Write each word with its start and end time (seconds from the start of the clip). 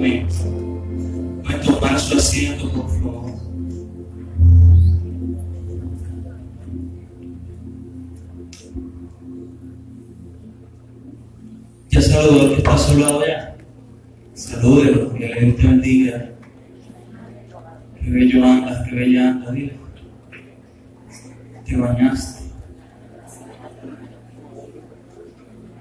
Amén. 0.00 0.26
Pueden 1.44 1.60
tomar 1.60 2.00
su 2.00 2.16
asiento, 2.16 2.72
por 2.72 2.88
favor. 2.88 3.32
Ya 11.90 12.00
saludó 12.00 12.40
al 12.40 12.48
que 12.48 12.54
está 12.54 12.74
a 12.74 12.78
su 12.78 12.98
lado 12.98 13.26
ya. 13.26 13.56
Salúdelo, 14.32 15.12
que 15.12 15.26
Dios 15.26 15.56
te 15.56 15.66
bendiga. 15.66 16.30
Qué 18.02 18.10
bello 18.10 18.42
andas, 18.42 18.88
qué 18.88 18.94
bella 18.94 19.28
andas, 19.28 19.52
dile. 19.52 19.72
Te 21.66 21.76
bañaste. 21.76 22.44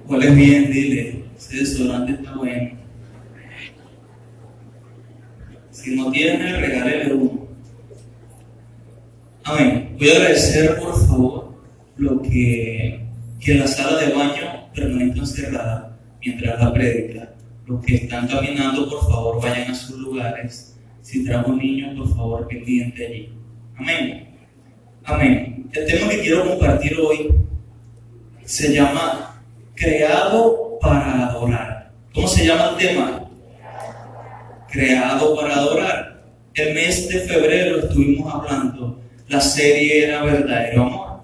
Huele 0.10 0.36
bien, 0.36 0.72
dile. 0.74 1.24
Ese 1.38 1.56
desodorante 1.56 2.12
está 2.12 2.36
bueno. 2.36 2.79
Tiene, 6.20 6.52
regálele 6.58 7.14
uno. 7.14 7.48
Amén. 9.46 9.96
Voy 9.98 10.10
a 10.10 10.16
agradecer, 10.18 10.78
por 10.78 11.08
favor, 11.08 11.54
lo 11.96 12.22
que, 12.22 13.06
que 13.40 13.56
la 13.56 13.66
sala 13.66 14.02
de 14.02 14.14
baño 14.14 14.70
permanezca 14.76 15.26
cerrada 15.26 15.98
mientras 16.20 16.60
la 16.62 16.74
predica. 16.74 17.34
Los 17.68 17.86
que 17.86 17.96
están 17.96 18.28
caminando, 18.28 18.90
por 18.90 19.10
favor, 19.10 19.42
vayan 19.42 19.72
a 19.72 19.74
sus 19.74 19.98
lugares. 19.98 20.78
Si 21.02 21.24
trajo 21.24 21.52
un 21.52 21.60
niño, 21.60 21.96
por 21.96 22.14
favor, 22.14 22.48
pendiente 22.50 23.08
allí. 23.08 23.30
Amén. 23.78 24.28
Amén. 25.06 25.70
El 25.72 25.86
tema 25.86 26.10
que 26.10 26.20
quiero 26.20 26.50
compartir 26.50 26.98
hoy 27.00 27.34
se 28.44 28.74
llama 28.74 29.42
Creado 29.74 30.78
para 30.82 31.30
adorar. 31.30 31.94
¿Cómo 32.14 32.28
se 32.28 32.46
llama 32.46 32.72
el 32.72 32.76
tema? 32.76 33.20
creado 34.72 35.36
para 35.36 35.56
adorar. 35.56 36.09
El 36.60 36.74
mes 36.74 37.08
de 37.08 37.22
febrero 37.22 37.80
estuvimos 37.80 38.34
hablando, 38.34 39.00
la 39.30 39.40
serie 39.40 40.04
era 40.04 40.24
verdadero 40.24 40.84
amor. 40.84 41.22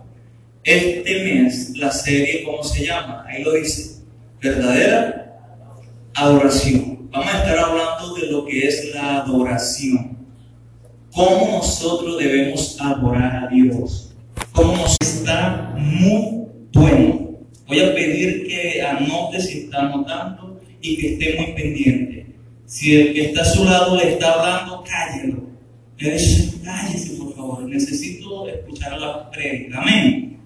Este 0.64 1.26
mes, 1.26 1.74
la 1.76 1.92
serie, 1.92 2.44
¿cómo 2.46 2.64
se 2.64 2.86
llama? 2.86 3.26
Ahí 3.28 3.44
lo 3.44 3.52
dice, 3.52 4.02
verdadera 4.42 5.38
adoración. 6.14 7.10
Vamos 7.12 7.34
a 7.34 7.40
estar 7.40 7.58
hablando 7.58 8.16
de 8.16 8.28
lo 8.28 8.46
que 8.46 8.66
es 8.66 8.94
la 8.94 9.24
adoración. 9.24 10.18
Cómo 11.14 11.58
nosotros 11.58 12.18
debemos 12.18 12.78
adorar 12.80 13.44
a 13.44 13.48
Dios. 13.50 14.16
Cómo 14.54 14.78
nos 14.78 14.96
está 15.02 15.74
muy 15.76 16.46
bueno. 16.72 17.40
Voy 17.68 17.80
a 17.82 17.94
pedir 17.94 18.48
que 18.48 18.82
anote 18.82 19.42
si 19.42 19.60
está 19.66 19.82
anotando 19.82 20.62
y 20.80 20.96
que 20.96 21.14
esté 21.14 21.36
muy 21.42 21.54
pendiente. 21.54 22.25
Si 22.66 22.96
el 22.96 23.14
que 23.14 23.26
está 23.26 23.42
a 23.42 23.46
su 23.46 23.64
lado 23.64 23.96
le 23.96 24.14
está 24.14 24.34
hablando, 24.34 24.84
cállelo. 24.84 25.44
Eres, 25.98 26.56
cállese, 26.64 27.16
por 27.16 27.36
favor. 27.36 27.64
Necesito 27.64 28.48
escuchar 28.48 29.00
la 29.00 29.30
prédica. 29.30 29.80
Amén. 29.82 30.40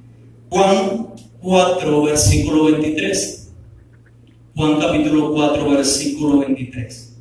Juan 0.50 1.08
4, 1.42 2.04
versículo 2.04 2.66
23. 2.66 3.52
Juan 4.56 4.80
capítulo 4.80 5.34
4, 5.34 5.70
versículo 5.70 6.40
23. 6.40 7.18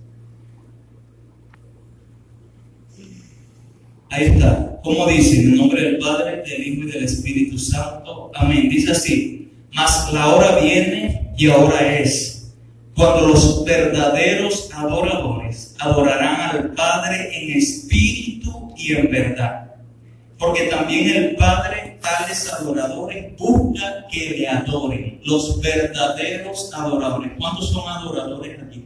Ahí 4.11 4.25
está. 4.25 4.81
¿Cómo 4.83 5.07
dice? 5.07 5.41
En 5.41 5.53
el 5.53 5.57
nombre 5.57 5.83
del 5.83 5.99
Padre, 5.99 6.43
del 6.43 6.67
Hijo 6.67 6.89
y 6.89 6.91
del 6.91 7.05
Espíritu 7.05 7.59
Santo. 7.59 8.33
Amén. 8.35 8.69
Dice 8.69 8.91
así. 8.91 9.51
Mas 9.75 10.13
la 10.13 10.35
hora 10.35 10.59
viene 10.61 11.33
y 11.37 11.49
ahora 11.49 11.99
es 11.99 12.38
cuando 12.99 13.29
los 13.29 13.65
verdaderos 13.65 14.69
adoradores 14.75 15.77
adorarán 15.79 16.51
al 16.51 16.73
Padre 16.73 17.31
en 17.33 17.57
espíritu 17.57 18.75
y 18.77 18.93
en 18.93 19.09
verdad. 19.09 19.77
Porque 20.37 20.65
también 20.65 21.09
el 21.09 21.37
Padre, 21.37 22.01
tales 22.03 22.53
adoradores, 22.53 23.37
busca 23.39 24.05
que 24.11 24.31
le 24.31 24.49
adoren. 24.49 25.21
Los 25.25 25.61
verdaderos 25.61 26.73
adoradores. 26.75 27.33
¿Cuántos 27.39 27.71
son 27.71 27.89
adoradores 27.89 28.61
aquí? 28.65 28.85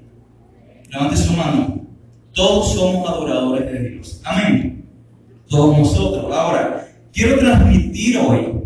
Levante 0.90 1.16
su 1.16 1.32
mano. 1.32 1.80
Todos 2.34 2.74
somos 2.74 3.08
adoradores 3.08 3.72
de 3.72 3.88
Dios. 3.88 4.20
Amén. 4.24 4.90
Todos 5.48 5.78
nosotros. 5.78 6.30
Ahora, 6.30 6.86
quiero 7.14 7.38
transmitir 7.38 8.18
hoy 8.18 8.62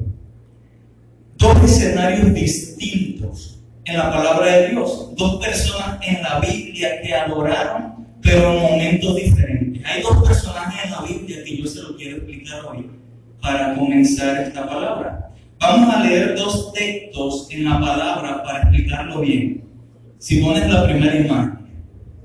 dos 1.36 1.62
escenarios 1.62 2.34
distintos 2.34 3.55
en 3.86 3.96
la 3.96 4.10
palabra 4.10 4.46
de 4.46 4.68
Dios. 4.70 5.10
Dos 5.16 5.44
personas 5.44 5.98
en 6.02 6.22
la 6.22 6.40
Biblia 6.40 7.00
que 7.02 7.14
adoraron, 7.14 8.06
pero 8.20 8.52
en 8.52 8.62
momentos 8.62 9.16
diferentes. 9.16 9.84
Hay 9.86 10.02
dos 10.02 10.26
personajes 10.26 10.84
en 10.84 10.90
la 10.90 11.00
Biblia 11.02 11.44
que 11.44 11.56
yo 11.56 11.66
se 11.66 11.82
lo 11.82 11.96
quiero 11.96 12.16
explicar 12.16 12.60
hoy 12.66 12.90
para 13.40 13.74
comenzar 13.74 14.42
esta 14.42 14.66
palabra. 14.68 15.30
Vamos 15.60 15.94
a 15.94 16.02
leer 16.04 16.36
dos 16.36 16.72
textos 16.72 17.48
en 17.50 17.64
la 17.64 17.80
palabra 17.80 18.42
para 18.42 18.62
explicarlo 18.62 19.20
bien. 19.20 19.64
Si 20.18 20.40
pones 20.40 20.68
la 20.68 20.84
primera 20.84 21.16
imagen, 21.16 21.58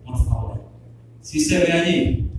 por 0.04 0.18
favor. 0.26 0.64
Si 1.22 1.40
se 1.40 1.60
ve 1.60 1.72
allí? 1.72 2.30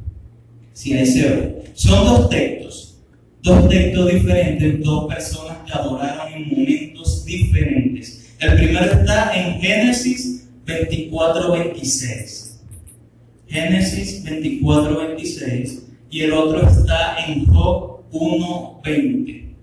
Si 0.72 0.94
ahí 0.94 1.06
se 1.06 1.28
ve. 1.28 1.64
Son 1.74 2.04
dos 2.04 2.28
textos. 2.28 2.98
Dos 3.42 3.68
textos 3.68 4.10
diferentes, 4.12 4.84
dos 4.84 5.12
personas 5.12 5.58
que 5.66 5.72
adoraron 5.72 6.32
en 6.32 6.48
momentos. 6.50 6.81
El 8.42 8.56
primero 8.56 8.86
está 8.86 9.32
en 9.36 9.60
Génesis 9.60 10.48
24, 10.66 11.52
26. 11.52 12.60
Génesis 13.46 14.24
24, 14.24 14.98
26. 14.98 15.86
Y 16.10 16.22
el 16.22 16.32
otro 16.32 16.66
está 16.66 17.18
en 17.24 17.46
Job 17.46 18.00
1, 18.10 18.80
20. 18.82 19.54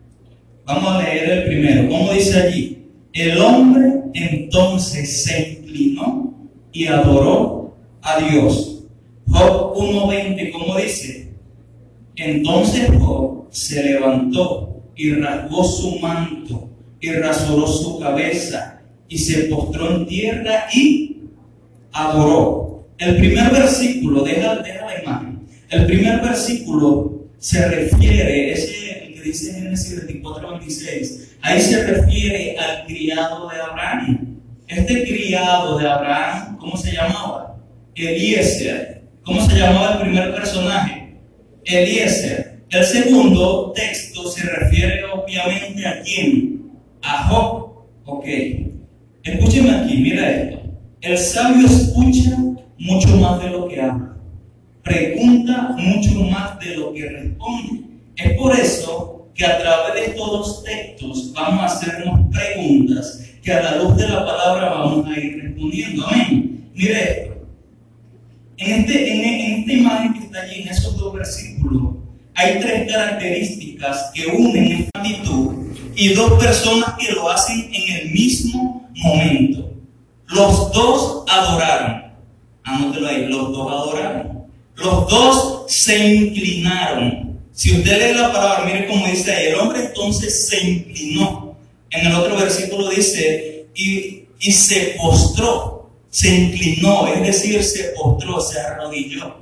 Vamos 0.64 0.96
a 0.96 1.04
leer 1.04 1.30
el 1.30 1.44
primero. 1.44 1.90
¿Cómo 1.90 2.14
dice 2.14 2.40
allí? 2.40 2.78
El 3.12 3.38
hombre 3.42 3.96
entonces 4.14 5.26
se 5.26 5.60
inclinó 5.60 6.34
y 6.72 6.86
adoró 6.86 7.76
a 8.02 8.22
Dios. 8.22 8.86
Job 9.28 9.76
1.20, 9.76 10.52
¿cómo 10.54 10.78
dice? 10.78 11.34
Entonces 12.16 12.90
Job 12.98 13.48
se 13.52 13.84
levantó 13.84 14.84
y 14.96 15.16
rasgó 15.16 15.66
su 15.66 16.00
manto 16.00 16.70
y 17.02 17.12
rasuró 17.12 17.68
su 17.68 18.00
cabeza 18.00 18.82
y 19.08 19.18
se 19.18 19.44
postró 19.46 19.96
en 19.96 20.06
tierra 20.06 20.68
y 20.74 21.18
adoró. 21.92 22.88
El 22.98 23.18
primer 23.18 23.52
versículo, 23.52 24.24
deja, 24.24 24.58
deja 24.58 24.86
la 24.86 25.02
imagen, 25.02 25.40
el 25.70 25.86
primer 25.86 26.22
versículo 26.22 27.28
se 27.38 27.66
refiere, 27.68 28.52
ese 28.52 29.06
el 29.06 29.14
que 29.14 29.22
dice 29.22 29.54
Génesis 29.54 30.06
24, 30.06 30.50
26, 30.52 31.38
ahí 31.42 31.62
se 31.62 31.84
refiere 31.86 32.58
al 32.58 32.86
criado 32.86 33.50
de 33.50 33.62
Abraham. 33.62 34.40
Este 34.68 35.04
criado 35.04 35.80
de 35.80 35.90
Abraham, 35.90 36.58
¿cómo 36.58 36.78
se 36.78 36.92
llamaba? 36.92 37.58
Eliezer. 37.96 39.04
¿Cómo 39.24 39.48
se 39.48 39.58
llamaba 39.58 39.94
el 39.94 40.02
primer 40.02 40.34
personaje? 40.36 41.16
Eliezer. 41.66 42.60
El 42.70 42.84
segundo 42.84 43.72
texto 43.76 44.30
se 44.30 44.44
refiere 44.44 45.04
obviamente 45.06 45.88
a 45.88 46.02
quién? 46.02 46.59
A. 47.10 47.32
Ok. 48.06 48.26
Escúcheme 49.24 49.72
aquí, 49.72 49.98
mira 49.98 50.30
esto. 50.30 50.60
El 51.02 51.18
sabio 51.18 51.66
escucha 51.66 52.38
mucho 52.78 53.18
más 53.18 53.42
de 53.42 53.50
lo 53.50 53.68
que 53.68 53.82
habla. 53.82 54.16
Pregunta 54.84 55.76
mucho 55.78 56.24
más 56.26 56.60
de 56.60 56.78
lo 56.78 56.94
que 56.94 57.10
responde. 57.10 57.82
Es 58.16 58.38
por 58.38 58.56
eso 58.56 59.28
que 59.34 59.46
a 59.46 59.58
través 59.60 59.94
de 59.96 60.12
estos 60.12 60.28
dos 60.28 60.64
textos 60.64 61.34
vamos 61.34 61.62
a 61.62 61.66
hacernos 61.66 62.20
preguntas 62.32 63.24
que 63.42 63.54
a 63.54 63.64
la 63.64 63.76
luz 63.78 63.98
de 63.98 64.08
la 64.08 64.26
palabra 64.26 64.70
vamos 64.70 65.08
a 65.08 65.20
ir 65.20 65.42
respondiendo. 65.42 66.06
Amén. 66.08 66.70
Mire 66.74 67.04
esto. 67.04 67.48
En, 68.58 68.82
este, 68.82 69.14
en, 69.14 69.60
esta 69.60 69.74
imagen 69.74 70.14
que 70.14 70.20
está 70.26 70.42
allí, 70.42 70.62
en 70.62 70.68
esos 70.68 70.98
dos 70.98 71.14
versículos, 71.14 71.96
hay 72.36 72.60
tres 72.60 72.92
características 72.92 74.12
que 74.14 74.28
unen 74.28 74.72
esta 74.72 75.00
actitud 75.00 75.69
y 76.00 76.14
dos 76.14 76.42
personas 76.42 76.96
que 76.98 77.12
lo 77.12 77.30
hacen 77.30 77.70
en 77.74 77.96
el 77.98 78.12
mismo 78.12 78.90
momento. 78.96 79.70
Los 80.28 80.72
dos 80.72 81.26
adoraron. 81.28 82.14
Anótelo 82.64 83.08
ahí, 83.08 83.26
los 83.26 83.52
dos 83.52 83.70
adoraron. 83.70 84.46
Los 84.76 85.10
dos 85.10 85.66
se 85.68 86.16
inclinaron. 86.16 87.38
Si 87.52 87.78
usted 87.78 88.14
lee 88.14 88.18
la 88.18 88.32
palabra, 88.32 88.64
mire 88.66 88.88
cómo 88.88 89.06
dice 89.08 89.30
ahí, 89.30 89.48
el 89.48 89.56
hombre 89.56 89.88
entonces 89.88 90.48
se 90.48 90.66
inclinó. 90.66 91.58
En 91.90 92.08
el 92.08 92.16
otro 92.16 92.38
versículo 92.38 92.90
dice, 92.90 93.66
y, 93.76 94.24
y 94.40 94.52
se 94.54 94.96
postró, 94.98 95.90
se 96.10 96.34
inclinó, 96.34 97.08
es 97.08 97.22
decir, 97.24 97.62
se 97.62 97.94
postró, 98.02 98.40
se 98.40 98.58
arrodilló. 98.58 99.36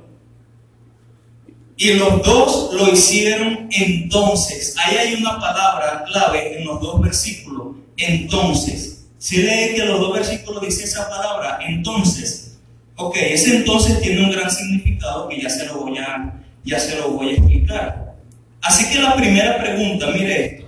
Y 1.80 1.92
los 1.94 2.22
dos 2.24 2.70
lo 2.72 2.92
hicieron 2.92 3.68
entonces. 3.70 4.74
Ahí 4.78 4.96
hay 4.96 5.14
una 5.14 5.38
palabra 5.38 6.04
clave 6.10 6.58
en 6.58 6.66
los 6.66 6.80
dos 6.80 7.00
versículos. 7.00 7.76
Entonces. 7.96 9.06
Si 9.18 9.38
lee 9.38 9.74
que 9.76 9.84
los 9.84 10.00
dos 10.00 10.12
versículos 10.12 10.60
dice 10.60 10.84
esa 10.84 11.08
palabra, 11.08 11.60
entonces. 11.66 12.58
Ok, 12.96 13.16
ese 13.16 13.58
entonces 13.58 14.00
tiene 14.00 14.24
un 14.24 14.32
gran 14.32 14.50
significado 14.50 15.28
que 15.28 15.40
ya 15.40 15.48
se 15.48 15.66
lo 15.66 15.82
voy 15.82 15.98
a, 15.98 16.42
ya 16.64 16.80
se 16.80 16.96
lo 16.96 17.10
voy 17.10 17.28
a 17.28 17.32
explicar. 17.34 18.14
Así 18.60 18.92
que 18.92 19.00
la 19.00 19.14
primera 19.14 19.58
pregunta, 19.58 20.08
mire 20.12 20.46
esto. 20.46 20.66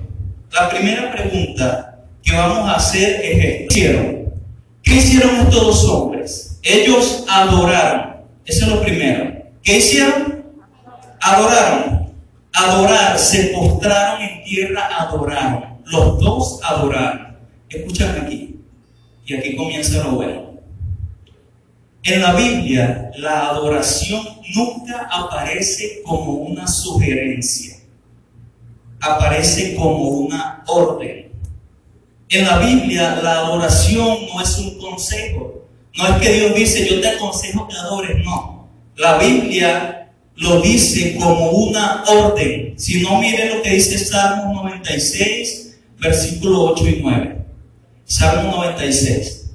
La 0.53 0.69
primera 0.69 1.11
pregunta 1.11 2.05
que 2.23 2.33
vamos 2.33 2.69
a 2.69 2.77
hacer 2.77 3.21
es 3.25 3.45
esta. 3.45 3.75
¿Qué 3.75 3.81
hicieron? 3.81 4.33
¿Qué 4.83 4.95
hicieron 4.95 5.37
estos 5.41 5.61
dos 5.61 5.85
hombres? 5.87 6.61
Ellos 6.63 7.25
adoraron. 7.29 8.17
Eso 8.45 8.67
es 8.67 8.71
lo 8.71 8.81
primero. 8.81 9.33
¿Qué 9.65 9.79
hicieron? 9.79 10.40
Adoraron. 11.21 12.11
Adorar, 12.53 13.19
se 13.19 13.45
postraron 13.49 14.23
en 14.23 14.45
tierra, 14.45 14.89
adoraron. 14.99 15.81
Los 15.85 16.19
dos 16.19 16.61
adoraron. 16.65 17.37
Escúchame 17.69 18.21
aquí. 18.21 18.57
Y 19.27 19.35
aquí 19.35 19.57
comienza 19.57 20.03
lo 20.03 20.13
bueno. 20.13 20.51
En 22.03 22.23
la 22.23 22.33
Biblia, 22.33 23.11
la 23.17 23.51
adoración 23.51 24.27
nunca 24.55 25.09
aparece 25.13 26.03
como 26.05 26.33
una 26.33 26.67
sugerencia. 26.67 27.77
Aparece 29.01 29.77
como 29.77 30.09
una 30.09 30.65
orden. 30.67 31.33
En 32.31 32.47
la 32.47 32.59
Biblia, 32.59 33.21
la 33.23 33.39
adoración 33.39 34.27
no 34.33 34.41
es 34.41 34.59
un 34.59 34.79
consejo. 34.79 35.65
No 35.97 36.07
es 36.07 36.23
que 36.23 36.33
Dios 36.33 36.55
dice, 36.55 36.89
yo 36.89 37.01
te 37.01 37.09
aconsejo 37.09 37.69
que 37.69 37.77
adores. 37.77 38.25
No. 38.25 38.69
La 38.97 39.19
Biblia 39.19 40.00
lo 40.41 40.63
dice 40.63 41.17
como 41.17 41.51
una 41.51 42.03
orden. 42.05 42.75
Si 42.79 43.03
no, 43.03 43.21
mire 43.21 43.55
lo 43.55 43.63
que 43.63 43.75
dice 43.75 43.99
Salmo 43.99 44.55
96, 44.55 45.77
versículo 45.99 46.73
8 46.73 46.89
y 46.89 47.01
9. 47.03 47.45
Salmo 48.05 48.51
96. 48.53 49.51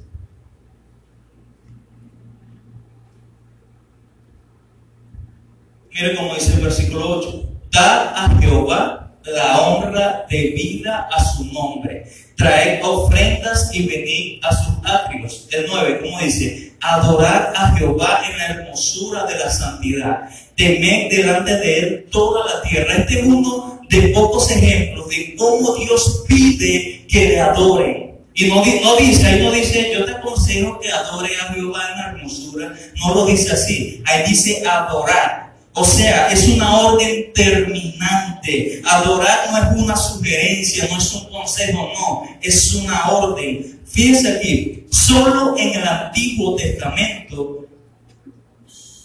Mire 5.92 6.14
cómo 6.14 6.34
dice 6.34 6.54
el 6.54 6.60
versículo 6.60 7.18
8. 7.18 7.50
Dad 7.72 8.12
a 8.14 8.38
Jehová 8.40 9.05
la 9.26 9.60
honra 9.60 10.26
debida 10.28 11.08
a 11.12 11.24
su 11.24 11.44
nombre. 11.46 12.04
Traed 12.36 12.84
ofrendas 12.84 13.70
y 13.72 13.86
venid 13.86 14.44
a 14.44 14.54
sus 14.54 14.74
atrios. 14.84 15.48
El 15.52 15.66
9, 15.68 16.00
¿cómo 16.02 16.20
dice? 16.20 16.74
Adorar 16.80 17.52
a 17.56 17.76
Jehová 17.76 18.22
en 18.30 18.38
la 18.38 18.46
hermosura 18.46 19.24
de 19.24 19.38
la 19.38 19.50
santidad 19.50 20.28
temed 20.56 21.10
delante 21.10 21.56
de 21.56 21.78
Él 21.78 22.06
toda 22.10 22.44
la 22.46 22.62
tierra. 22.62 22.96
Este 22.96 23.20
es 23.20 23.26
uno 23.26 23.80
de 23.88 24.08
pocos 24.08 24.50
ejemplos 24.50 25.08
de 25.08 25.36
cómo 25.36 25.74
Dios 25.76 26.24
pide 26.26 27.06
que 27.08 27.28
le 27.28 27.40
adoren. 27.40 28.16
Y 28.34 28.46
no, 28.46 28.56
no 28.56 28.96
dice, 28.96 29.26
ahí 29.26 29.42
no 29.42 29.50
dice, 29.50 29.92
yo 29.94 30.04
te 30.04 30.12
aconsejo 30.12 30.78
que 30.80 30.90
adore 30.90 31.30
a 31.36 31.54
Jehová 31.54 31.82
en 31.92 31.98
la 31.98 32.10
hermosura. 32.10 32.74
No 32.96 33.14
lo 33.14 33.26
dice 33.26 33.52
así. 33.52 34.02
Ahí 34.06 34.24
dice 34.28 34.62
adorar. 34.66 35.45
O 35.78 35.84
sea, 35.84 36.28
es 36.28 36.48
una 36.48 36.74
orden 36.74 37.34
terminante. 37.34 38.80
Adorar 38.82 39.50
no 39.50 39.58
es 39.58 39.84
una 39.84 39.94
sugerencia, 39.94 40.88
no 40.90 40.96
es 40.96 41.12
un 41.12 41.28
consejo, 41.28 41.92
no. 41.92 42.22
Es 42.40 42.72
una 42.72 43.10
orden. 43.10 43.78
Fíjense 43.84 44.38
aquí, 44.38 44.86
solo 44.90 45.54
en 45.58 45.74
el 45.74 45.86
Antiguo 45.86 46.56
Testamento 46.56 47.66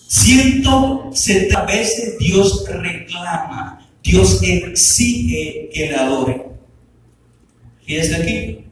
170 0.07 1.65
veces 1.65 2.17
Dios 2.19 2.63
reclama, 2.69 3.85
Dios 4.01 4.41
exige 4.41 5.69
que 5.73 5.87
le 5.89 5.95
adore. 5.97 6.45
Fíjense 7.85 8.15
aquí. 8.15 8.65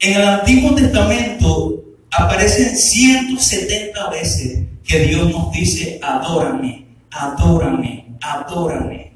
En 0.00 0.20
el 0.20 0.28
Antiguo 0.28 0.74
Testamento 0.74 1.82
aparecen 2.10 2.76
170 2.76 4.10
veces 4.10 4.64
que 4.84 4.98
Dios 5.00 5.30
nos 5.30 5.50
dice, 5.50 5.98
adórame, 6.02 6.87
adórame, 7.10 8.16
adórame. 8.20 9.12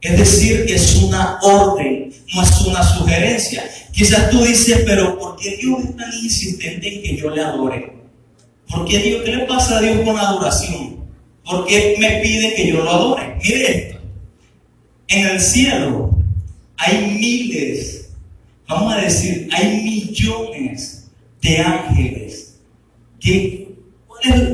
Es 0.00 0.18
decir, 0.18 0.66
es 0.68 0.96
una 0.96 1.38
orden, 1.42 2.12
no 2.34 2.42
es 2.42 2.60
una 2.62 2.82
sugerencia. 2.82 3.64
Quizás 3.92 4.30
tú 4.30 4.44
dices, 4.44 4.82
pero 4.84 5.18
¿por 5.18 5.36
qué 5.36 5.56
Dios 5.56 5.84
es 5.84 5.96
tan 5.96 6.12
insistente 6.12 6.94
en 6.94 7.02
que 7.02 7.16
yo 7.16 7.30
le 7.30 7.42
adore? 7.42 7.94
¿Por 8.68 8.84
qué 8.86 8.98
Dios, 8.98 9.22
qué 9.24 9.36
le 9.36 9.44
pasa 9.46 9.78
a 9.78 9.80
Dios 9.80 10.00
con 10.04 10.16
la 10.16 10.28
adoración? 10.28 10.96
¿Por 11.44 11.66
qué 11.66 11.96
me 11.98 12.20
pide 12.20 12.54
que 12.54 12.68
yo 12.68 12.82
lo 12.82 12.90
adore? 12.90 13.38
Mire 13.42 13.78
esto. 13.78 14.00
En 15.08 15.26
el 15.26 15.40
cielo 15.40 16.18
hay 16.76 17.16
miles, 17.18 18.10
vamos 18.66 18.94
a 18.94 18.96
decir, 18.98 19.48
hay 19.52 19.82
millones 19.82 21.10
de 21.40 21.58
ángeles. 21.58 22.56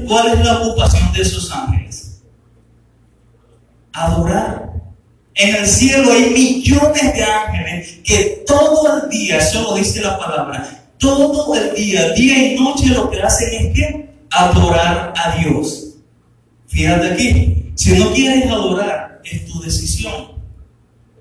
¿Cuál 0.06 0.28
es 0.28 0.44
la 0.44 0.60
ocupación 0.60 1.12
de 1.12 1.22
esos 1.22 1.50
ángeles? 1.50 1.79
Adorar. 3.92 4.70
En 5.34 5.56
el 5.56 5.66
cielo 5.66 6.12
hay 6.12 6.30
millones 6.30 7.14
de 7.14 7.24
ángeles 7.24 7.98
que 8.04 8.44
todo 8.46 9.02
el 9.02 9.08
día, 9.08 9.38
eso 9.38 9.62
lo 9.62 9.74
dice 9.74 10.02
la 10.02 10.18
palabra, 10.18 10.86
todo 10.98 11.54
el 11.54 11.74
día, 11.74 12.10
día 12.12 12.52
y 12.52 12.60
noche 12.60 12.88
lo 12.88 13.10
que 13.10 13.22
hacen 13.22 13.48
es 13.54 13.74
que 13.74 14.10
adorar 14.30 15.14
a 15.16 15.36
Dios. 15.36 15.94
Fíjate 16.66 17.12
aquí, 17.12 17.72
si 17.74 17.98
no 17.98 18.12
quieres 18.12 18.50
adorar, 18.50 19.20
es 19.24 19.46
tu 19.46 19.60
decisión. 19.60 20.32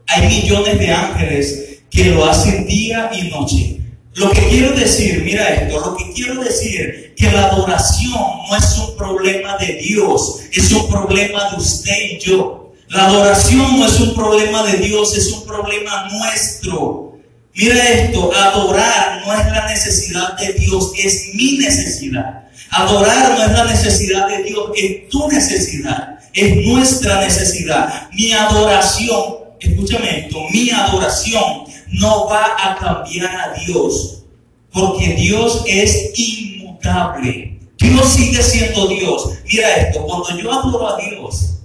Hay 0.07 0.27
millones 0.27 0.79
de 0.79 0.91
ángeles 0.91 1.81
que 1.89 2.05
lo 2.05 2.25
hacen 2.25 2.67
día 2.67 3.09
y 3.13 3.29
noche. 3.29 3.78
Lo 4.16 4.32
que 4.32 4.50
quiero 4.50 4.72
decir, 4.72 5.22
mira 5.24 5.48
esto, 5.50 5.80
lo 5.80 5.96
que 5.96 6.12
quiero 6.13 6.44
decir, 6.44 7.13
que 7.16 7.32
la 7.32 7.46
adoración 7.46 8.22
no 8.50 8.56
es 8.58 8.78
un 8.78 8.98
problema 8.98 9.56
de 9.58 9.74
Dios, 9.75 10.39
es 10.51 10.72
un 10.72 10.89
problema 10.89 11.51
de 11.51 11.58
usted 11.58 12.12
y 12.12 12.20
yo. 12.20 12.74
La 12.88 13.06
adoración 13.06 13.80
no 13.80 13.86
es 13.86 14.00
un 14.00 14.16
problema 14.16 14.63
de 14.63 14.78
Dios, 14.78 15.16
es 15.16 15.32
un 15.32 15.46
problema 15.46 16.10
nuestro. 16.12 17.20
Mira 17.54 17.88
esto, 17.88 18.32
adorar 18.36 19.22
no 19.25 19.34
es 19.34 19.46
la 19.46 19.68
necesidad 19.68 20.38
de 20.38 20.54
Dios, 20.54 20.92
es 20.98 21.30
mi 21.36 21.58
necesidad. 21.60 22.48
Adorar 22.72 23.38
no 23.38 23.46
es 23.46 23.51
la 23.51 23.66
necesidad 23.66 24.28
de 24.28 24.44
Dios, 24.44 24.72
es 24.75 25.10
tu 25.10 25.28
necesidad, 25.28 26.20
es 26.34 26.56
nuestra 26.66 27.22
necesidad. 27.22 28.10
Mi 28.13 28.32
adoración, 28.34 29.36
escúchame 29.60 30.25
esto, 30.25 30.39
mi 30.51 30.72
adoración 30.72 31.68
no 31.91 32.27
va 32.27 32.55
a 32.58 32.75
cambiar 32.77 33.36
a 33.36 33.53
Dios. 33.65 34.24
Porque 34.72 35.15
Dios 35.15 35.63
es 35.67 36.12
inmutable. 36.17 37.60
Dios 37.77 38.05
sigue 38.08 38.41
siendo 38.43 38.88
Dios. 38.88 39.29
Mira 39.46 39.75
esto, 39.77 40.05
cuando 40.05 40.38
yo 40.38 40.51
adoro 40.51 40.88
a 40.89 40.98
Dios, 40.98 41.62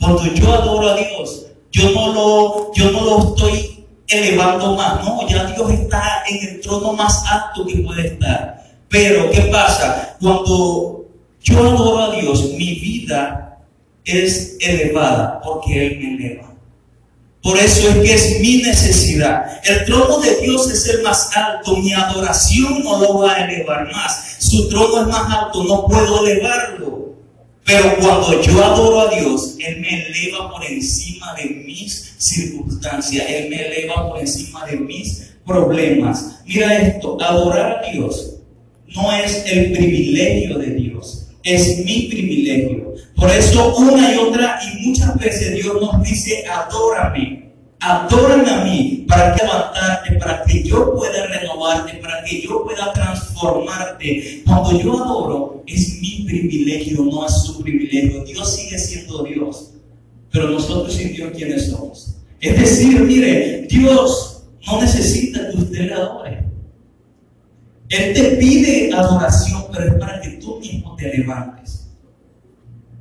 cuando 0.00 0.24
yo 0.34 0.52
adoro 0.52 0.88
a 0.88 0.96
Dios, 0.96 1.46
yo 1.70 1.90
no 1.90 2.12
lo, 2.12 2.72
yo 2.74 2.90
no 2.90 3.04
lo 3.04 3.18
estoy 3.28 3.84
elevando 4.08 4.74
más. 4.74 5.04
No, 5.04 5.28
ya 5.28 5.44
Dios 5.44 5.70
está 5.70 6.22
en 6.28 6.48
el 6.48 6.60
trono 6.60 6.92
más 6.94 7.24
alto 7.26 7.66
que 7.66 7.76
puede 7.76 8.08
estar. 8.08 8.64
Pero, 8.88 9.30
¿qué 9.30 9.42
pasa? 9.42 10.16
Cuando 10.20 11.06
yo 11.42 11.58
adoro 11.58 11.98
a 11.98 12.16
Dios, 12.16 12.44
mi 12.52 12.74
vida 12.74 13.58
es 14.04 14.56
elevada 14.60 15.40
porque 15.42 15.86
Él 15.86 15.98
me 15.98 16.14
eleva. 16.14 16.47
Por 17.42 17.56
eso 17.58 17.88
es 17.88 17.96
que 17.96 18.14
es 18.14 18.40
mi 18.40 18.58
necesidad. 18.58 19.60
El 19.64 19.84
trono 19.84 20.18
de 20.18 20.36
Dios 20.40 20.70
es 20.70 20.86
el 20.88 21.02
más 21.02 21.30
alto. 21.36 21.76
Mi 21.76 21.92
adoración 21.92 22.82
no 22.82 23.00
lo 23.00 23.18
va 23.18 23.34
a 23.34 23.44
elevar 23.44 23.90
más. 23.92 24.36
Su 24.38 24.68
trono 24.68 25.02
es 25.02 25.06
más 25.08 25.32
alto, 25.32 25.64
no 25.64 25.86
puedo 25.86 26.26
elevarlo. 26.26 27.14
Pero 27.64 27.96
cuando 28.00 28.40
yo 28.40 28.64
adoro 28.64 29.00
a 29.02 29.14
Dios, 29.14 29.56
Él 29.58 29.80
me 29.80 30.06
eleva 30.06 30.50
por 30.50 30.64
encima 30.64 31.34
de 31.34 31.50
mis 31.66 32.14
circunstancias. 32.18 33.24
Él 33.28 33.50
me 33.50 33.66
eleva 33.66 34.08
por 34.08 34.18
encima 34.18 34.64
de 34.66 34.76
mis 34.76 35.30
problemas. 35.46 36.40
Mira 36.44 36.76
esto, 36.76 37.16
adorar 37.20 37.84
a 37.84 37.90
Dios 37.90 38.38
no 38.94 39.12
es 39.12 39.44
el 39.46 39.72
privilegio 39.72 40.58
de 40.58 40.70
Dios, 40.74 40.87
es 41.42 41.84
mi 41.84 42.08
privilegio. 42.08 42.94
Por 43.16 43.30
eso 43.30 43.76
una 43.76 44.14
y 44.14 44.16
otra 44.16 44.58
y 44.62 44.88
muchas 44.88 45.16
veces 45.18 45.54
Dios 45.54 45.80
nos 45.80 46.02
dice, 46.02 46.44
adórame, 46.46 47.52
adórame 47.80 48.50
a 48.50 48.64
mí 48.64 49.04
para 49.08 49.34
que 49.34 49.44
levantarte, 49.44 50.12
para 50.14 50.44
que 50.44 50.62
yo 50.62 50.94
pueda 50.94 51.26
renovarte, 51.26 51.94
para 51.94 52.22
que 52.24 52.42
yo 52.42 52.64
pueda 52.64 52.92
transformarte. 52.92 54.42
Cuando 54.46 54.80
yo 54.80 55.02
adoro, 55.02 55.64
es 55.66 56.00
mi 56.00 56.24
privilegio, 56.26 57.02
no 57.04 57.26
es 57.26 57.42
su 57.42 57.62
privilegio. 57.62 58.24
Dios 58.24 58.54
sigue 58.54 58.78
siendo 58.78 59.22
Dios, 59.22 59.70
pero 60.30 60.50
nosotros 60.50 60.94
sin 60.94 61.12
Dios, 61.12 61.32
¿quiénes 61.36 61.70
somos? 61.70 62.16
Es 62.40 62.58
decir, 62.58 63.00
mire, 63.00 63.66
Dios 63.68 64.44
no 64.66 64.80
necesita 64.80 65.50
que 65.50 65.56
usted 65.56 65.86
le 65.86 65.94
adore. 65.94 66.47
Él 67.90 68.14
te 68.14 68.36
pide 68.36 68.92
adoración, 68.94 69.64
pero 69.72 69.86
es 69.86 69.94
para 69.94 70.20
que 70.20 70.30
tú 70.30 70.58
mismo 70.60 70.94
te 70.96 71.16
levantes. 71.16 71.88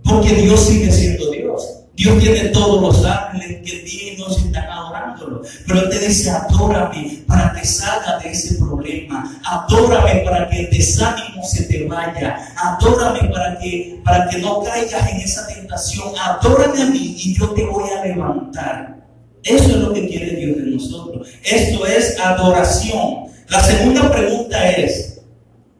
Porque 0.03 0.33
Dios 0.33 0.59
sigue 0.61 0.91
siendo 0.91 1.31
Dios. 1.31 1.77
Dios 1.95 2.19
tiene 2.19 2.49
todos 2.49 2.81
los 2.81 3.05
ángeles 3.05 3.61
que 3.65 3.81
día 3.81 4.13
y 4.13 4.21
están 4.21 4.69
adorándolo. 4.69 5.41
Pero 5.65 5.81
Él 5.81 5.89
te 5.89 5.99
dice, 5.99 6.29
adórame 6.29 7.23
para 7.27 7.51
que 7.53 7.65
salga 7.65 8.19
de 8.19 8.31
ese 8.31 8.55
problema. 8.55 9.39
Adórame 9.43 10.21
para 10.21 10.47
que 10.47 10.61
el 10.61 10.69
desánimo 10.69 11.43
se 11.43 11.63
te 11.63 11.85
vaya. 11.85 12.37
Adórame 12.55 13.29
para 13.29 13.57
que, 13.57 13.99
para 14.05 14.29
que 14.29 14.37
no 14.37 14.61
caigas 14.61 15.09
en 15.09 15.17
esa 15.17 15.47
tentación. 15.47 16.09
Adórame 16.23 16.83
a 16.83 16.85
mí 16.85 17.15
y 17.17 17.33
yo 17.33 17.49
te 17.49 17.65
voy 17.65 17.89
a 17.89 18.05
levantar. 18.05 18.97
Eso 19.43 19.63
es 19.63 19.75
lo 19.75 19.93
que 19.93 20.07
quiere 20.07 20.35
Dios 20.35 20.57
de 20.57 20.63
nosotros. 20.63 21.27
Esto 21.43 21.85
es 21.85 22.19
adoración. 22.19 23.26
La 23.49 23.61
segunda 23.63 24.11
pregunta 24.11 24.71
es, 24.71 25.21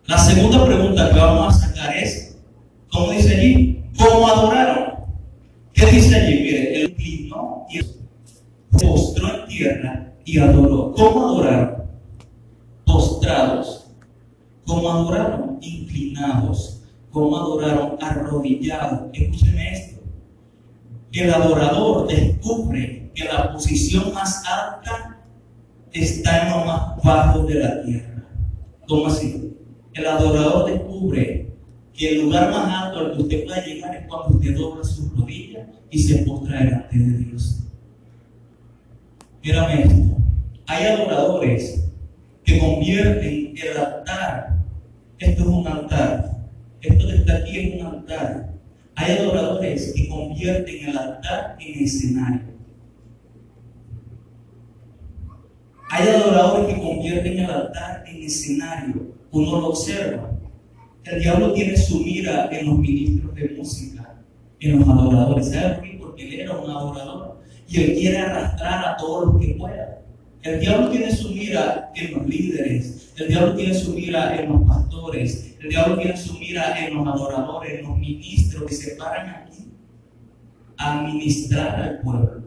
la 0.06 0.18
segunda 0.18 0.66
pregunta 0.66 1.12
que 1.12 1.20
vamos 1.20 1.56
a 1.56 1.68
sacar 1.68 1.98
es, 1.98 2.38
¿cómo 2.90 3.12
dice 3.12 3.36
allí? 3.36 3.84
¿Cómo 3.98 4.26
adoraron? 4.26 5.06
¿Qué 5.74 5.86
dice 5.88 6.16
allí? 6.16 6.40
Mire, 6.44 6.82
el 6.82 6.90
inclinó 6.92 7.66
y 7.70 7.80
se 7.80 8.88
postró 8.88 9.42
en 9.42 9.48
tierra 9.48 10.14
y 10.24 10.40
adoró. 10.40 10.94
¿Cómo 10.94 11.28
adoraron? 11.28 11.84
Postrados. 12.86 13.88
¿Cómo 14.66 14.90
adoraron? 14.90 15.58
Inclinados. 15.60 16.84
¿Cómo 17.12 17.38
adoraron? 17.38 17.98
Arrodillados. 18.02 19.10
Escúcheme 19.12 19.74
esto. 19.74 20.02
El 21.12 21.34
adorador 21.34 22.08
descubre 22.08 23.12
que 23.14 23.26
la 23.26 23.52
posición 23.52 24.14
más 24.14 24.42
alta 24.46 25.17
está 26.04 26.44
en 26.44 26.52
lo 26.52 26.66
más 26.66 27.04
bajo 27.04 27.44
de 27.44 27.56
la 27.56 27.82
tierra. 27.84 28.24
¿Cómo 28.88 29.08
así? 29.08 29.54
El 29.94 30.06
adorador 30.06 30.72
descubre 30.72 31.48
que 31.94 32.10
el 32.10 32.22
lugar 32.22 32.52
más 32.52 32.84
alto 32.84 33.00
al 33.00 33.14
que 33.14 33.22
usted 33.24 33.46
puede 33.46 33.66
llegar 33.66 33.96
es 33.96 34.08
cuando 34.08 34.38
usted 34.38 34.56
dobla 34.56 34.84
sus 34.84 35.18
rodillas 35.18 35.68
y 35.90 36.00
se 36.00 36.18
postra 36.20 36.60
delante 36.60 36.98
de 36.98 37.18
Dios. 37.18 37.64
Mírame 39.44 39.82
esto. 39.84 40.18
Hay 40.68 40.86
adoradores 40.86 41.86
que 42.44 42.60
convierten 42.60 43.56
el 43.58 43.78
altar. 43.78 44.58
Esto 45.20 45.42
es 45.42 45.48
un 45.48 45.68
altar. 45.68 46.32
Esto 46.82 47.08
que 47.08 47.16
está 47.16 47.38
aquí 47.38 47.60
es 47.60 47.82
un 47.82 47.88
altar. 47.88 48.54
Hay 48.96 49.18
adoradores 49.18 49.94
que 49.96 50.08
convierten 50.10 50.90
el 50.90 50.98
altar 50.98 51.58
en 51.60 51.84
escenario. 51.84 52.57
Hay 55.90 56.08
adoradores 56.10 56.74
que 56.74 56.82
convierten 56.82 57.40
el 57.40 57.50
altar 57.50 58.04
en 58.08 58.24
escenario. 58.24 59.16
Uno 59.32 59.62
lo 59.62 59.68
observa. 59.70 60.32
El 61.06 61.22
diablo 61.22 61.54
tiene 61.54 61.78
su 61.78 62.00
mira 62.02 62.50
en 62.52 62.66
los 62.66 62.78
ministros 62.78 63.34
de 63.34 63.50
música, 63.58 64.16
en 64.60 64.80
los 64.80 64.90
adoradores. 64.90 65.50
¿Sabe 65.50 65.76
por 65.76 65.84
qué? 65.84 65.98
Porque 66.00 66.28
él 66.28 66.42
era 66.42 66.58
un 66.58 66.70
adorador. 66.70 67.40
Y 67.70 67.82
él 67.82 67.94
quiere 67.98 68.18
arrastrar 68.18 68.86
a 68.86 68.98
todos 68.98 69.34
los 69.34 69.42
que 69.42 69.54
pueda. 69.54 70.02
El 70.44 70.60
diablo 70.60 70.90
tiene 70.90 71.12
su 71.12 71.30
mira 71.30 71.92
en 71.96 72.14
los 72.14 72.28
líderes. 72.28 73.14
El 73.18 73.28
diablo 73.30 73.56
tiene 73.56 73.74
su 73.74 73.94
mira 73.94 74.40
en 74.40 74.50
los 74.50 74.62
pastores. 74.68 75.56
El 75.62 75.70
diablo 75.70 75.98
tiene 75.98 76.18
su 76.18 76.38
mira 76.38 76.86
en 76.86 76.96
los 76.96 77.08
adoradores, 77.08 77.80
en 77.80 77.86
los 77.86 77.98
ministros 77.98 78.64
que 78.64 78.76
se 78.76 78.96
paran 78.96 79.30
aquí 79.30 79.68
a 80.78 81.00
administrar 81.00 81.82
al 81.82 82.00
pueblo. 82.02 82.47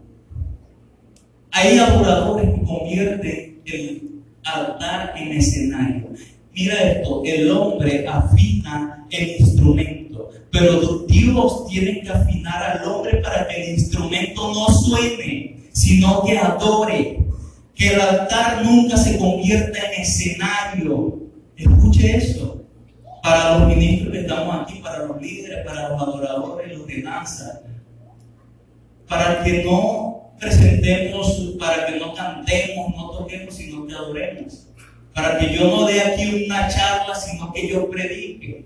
Hay 1.52 1.78
adoradores 1.78 2.49
que 2.54 2.62
convierten 2.64 3.62
el 3.64 4.23
altar 4.45 5.14
en 5.16 5.33
escenario. 5.33 6.09
Mira 6.52 6.75
esto, 6.75 7.23
el 7.25 7.50
hombre 7.50 8.07
afina 8.07 9.07
el 9.11 9.40
instrumento, 9.40 10.30
pero 10.50 10.99
Dios 11.09 11.66
tiene 11.69 12.00
que 12.02 12.11
afinar 12.11 12.62
al 12.62 12.88
hombre 12.88 13.16
para 13.19 13.47
que 13.49 13.62
el 13.62 13.78
instrumento 13.78 14.52
no 14.52 14.69
suene, 14.69 15.57
sino 15.73 16.23
que 16.25 16.38
adore. 16.38 17.26
Que 17.75 17.95
el 17.95 18.00
altar 18.00 18.62
nunca 18.64 18.97
se 18.97 19.16
convierta 19.19 19.78
en 19.78 20.02
escenario. 20.02 21.19
Escuche 21.57 22.16
eso. 22.16 22.62
Para 23.23 23.59
los 23.59 23.69
ministros 23.69 24.12
que 24.12 24.21
estamos 24.21 24.62
aquí, 24.62 24.80
para 24.80 25.07
los 25.07 25.21
líderes, 25.21 25.64
para 25.64 25.88
los 25.88 26.02
adoradores, 26.02 26.76
los 26.76 26.87
de 26.87 27.02
danza. 27.02 27.62
Para 29.09 29.42
que 29.42 29.64
no 29.64 30.20
presentemos 30.40 31.54
para 31.59 31.87
que 31.87 31.99
no 31.99 32.14
cantemos, 32.14 32.94
no 32.97 33.11
toquemos, 33.11 33.54
sino 33.54 33.87
que 33.87 33.92
adoremos. 33.92 34.66
Para 35.14 35.38
que 35.38 35.54
yo 35.54 35.64
no 35.64 35.87
dé 35.87 36.00
aquí 36.00 36.47
una 36.47 36.68
charla, 36.68 37.14
sino 37.14 37.52
que 37.52 37.68
yo 37.68 37.90
predique. 37.90 38.64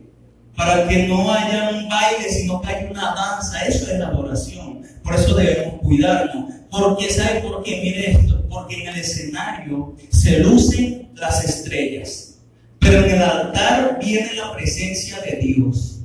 Para 0.57 0.87
que 0.87 1.09
no 1.09 1.33
haya 1.33 1.71
un 1.71 1.89
baile, 1.89 2.29
sino 2.29 2.63
que 2.63 2.69
haya 2.69 2.91
una 2.91 3.15
danza. 3.15 3.65
Eso 3.67 3.91
es 3.91 3.99
la 3.99 4.07
adoración. 4.07 4.83
Por 5.03 5.15
eso 5.17 5.35
debemos 5.35 5.81
cuidarnos. 5.81 6.55
Porque, 6.71 7.11
¿sabe 7.11 7.41
por 7.41 7.63
qué? 7.65 7.81
Mire 7.83 8.13
esto. 8.13 8.47
Porque 8.49 8.83
en 8.83 8.89
el 8.89 8.97
escenario 8.97 9.97
se 10.11 10.39
lucen 10.39 11.11
las 11.15 11.45
estrellas. 11.45 12.39
Pero 12.79 13.05
en 13.05 13.17
el 13.17 13.23
altar 13.23 13.99
viene 14.01 14.35
la 14.35 14.53
presencia 14.55 15.21
de 15.23 15.37
Dios. 15.39 16.03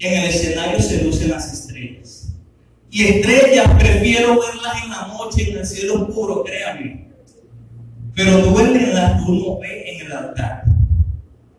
En 0.00 0.20
el 0.20 0.28
escenario 0.28 0.80
se 0.80 1.02
lucen 1.02 1.30
las 1.30 1.50
estrellas. 1.50 1.65
Y 2.96 3.02
estrellas 3.02 3.74
prefiero 3.78 4.40
verlas 4.40 4.82
en 4.82 4.90
la 4.90 5.08
noche 5.08 5.50
en 5.50 5.58
el 5.58 5.66
cielo 5.66 6.06
oscuro, 6.06 6.42
créanme. 6.42 7.08
Pero 8.14 8.38
duelen 8.46 8.94
las 8.94 9.22
que 9.22 9.30
uno 9.32 9.58
ve 9.58 9.92
en 9.92 10.06
el 10.06 10.12
altar, 10.12 10.64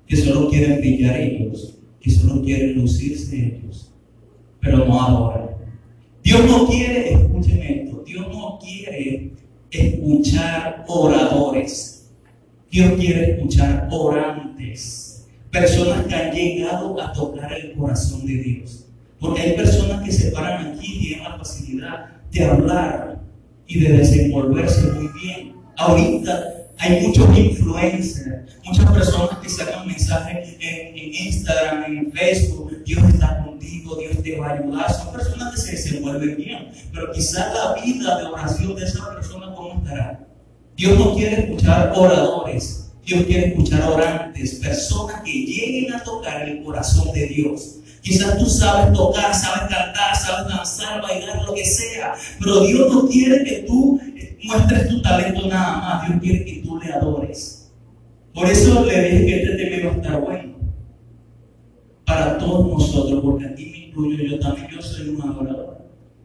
que 0.08 0.16
solo 0.16 0.50
quieren 0.50 0.80
brillar 0.80 1.16
ellos, 1.16 1.78
que 2.02 2.10
solo 2.10 2.42
quieren 2.42 2.82
lucirse 2.82 3.36
ellos, 3.36 3.94
pero 4.60 4.84
no 4.84 5.00
adoran. 5.00 5.50
Dios 6.24 6.44
no 6.46 6.66
quiere, 6.66 7.14
escuchen 7.14 7.62
esto, 7.62 8.04
Dios 8.04 8.28
no 8.30 8.58
quiere 8.58 9.34
escuchar 9.70 10.86
oradores. 10.88 12.10
Dios 12.72 12.94
quiere 13.00 13.34
escuchar 13.34 13.88
orantes, 13.92 15.28
personas 15.52 16.04
que 16.08 16.16
han 16.16 16.32
llegado 16.32 17.00
a 17.00 17.14
tocar 17.14 17.54
el 17.54 17.74
corazón 17.74 18.26
de 18.26 18.34
Dios. 18.38 18.87
Porque 19.20 19.42
hay 19.42 19.56
personas 19.56 20.04
que 20.04 20.12
se 20.12 20.32
paran 20.32 20.68
aquí 20.68 20.96
y 20.96 21.00
tienen 21.00 21.24
la 21.24 21.38
facilidad 21.38 22.06
de 22.32 22.46
hablar 22.46 23.22
y 23.68 23.80
de 23.80 23.98
desenvolverse 23.98 24.92
muy 24.92 25.10
bien. 25.22 25.56
Ahorita 25.78 26.58
hay 26.80 27.08
muchos 27.08 27.38
influencers, 27.38 28.56
muchas 28.64 28.92
personas 28.92 29.38
que 29.40 29.50
sacan 29.50 29.88
mensajes 29.88 30.56
en, 30.60 30.98
Instagram, 30.98 31.84
en 31.86 32.12
Facebook, 32.12 32.84
Dios 32.86 33.04
está 33.10 33.44
contigo, 33.44 33.96
Dios 33.96 34.22
te 34.22 34.38
va 34.38 34.50
a 34.50 34.54
ayudar. 34.54 34.94
Son 34.94 35.12
personas 35.12 35.56
que 35.56 35.62
se 35.62 35.72
desenvuelven 35.72 36.38
bien, 36.38 36.72
pero 36.94 37.12
quizás 37.12 37.54
la 37.54 37.82
vida 37.82 38.18
de 38.20 38.26
oración 38.26 38.76
de 38.76 38.86
esa 38.86 39.14
persona, 39.14 39.54
¿cómo 39.56 39.82
estará? 39.84 40.28
Dios 40.76 41.00
no 41.00 41.16
quiere 41.16 41.42
escuchar 41.42 41.92
oradores, 41.96 42.92
Dios 43.04 43.26
quiere 43.26 43.48
escuchar 43.48 43.82
orantes, 43.84 44.56
personas 44.56 45.22
que 45.24 45.32
lleguen 45.32 45.94
a 45.94 46.04
tocar 46.04 46.48
el 46.48 46.64
corazón 46.64 47.12
de 47.14 47.26
Dios. 47.26 47.78
Quizás 48.02 48.38
tú 48.38 48.46
sabes 48.46 48.94
tocar, 48.94 49.34
sabes 49.34 49.70
cantar, 49.70 50.16
sabes 50.16 50.48
danzar, 50.48 51.02
bailar, 51.02 51.44
lo 51.44 51.54
que 51.54 51.66
sea, 51.66 52.14
pero 52.40 52.62
Dios 52.62 52.94
no 52.94 53.08
quiere 53.08 53.44
que 53.44 53.66
tú 53.68 54.00
muestres 54.44 54.90
tu 54.90 55.02
talento 55.02 55.48
nada 55.48 55.78
más, 55.78 56.08
Dios 56.08 56.22
quiere 56.22 56.46
que 56.46 56.62
tú 56.64 56.80
le 56.80 56.94
adores. 56.94 57.72
Por 58.34 58.46
eso 58.46 58.86
le 58.86 59.02
dije 59.02 59.26
que 59.26 59.44
este 59.44 59.66
tema 59.66 59.92
estar 59.92 60.22
bueno 60.22 60.58
para 62.06 62.38
todos 62.38 62.68
nosotros, 62.68 63.22
porque 63.22 63.46
aquí 63.46 63.66
me 63.66 63.78
incluyo 63.88 64.24
yo 64.24 64.40
también, 64.40 64.68
yo 64.70 64.82
soy 64.82 65.10
un 65.10 65.22
adorador. 65.22 65.78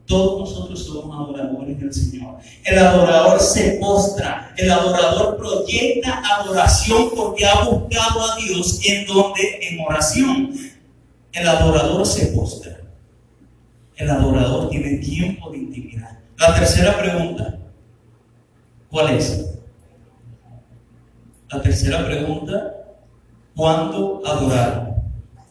Todos 0.05 0.41
nosotros 0.41 0.85
somos 0.85 1.15
adoradores 1.15 1.79
del 1.79 1.93
Señor. 1.93 2.35
El 2.65 2.77
adorador 2.77 3.39
se 3.39 3.77
postra, 3.81 4.53
el 4.57 4.69
adorador 4.69 5.37
proyecta 5.37 6.21
adoración 6.39 7.09
porque 7.15 7.45
ha 7.45 7.63
buscado 7.63 8.21
a 8.21 8.35
Dios 8.37 8.79
en 8.85 9.05
donde 9.05 9.59
en 9.61 9.79
oración. 9.79 10.51
El 11.33 11.47
adorador 11.47 12.05
se 12.05 12.27
postra. 12.27 12.79
El 13.95 14.09
adorador 14.09 14.69
tiene 14.69 14.97
tiempo 14.97 15.49
de 15.49 15.57
intimidad. 15.57 16.19
La 16.37 16.53
tercera 16.55 16.97
pregunta, 16.97 17.57
¿cuál 18.89 19.15
es? 19.15 19.45
La 21.51 21.61
tercera 21.61 22.05
pregunta, 22.05 22.73
¿cuándo 23.55 24.21
adorar? 24.25 25.03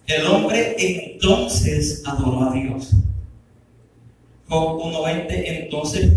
El 0.07 0.27
hombre 0.27 0.77
entonces 0.79 2.03
adoró 2.05 2.51
a 2.51 2.53
Dios. 2.53 2.92
Job 4.49 4.81
1.20 4.83 5.27
entonces 5.29 6.12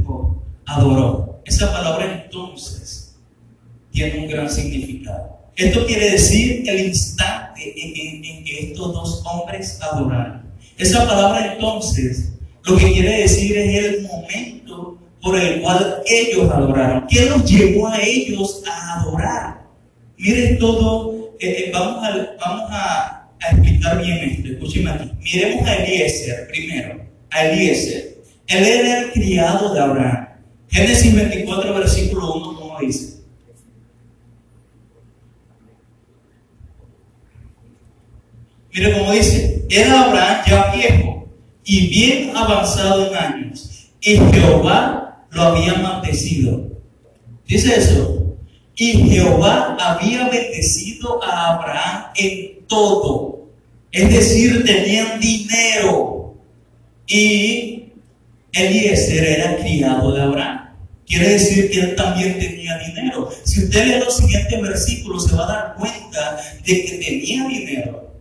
adoró. 0.65 1.41
Esa 1.45 1.71
palabra 1.71 2.23
entonces 2.23 3.15
tiene 3.91 4.19
un 4.19 4.27
gran 4.27 4.49
significado. 4.49 5.39
Esto 5.55 5.85
quiere 5.85 6.11
decir 6.11 6.67
el 6.67 6.87
instante 6.87 7.44
en, 7.57 8.43
que 8.43 8.71
estos 8.71 8.93
dos 8.93 9.23
hombres 9.25 9.79
adoraron. 9.81 10.43
Esa 10.77 11.07
palabra 11.07 11.53
entonces 11.53 12.33
lo 12.63 12.77
que 12.77 12.91
quiere 12.91 13.21
decir 13.21 13.57
es 13.57 13.85
el 13.85 14.07
momento 14.07 14.97
por 15.21 15.39
el 15.39 15.61
cual 15.61 16.01
ellos 16.05 16.49
adoraron. 16.51 17.05
¿Qué 17.07 17.25
los 17.25 17.49
llevó 17.49 17.87
a 17.87 18.01
ellos 18.01 18.63
a 18.69 19.01
adorar? 19.01 19.65
Miren 20.17 20.57
todo, 20.59 21.33
eh, 21.39 21.65
eh, 21.67 21.71
vamos, 21.73 22.03
a, 22.03 22.35
vamos 22.39 22.69
a, 22.71 23.29
explicar 23.51 24.01
bien 24.01 24.17
esto, 24.17 24.49
escúcheme 24.49 24.91
aquí. 24.91 25.11
Miremos 25.19 25.67
a 25.67 25.75
Eliezer 25.75 26.47
primero, 26.47 27.05
a 27.31 27.45
Eliezer. 27.45 28.17
Él 28.47 28.63
era 28.63 29.01
el 29.01 29.11
criado 29.11 29.73
de 29.73 29.79
Abraham. 29.79 30.27
Génesis 30.69 31.15
24, 31.15 31.73
versículo 31.73 32.33
1, 32.33 32.59
¿cómo 32.59 32.79
dice? 32.79 33.14
Mire 38.75 38.91
cómo 38.91 39.13
dice, 39.13 39.63
era 39.69 40.03
Abraham 40.03 40.43
ya 40.45 40.75
viejo 40.75 41.29
y 41.63 41.87
bien 41.87 42.35
avanzado 42.35 43.07
en 43.07 43.15
años, 43.15 43.87
y 44.01 44.17
Jehová 44.17 45.25
lo 45.31 45.41
había 45.43 45.75
maldecido. 45.75 46.71
Dice 47.47 47.73
eso. 47.73 48.35
Y 48.75 49.09
Jehová 49.09 49.77
había 49.79 50.27
bendecido 50.27 51.23
a 51.23 51.53
Abraham 51.53 52.03
en 52.15 52.67
todo. 52.67 53.47
Es 53.93 54.09
decir, 54.09 54.65
tenían 54.65 55.21
dinero. 55.21 56.35
Y 57.07 57.93
Eliezer 58.51 59.23
era 59.23 59.55
criado 59.55 60.13
de 60.13 60.21
Abraham. 60.21 60.75
Quiere 61.07 61.29
decir 61.29 61.71
que 61.71 61.79
él 61.79 61.95
también 61.95 62.37
tenía 62.39 62.77
dinero. 62.79 63.29
Si 63.45 63.63
usted 63.63 63.85
lee 63.85 64.03
los 64.03 64.17
siguientes 64.17 64.61
versículos, 64.61 65.27
se 65.27 65.35
va 65.37 65.45
a 65.45 65.47
dar 65.47 65.75
cuenta 65.75 66.41
de 66.65 66.85
que 66.85 66.97
tenía 66.97 67.47
dinero. 67.47 68.14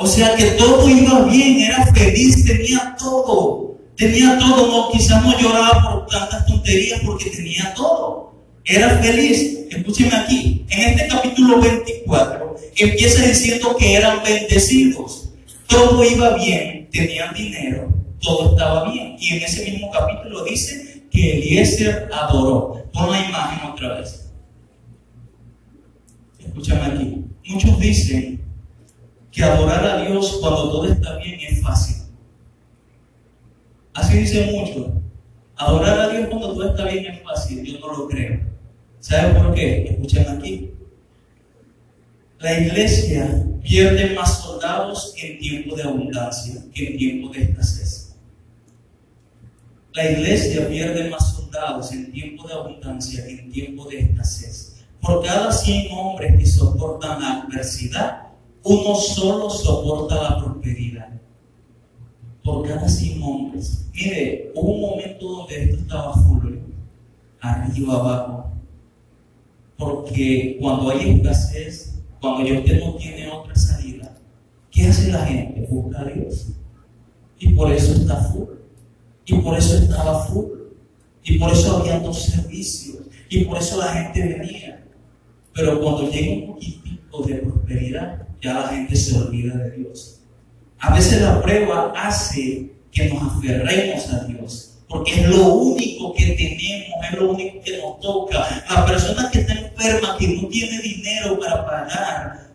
O 0.00 0.06
sea 0.06 0.36
que 0.36 0.44
todo 0.52 0.88
iba 0.88 1.24
bien, 1.24 1.60
era 1.60 1.84
feliz, 1.86 2.44
tenía 2.46 2.94
todo. 2.96 3.76
Tenía 3.96 4.38
todo, 4.38 4.68
no, 4.68 4.90
quizás 4.92 5.24
no 5.24 5.36
lloraba 5.36 5.82
por 5.82 6.06
tantas 6.06 6.46
tonterías 6.46 7.00
porque 7.04 7.30
tenía 7.30 7.74
todo. 7.74 8.32
Era 8.64 8.96
feliz. 8.98 9.58
Escúcheme 9.68 10.14
aquí. 10.14 10.64
En 10.70 10.90
este 10.90 11.08
capítulo 11.08 11.60
24 11.60 12.56
empieza 12.76 13.26
diciendo 13.26 13.76
que 13.76 13.94
eran 13.94 14.22
bendecidos. 14.22 15.30
Todo 15.66 16.04
iba 16.04 16.36
bien, 16.36 16.88
tenían 16.92 17.34
dinero, 17.34 17.92
todo 18.20 18.50
estaba 18.52 18.92
bien. 18.92 19.16
Y 19.18 19.34
en 19.34 19.42
ese 19.42 19.68
mismo 19.68 19.90
capítulo 19.90 20.44
dice 20.44 21.02
que 21.10 21.38
Eliezer 21.38 22.08
adoró. 22.12 22.84
Pon 22.92 23.10
la 23.10 23.26
imagen 23.26 23.68
otra 23.68 23.98
vez. 23.98 24.30
Escúchame 26.38 26.86
aquí. 26.86 27.24
Muchos 27.46 27.80
dicen 27.80 28.37
que 29.38 29.44
adorar 29.44 29.84
a 29.86 30.02
Dios 30.02 30.38
cuando 30.40 30.68
todo 30.68 30.88
está 30.88 31.16
bien 31.18 31.38
es 31.40 31.62
fácil. 31.62 31.96
Así 33.94 34.18
dice 34.18 34.50
mucho. 34.50 35.00
Adorar 35.54 36.00
a 36.00 36.08
Dios 36.08 36.26
cuando 36.28 36.54
todo 36.54 36.70
está 36.70 36.86
bien 36.86 37.06
es 37.06 37.22
fácil. 37.22 37.62
Yo 37.64 37.78
no 37.78 37.96
lo 37.96 38.08
creo. 38.08 38.40
¿Saben 38.98 39.40
por 39.40 39.54
qué? 39.54 39.90
Escuchen 39.90 40.28
aquí. 40.28 40.72
La 42.40 42.60
iglesia 42.60 43.44
pierde 43.62 44.12
más 44.16 44.42
soldados 44.42 45.14
en 45.22 45.38
tiempo 45.38 45.76
de 45.76 45.84
abundancia 45.84 46.60
que 46.74 46.88
en 46.88 46.98
tiempo 46.98 47.32
de 47.32 47.42
escasez. 47.44 48.16
La 49.92 50.10
iglesia 50.10 50.68
pierde 50.68 51.10
más 51.10 51.36
soldados 51.36 51.92
en 51.92 52.10
tiempo 52.10 52.48
de 52.48 52.54
abundancia 52.54 53.24
que 53.24 53.38
en 53.38 53.52
tiempo 53.52 53.88
de 53.88 54.00
escasez. 54.00 54.84
Por 55.00 55.24
cada 55.24 55.52
100 55.52 55.92
hombres 55.92 56.36
que 56.36 56.46
soportan 56.46 57.20
la 57.20 57.42
adversidad, 57.42 58.27
uno 58.68 58.94
solo 58.94 59.48
soporta 59.48 60.22
la 60.22 60.38
prosperidad. 60.38 61.08
Por 62.44 62.68
cada 62.68 62.86
100 62.86 63.22
hombres. 63.22 63.88
Mire, 63.94 64.52
hubo 64.54 64.72
un 64.72 64.80
momento 64.80 65.26
donde 65.26 65.64
esto 65.64 65.76
estaba 65.78 66.14
full, 66.14 66.58
arriba, 67.40 67.94
abajo. 67.94 68.52
Porque 69.76 70.58
cuando 70.60 70.90
hay 70.90 71.10
escasez, 71.10 72.02
cuando 72.20 72.42
usted 72.42 72.84
no 72.84 72.94
tiene 72.96 73.30
otra 73.30 73.54
salida, 73.56 74.14
¿qué 74.70 74.86
hace 74.86 75.12
la 75.12 75.24
gente? 75.24 75.66
Busca 75.70 76.02
a 76.02 76.04
Dios. 76.04 76.48
Y 77.38 77.48
por 77.50 77.72
eso 77.72 77.94
está 77.94 78.16
full. 78.16 78.48
Y 79.24 79.34
por 79.36 79.56
eso 79.56 79.78
estaba 79.78 80.24
full. 80.24 80.46
Y 81.24 81.38
por 81.38 81.52
eso 81.52 81.78
había 81.78 82.00
dos 82.00 82.22
servicios. 82.22 82.98
Y 83.30 83.44
por 83.44 83.58
eso 83.58 83.78
la 83.78 83.92
gente 83.92 84.20
venía. 84.20 84.84
Pero 85.54 85.80
cuando 85.80 86.10
llega 86.10 86.34
un 86.34 86.54
poquitito 86.54 87.22
de 87.22 87.34
prosperidad, 87.36 88.27
ya 88.40 88.54
la 88.54 88.68
gente 88.68 88.96
se 88.96 89.16
olvida 89.16 89.56
de 89.56 89.70
Dios. 89.72 90.20
A 90.80 90.94
veces 90.94 91.22
la 91.22 91.42
prueba 91.42 91.92
hace 91.96 92.70
que 92.92 93.06
nos 93.06 93.36
aferremos 93.36 94.12
a 94.12 94.24
Dios, 94.24 94.78
porque 94.88 95.20
es 95.20 95.28
lo 95.28 95.54
único 95.54 96.14
que 96.14 96.26
tenemos, 96.26 97.04
es 97.10 97.18
lo 97.18 97.32
único 97.32 97.60
que 97.62 97.78
nos 97.78 98.00
toca. 98.00 98.64
La 98.70 98.86
persona 98.86 99.28
que 99.30 99.40
está 99.40 99.54
enferma, 99.54 100.16
que 100.18 100.28
no 100.28 100.48
tiene 100.48 100.80
dinero 100.80 101.38
para 101.38 101.66
pagar 101.66 102.48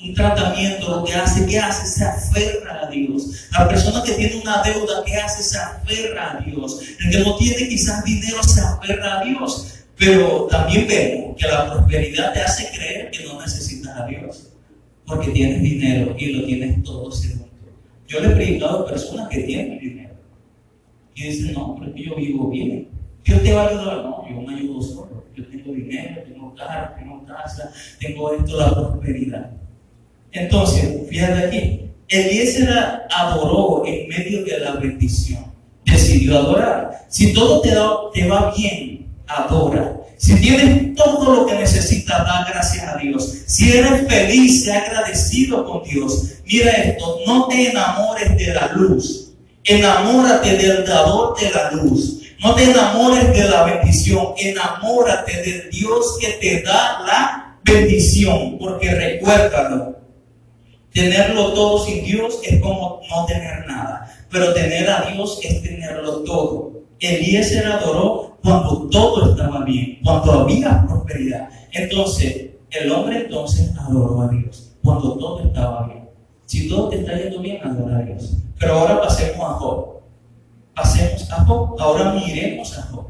un 0.00 0.14
tratamiento, 0.14 0.96
lo 0.96 1.04
que 1.04 1.14
hace, 1.14 1.46
¿qué 1.46 1.58
hace? 1.58 1.86
Se 1.86 2.04
aferra 2.04 2.82
a 2.82 2.90
Dios. 2.90 3.46
La 3.52 3.68
persona 3.68 4.02
que 4.02 4.12
tiene 4.12 4.36
una 4.36 4.60
deuda, 4.62 5.04
¿qué 5.06 5.16
hace? 5.16 5.42
Se 5.44 5.58
aferra 5.58 6.32
a 6.32 6.40
Dios. 6.40 6.80
El 7.00 7.10
que 7.10 7.18
no 7.20 7.36
tiene 7.36 7.68
quizás 7.68 8.04
dinero, 8.04 8.42
se 8.42 8.60
aferra 8.60 9.20
a 9.20 9.24
Dios. 9.24 9.68
Pero 9.96 10.48
también 10.50 10.88
vemos 10.88 11.36
que 11.36 11.46
la 11.46 11.70
prosperidad 11.70 12.32
te 12.32 12.40
hace 12.42 12.68
creer 12.76 13.10
que 13.12 13.24
no 13.24 13.40
necesitas 13.40 13.96
a 13.96 14.06
Dios 14.06 14.51
porque 15.06 15.30
tienes 15.30 15.62
dinero 15.62 16.14
y 16.18 16.26
lo 16.32 16.46
tienes 16.46 16.82
todo 16.82 17.10
según 17.10 17.48
Yo 18.06 18.20
le 18.20 18.28
he 18.28 18.30
predicado 18.30 18.80
a 18.80 18.86
personas 18.86 19.28
que 19.28 19.42
tienen 19.42 19.78
dinero 19.78 20.02
y 21.14 21.24
dicen, 21.24 21.52
no, 21.52 21.76
pero 21.78 21.94
yo 21.94 22.16
vivo 22.16 22.48
bien. 22.48 22.88
Dios 23.24 23.42
te 23.42 23.52
va 23.52 23.64
a 23.64 23.68
ayudar. 23.68 23.96
No, 24.04 24.24
yo 24.28 24.40
me 24.40 24.54
ayudo 24.54 24.80
solo. 24.80 25.24
Yo 25.34 25.46
tengo 25.46 25.72
dinero, 25.72 26.22
tengo 26.26 26.54
carro, 26.54 26.94
tengo 26.98 27.24
casa, 27.24 27.72
tengo 27.98 28.32
esto, 28.34 28.58
la 28.58 28.74
prosperidad. 28.74 29.50
Entonces, 30.32 31.08
fíjate 31.08 31.46
aquí, 31.46 31.80
Eliezer 32.08 32.68
adoró 33.14 33.84
en 33.86 34.08
medio 34.08 34.44
de 34.44 34.60
la 34.60 34.72
bendición. 34.76 35.44
Decidió 35.84 36.38
adorar. 36.38 37.06
Si 37.08 37.32
todo 37.32 37.60
te, 37.60 37.74
da, 37.74 37.90
te 38.12 38.26
va 38.26 38.52
bien, 38.56 38.91
adora. 39.36 39.96
Si 40.16 40.36
tienes 40.36 40.94
todo 40.94 41.34
lo 41.34 41.46
que 41.46 41.54
necesitas, 41.54 42.18
da 42.18 42.46
gracias 42.48 42.86
a 42.86 42.96
Dios. 42.96 43.38
Si 43.46 43.76
eres 43.76 44.06
feliz, 44.06 44.64
sea 44.64 44.78
agradecido 44.78 45.64
con 45.64 45.82
Dios. 45.82 46.34
Mira 46.46 46.70
esto, 46.70 47.18
no 47.26 47.48
te 47.48 47.70
enamores 47.70 48.36
de 48.36 48.54
la 48.54 48.68
luz. 48.68 49.32
Enamórate 49.64 50.56
del 50.56 50.84
dador 50.84 51.36
de 51.40 51.50
la 51.50 51.72
luz. 51.72 52.22
No 52.38 52.54
te 52.54 52.70
enamores 52.70 53.32
de 53.32 53.48
la 53.48 53.64
bendición. 53.64 54.34
Enamórate 54.36 55.42
del 55.42 55.70
Dios 55.70 56.18
que 56.20 56.28
te 56.40 56.62
da 56.62 57.00
la 57.06 57.58
bendición. 57.64 58.58
Porque 58.58 58.94
recuérdalo. 58.94 59.98
Tenerlo 60.92 61.52
todo 61.52 61.84
sin 61.84 62.04
Dios 62.04 62.38
es 62.44 62.60
como 62.60 63.00
no 63.08 63.26
tener 63.26 63.66
nada. 63.66 64.08
Pero 64.30 64.52
tener 64.52 64.88
a 64.90 65.10
Dios 65.10 65.40
es 65.42 65.62
tenerlo 65.62 66.22
todo. 66.22 66.81
Eliezer 67.02 67.66
adoró 67.66 68.38
cuando 68.42 68.88
todo 68.90 69.30
estaba 69.30 69.64
bien, 69.64 69.98
cuando 70.04 70.32
había 70.32 70.84
prosperidad. 70.86 71.48
Entonces, 71.72 72.48
El 72.72 72.90
hombre 72.90 73.18
entonces 73.18 73.70
adoró 73.78 74.22
a 74.22 74.28
Dios 74.28 74.72
cuando 74.82 75.16
todo 75.18 75.40
estaba 75.42 75.86
bien. 75.86 76.08
Si 76.46 76.68
todo 76.68 76.88
te 76.88 77.00
está 77.00 77.16
yendo 77.18 77.40
bien, 77.40 77.58
adora 77.62 77.98
a 77.98 78.02
Dios. 78.02 78.34
Pero 78.58 78.74
ahora 78.74 79.02
pasemos 79.02 79.40
a 79.40 79.52
Job. 79.54 79.86
Pasemos 80.74 81.30
a 81.30 81.44
Job. 81.44 81.76
Ahora 81.78 82.12
miremos 82.14 82.78
a 82.78 82.82
Job. 82.82 83.06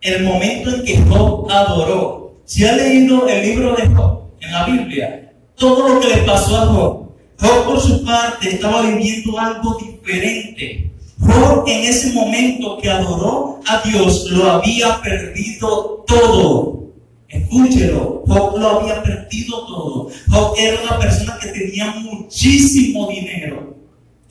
El 0.00 0.24
momento 0.24 0.70
en 0.70 0.84
que 0.84 0.98
Job 1.02 1.50
adoró. 1.50 2.34
Si 2.44 2.64
ha 2.64 2.72
leído 2.72 3.28
el 3.28 3.42
libro 3.42 3.74
de 3.74 3.86
Job 3.88 4.22
en 4.40 4.52
la 4.52 4.66
Biblia, 4.66 5.32
todo 5.56 5.88
lo 5.88 6.00
que 6.00 6.08
le 6.08 6.22
pasó 6.22 6.56
a 6.56 6.66
Job. 6.66 7.10
Job 7.40 7.64
por 7.64 7.80
su 7.80 8.04
parte 8.04 8.50
estaba 8.50 8.82
viviendo 8.82 9.38
algo 9.38 9.76
diferente. 9.76 10.89
Job 11.20 11.64
en 11.66 11.84
ese 11.84 12.12
momento 12.12 12.78
que 12.78 12.88
adoró 12.88 13.60
a 13.66 13.82
Dios 13.86 14.30
lo 14.30 14.50
había 14.50 15.00
perdido 15.02 16.04
todo. 16.06 16.80
Escúchelo, 17.28 18.24
Job 18.26 18.58
lo 18.58 18.68
había 18.68 19.02
perdido 19.02 19.66
todo. 19.66 20.10
Job 20.28 20.54
era 20.58 20.82
una 20.82 20.98
persona 20.98 21.38
que 21.40 21.48
tenía 21.48 21.90
muchísimo 21.92 23.08
dinero. 23.08 23.76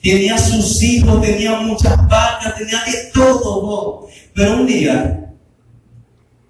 Tenía 0.02 0.36
sus 0.36 0.82
hijos, 0.82 1.20
tenía 1.20 1.60
muchas 1.60 1.96
vacas, 2.08 2.56
tenía 2.56 2.82
de 2.84 3.10
todo 3.12 3.60
Job. 3.60 4.08
Pero 4.34 4.56
un 4.56 4.66
día 4.66 5.32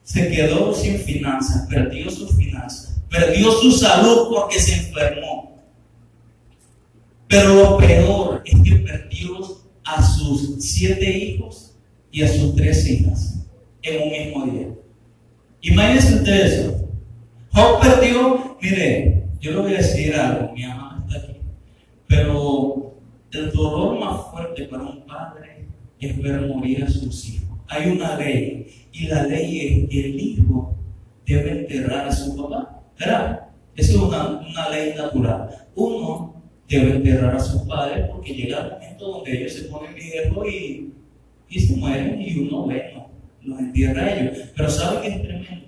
se 0.02 0.28
quedó 0.28 0.74
sin 0.74 0.98
finanzas, 1.00 1.66
perdió 1.68 2.10
sus 2.10 2.34
finanzas, 2.36 3.00
perdió 3.08 3.52
su 3.52 3.70
salud 3.72 4.28
porque 4.30 4.58
se 4.58 4.74
enfermó. 4.74 5.56
Pero 7.28 7.54
lo 7.54 7.76
peor 7.78 8.42
es 8.44 8.60
que 8.62 8.76
perdió 8.76 9.49
a 9.96 10.02
sus 10.02 10.56
siete 10.64 11.10
hijos 11.10 11.76
y 12.10 12.22
a 12.22 12.28
sus 12.28 12.54
tres 12.54 12.88
hijas 12.88 13.46
en 13.82 14.02
un 14.02 14.10
mismo 14.10 14.46
día. 14.46 14.68
Imagínense 15.62 16.14
ustedes 16.16 16.52
eso. 16.52 16.88
Job 17.52 17.80
perdió, 17.80 18.56
mire, 18.62 19.24
yo 19.40 19.52
le 19.52 19.60
voy 19.60 19.74
a 19.74 19.78
decir 19.78 20.14
algo, 20.14 20.52
mi 20.54 20.64
mamá 20.64 21.04
está 21.06 21.18
aquí, 21.18 21.36
pero 22.06 22.94
el 23.32 23.50
dolor 23.50 23.98
más 23.98 24.30
fuerte 24.30 24.64
para 24.64 24.84
un 24.84 25.04
padre 25.06 25.66
es 25.98 26.22
ver 26.22 26.40
morir 26.42 26.84
a 26.84 26.90
sus 26.90 27.28
hijos. 27.28 27.58
Hay 27.68 27.90
una 27.90 28.16
ley, 28.16 28.66
y 28.92 29.06
la 29.06 29.24
ley 29.24 29.60
es 29.60 29.90
que 29.90 30.06
el 30.06 30.20
hijo 30.20 30.76
debe 31.26 31.60
enterrar 31.60 32.08
a 32.08 32.12
su 32.12 32.36
papá. 32.36 32.82
¿Verdad? 32.98 33.48
Eso 33.76 33.92
es 33.92 34.02
una, 34.02 34.40
una 34.40 34.68
ley 34.70 34.94
natural. 34.94 35.48
Uno 35.74 36.39
debe 36.70 36.96
enterrar 36.96 37.34
a 37.34 37.40
sus 37.40 37.62
padres 37.62 38.08
porque 38.10 38.32
llega 38.32 38.60
el 38.60 38.70
momento 38.70 39.08
donde 39.08 39.38
ellos 39.38 39.52
se 39.52 39.64
ponen 39.64 39.94
viejos 39.94 40.46
y, 40.48 40.92
y 41.48 41.60
se 41.60 41.76
mueren 41.76 42.22
y 42.22 42.38
uno, 42.38 42.62
bueno, 42.62 43.08
los 43.42 43.58
entierra 43.58 44.04
a 44.04 44.20
ellos. 44.20 44.38
Pero 44.56 44.70
¿sabe 44.70 45.02
qué 45.02 45.08
es 45.08 45.22
tremendo? 45.22 45.66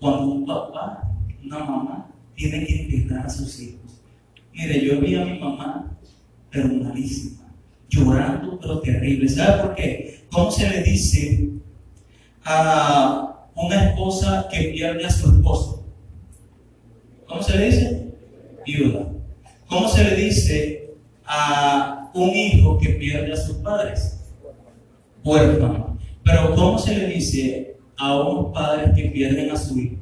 Cuando 0.00 0.32
un 0.32 0.44
papá, 0.44 1.08
una 1.44 1.58
mamá, 1.60 2.10
tiene 2.34 2.66
que 2.66 2.96
enterrar 2.96 3.26
a 3.26 3.30
sus 3.30 3.60
hijos. 3.60 4.02
Mire, 4.52 4.84
yo 4.84 5.00
vi 5.00 5.14
a 5.14 5.24
mi 5.24 5.38
mamá, 5.38 5.96
pero 6.50 6.68
llorando, 7.88 8.58
pero 8.58 8.80
terrible. 8.80 9.28
¿Sabe 9.28 9.62
por 9.62 9.74
qué? 9.74 10.24
¿Cómo 10.30 10.50
se 10.50 10.68
le 10.68 10.82
dice 10.82 11.50
a 12.44 13.46
una 13.54 13.90
esposa 13.90 14.48
que 14.50 14.70
pierde 14.74 15.04
a 15.04 15.10
su 15.10 15.30
esposo? 15.30 15.86
¿Cómo 17.26 17.42
se 17.42 17.56
le 17.56 17.66
dice? 17.66 18.06
Viuda. 18.66 19.11
¿Cómo 19.72 19.88
se 19.88 20.04
le 20.04 20.16
dice 20.16 20.90
a 21.24 22.10
un 22.12 22.28
hijo 22.28 22.78
que 22.78 22.90
pierde 22.90 23.32
a 23.32 23.36
sus 23.36 23.56
padres? 23.56 24.20
Huérfano. 25.24 25.96
Pero 26.22 26.54
¿cómo 26.54 26.78
se 26.78 26.94
le 26.94 27.06
dice 27.06 27.78
a 27.96 28.20
unos 28.20 28.52
padres 28.52 28.90
que 28.94 29.04
pierden 29.04 29.50
a 29.50 29.56
su 29.56 29.78
hijo? 29.78 29.96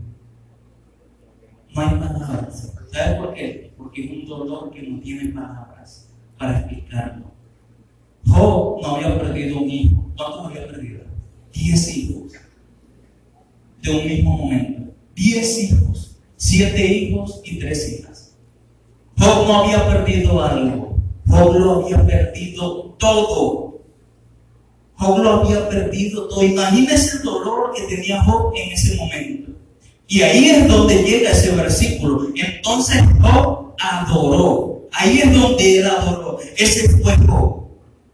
No 1.73 1.83
hay 1.83 1.89
palabras. 1.89 2.75
¿Sabes 2.91 3.19
por 3.19 3.33
qué? 3.33 3.73
Porque 3.79 4.07
es 4.07 4.11
un 4.11 4.27
dolor 4.27 4.73
que 4.73 4.83
no 4.83 4.99
tiene 4.99 5.29
palabras 5.29 6.11
para 6.37 6.59
explicarlo. 6.59 7.31
Job 8.27 8.83
no 8.83 8.97
había 8.97 9.21
perdido 9.21 9.61
un 9.61 9.71
hijo. 9.71 10.11
¿Cuántos 10.17 10.47
había 10.47 10.67
perdido? 10.67 11.03
Diez 11.53 11.97
hijos. 11.97 12.33
De 13.81 13.91
un 13.93 14.05
mismo 14.05 14.37
momento. 14.37 14.93
Diez 15.15 15.63
hijos. 15.63 16.19
Siete 16.35 16.85
hijos 16.85 17.41
y 17.45 17.61
tres 17.61 18.01
hijas. 18.01 18.30
Job 19.21 19.47
no 19.47 19.65
había 19.65 19.87
perdido 19.87 20.43
algo. 20.43 20.97
Job 21.29 21.55
lo 21.59 21.85
había 21.85 22.07
perdido 22.07 22.97
todo. 22.99 23.81
Job 24.95 25.19
lo 25.19 25.31
había 25.31 25.69
perdido 25.69 26.27
todo. 26.29 26.43
Imagínese 26.43 27.19
el 27.19 27.23
dolor 27.23 27.73
que 27.75 27.83
tenía 27.95 28.23
Job 28.25 28.53
en 28.57 28.73
ese 28.73 28.97
momento. 28.97 29.53
Y 30.09 30.23
ahí 30.23 30.51
es 30.51 30.69
donde 30.69 31.03
llega 31.05 31.31
ese 31.31 31.51
versículo. 31.53 32.29
Entonces 32.35 33.03
Job 33.21 33.75
adoró. 33.79 34.89
Ahí 34.93 35.19
es 35.19 35.33
donde 35.33 35.79
él 35.79 35.87
adoró. 35.87 36.39
Ese 36.57 36.89
fue 36.89 37.15
Job. 37.29 37.60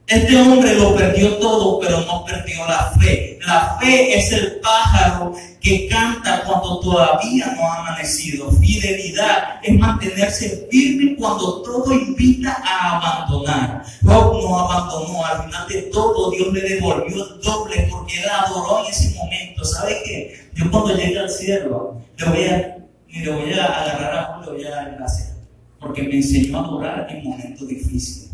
Este 0.06 0.40
hombre 0.40 0.72
lo 0.76 0.94
perdió 0.94 1.36
todo, 1.38 1.80
pero 1.80 2.00
no 2.02 2.24
perdió 2.24 2.64
la 2.68 2.92
fe. 3.00 3.40
La 3.44 3.76
fe 3.80 4.16
es 4.16 4.30
el 4.30 4.60
pájaro 4.60 5.34
que 5.60 5.88
canta 5.88 6.44
cuando 6.44 6.78
todavía 6.78 7.52
no 7.56 7.66
ha 7.66 7.80
amanecido. 7.80 8.52
Fidelidad 8.52 9.58
es 9.64 9.76
mantenerse 9.76 10.68
firme 10.70 11.16
cuando 11.16 11.60
todo 11.62 11.92
invita 11.92 12.56
a 12.64 12.98
abandonar. 12.98 13.82
Job 14.04 14.42
no 14.42 14.60
abandonó, 14.60 15.26
al 15.26 15.42
final 15.42 15.68
de 15.68 15.82
todo 15.82 16.30
Dios 16.30 16.52
le 16.52 16.60
devolvió 16.60 17.24
el 17.24 17.40
doble 17.40 17.88
porque 17.90 18.20
él 18.20 18.28
adoró 18.30 18.84
en 18.84 18.92
ese 18.92 19.12
momento. 19.16 19.64
¿Sabe 19.64 20.02
qué? 20.04 20.50
Yo 20.54 20.70
cuando 20.70 20.94
llegue 20.94 21.18
al 21.18 21.30
cielo, 21.30 22.00
le 22.16 22.26
voy 22.26 22.44
a, 22.44 22.76
le 23.08 23.30
voy 23.32 23.52
a 23.54 23.64
agarrar 23.64 24.18
a 24.18 24.24
Job, 24.34 24.44
le 24.44 24.52
voy 24.52 24.66
a 24.66 24.70
dar 24.70 24.94
gracias. 24.96 25.34
Porque 25.80 26.04
me 26.04 26.14
enseñó 26.14 26.58
a 26.58 26.60
adorar 26.60 27.08
en 27.10 27.24
momentos 27.24 27.66
difíciles. 27.66 28.25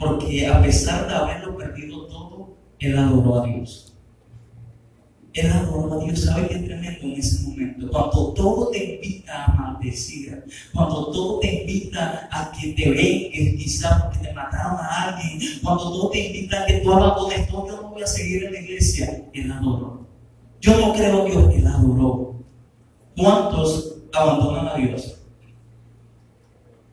Porque 0.00 0.46
a 0.46 0.62
pesar 0.62 1.06
de 1.06 1.14
haberlo 1.14 1.58
perdido 1.58 2.06
todo, 2.06 2.56
él 2.78 2.96
adoró 2.96 3.42
a 3.42 3.46
Dios. 3.46 3.94
Él 5.34 5.52
adoró 5.52 6.00
a 6.00 6.04
Dios, 6.04 6.22
¿sabe 6.22 6.48
qué 6.48 6.58
tremendo 6.60 7.02
en 7.02 7.12
ese 7.12 7.46
momento? 7.46 7.90
Cuando 7.90 8.32
todo 8.32 8.70
te 8.70 8.94
invita 8.94 9.44
a 9.44 9.52
maldecir, 9.52 10.42
cuando 10.72 11.10
todo 11.10 11.40
te 11.40 11.60
invita 11.60 12.28
a 12.32 12.50
que 12.50 12.72
te 12.72 12.90
vengues, 12.90 13.62
quizás 13.62 14.02
porque 14.02 14.18
te 14.20 14.32
mataron 14.32 14.78
a 14.80 15.02
alguien, 15.02 15.38
cuando 15.62 15.82
todo 15.82 16.10
te 16.10 16.26
invita 16.28 16.62
a 16.62 16.66
que 16.66 16.78
tú 16.78 16.92
abandones 16.94 17.46
todo, 17.46 17.68
yo 17.68 17.82
no 17.82 17.90
voy 17.90 18.02
a 18.02 18.06
seguir 18.06 18.44
en 18.44 18.54
la 18.54 18.60
iglesia, 18.60 19.28
Él 19.34 19.52
adoró. 19.52 20.08
Yo 20.62 20.80
no 20.80 20.94
creo 20.94 21.26
en 21.26 21.30
Dios, 21.30 21.54
Él 21.54 21.66
adoró. 21.66 22.42
¿Cuántos 23.18 23.98
abandonan 24.14 24.68
a 24.68 24.74
Dios 24.76 25.20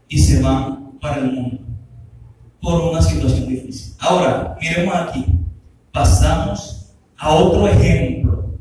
y 0.09 0.17
se 0.17 0.41
van 0.41 0.99
para 0.99 1.21
el 1.21 1.31
mundo 1.31 1.56
por 2.67 2.81
una 2.81 3.01
situación 3.01 3.47
difícil? 3.47 3.93
Ahora, 3.97 4.57
miremos 4.59 4.93
aquí, 4.93 5.25
pasamos 5.93 6.91
a 7.15 7.33
otro 7.33 7.65
ejemplo. 7.65 8.57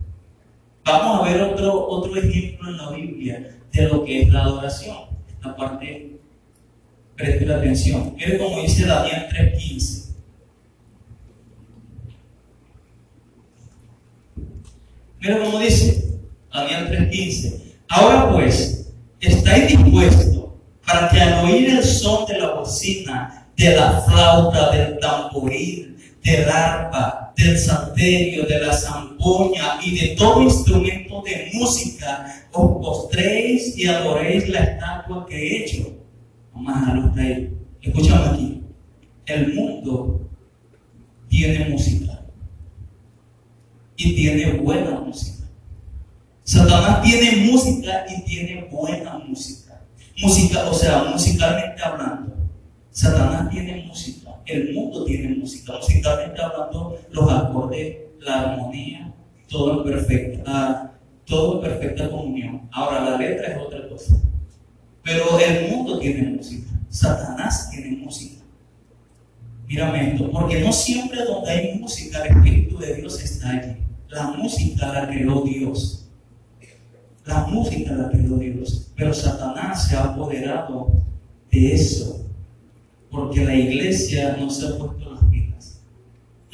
Vamos 0.85 1.21
a 1.21 1.33
ver 1.33 1.43
otro, 1.43 1.89
otro 1.89 2.17
ejemplo 2.17 2.71
en 2.71 2.77
la 2.77 2.91
Biblia 2.91 3.59
de 3.73 3.89
lo 3.89 4.05
que 4.05 4.23
es 4.23 4.29
la 4.29 4.45
adoración. 4.45 4.97
Esta 5.29 5.57
parte, 5.57 6.21
preste 7.17 7.47
la 7.47 7.57
atención. 7.57 8.15
Mire 8.17 8.39
como 8.39 8.63
dice 8.63 8.87
Daniel 8.87 9.27
3.15. 9.29 10.15
Mira 15.19 15.41
cómo 15.41 15.59
dice 15.59 16.21
Daniel 16.55 17.11
3.15. 17.11 17.61
Ahora 17.89 18.31
pues, 18.31 18.93
¿estáis 19.19 19.67
dispuestos 19.67 20.36
para 20.97 21.11
que 21.11 21.21
al 21.21 21.45
oír 21.45 21.71
el 21.71 21.85
son 21.85 22.27
de 22.27 22.39
la 22.39 22.55
bocina, 22.55 23.49
de 23.55 23.77
la 23.77 24.01
flauta, 24.01 24.71
del 24.71 24.99
tamboril, 24.99 25.97
del 26.25 26.49
arpa, 26.49 27.35
del 27.37 27.59
salterio, 27.59 28.47
de 28.47 28.61
la 28.61 28.73
zampoña 28.73 29.79
y 29.83 29.99
de 29.99 30.17
todo 30.17 30.43
instrumento 30.43 31.23
de 31.23 31.51
música, 31.53 32.47
os 32.53 32.83
postréis 32.83 33.77
y 33.77 33.87
adoréis 33.87 34.49
la 34.49 34.61
estatua 34.61 35.27
que 35.27 35.37
he 35.37 35.65
hecho. 35.65 35.99
Vamos 36.55 36.89
a 36.89 36.95
los. 36.95 37.17
Escúchame 37.83 38.27
aquí. 38.29 38.63
El 39.27 39.55
mundo 39.55 40.31
tiene 41.29 41.69
música. 41.69 42.23
Y 43.99 44.15
tiene 44.15 44.53
buena 44.55 45.01
música. 45.01 45.47
Satanás 46.43 47.03
tiene 47.03 47.51
música 47.51 48.07
y 48.09 48.23
tiene 48.25 48.65
buena 48.71 49.19
música. 49.19 49.66
Música, 50.23 50.69
o 50.69 50.75
sea, 50.75 51.05
musicalmente 51.05 51.83
hablando. 51.83 52.35
Satanás 52.91 53.51
tiene 53.51 53.85
música 53.87 54.27
el 54.47 54.73
mundo 54.73 55.05
tiene 55.05 55.35
música. 55.37 55.75
Musicalmente 55.75 56.41
hablando, 56.41 56.99
los 57.11 57.33
acordes, 57.33 57.97
la 58.21 58.53
armonía, 58.53 59.13
todo 59.49 59.79
en 59.79 59.93
perfecta, 59.93 60.93
todo 61.25 61.57
en 61.57 61.71
perfecta 61.71 62.11
comunión. 62.11 62.69
Ahora, 62.73 63.11
la 63.11 63.19
letra 63.19 63.49
es 63.49 63.59
otra 63.59 63.89
cosa. 63.89 64.17
Pero 65.03 65.39
el 65.39 65.71
mundo 65.71 65.99
tiene 65.99 66.31
música. 66.31 66.71
Satanás 66.89 67.71
tiene 67.71 67.97
música. 67.97 68.43
Mírame 69.67 70.13
esto, 70.13 70.31
porque 70.31 70.61
no 70.61 70.73
siempre 70.73 71.25
donde 71.25 71.51
hay 71.51 71.79
música 71.79 72.23
el 72.25 72.37
Espíritu 72.37 72.79
de 72.79 72.95
Dios 72.95 73.21
está 73.21 73.51
allí. 73.51 73.77
La 74.09 74.29
música 74.29 74.93
la 74.93 75.09
creó 75.09 75.43
Dios. 75.43 76.06
La 77.27 77.45
música 77.47 77.93
la 77.93 78.09
creó 78.09 78.37
Dios, 78.37 78.93
pero 78.95 79.13
Satanás 79.13 79.89
se 79.89 79.97
ha 79.97 80.05
apoderado 80.05 80.93
de 81.51 81.75
eso, 81.75 82.25
porque 83.11 83.45
la 83.45 83.55
iglesia 83.55 84.37
no 84.39 84.49
se 84.49 84.69
ha 84.69 84.79
puesto 84.79 85.13
las 85.13 85.25
pilas. 85.25 85.81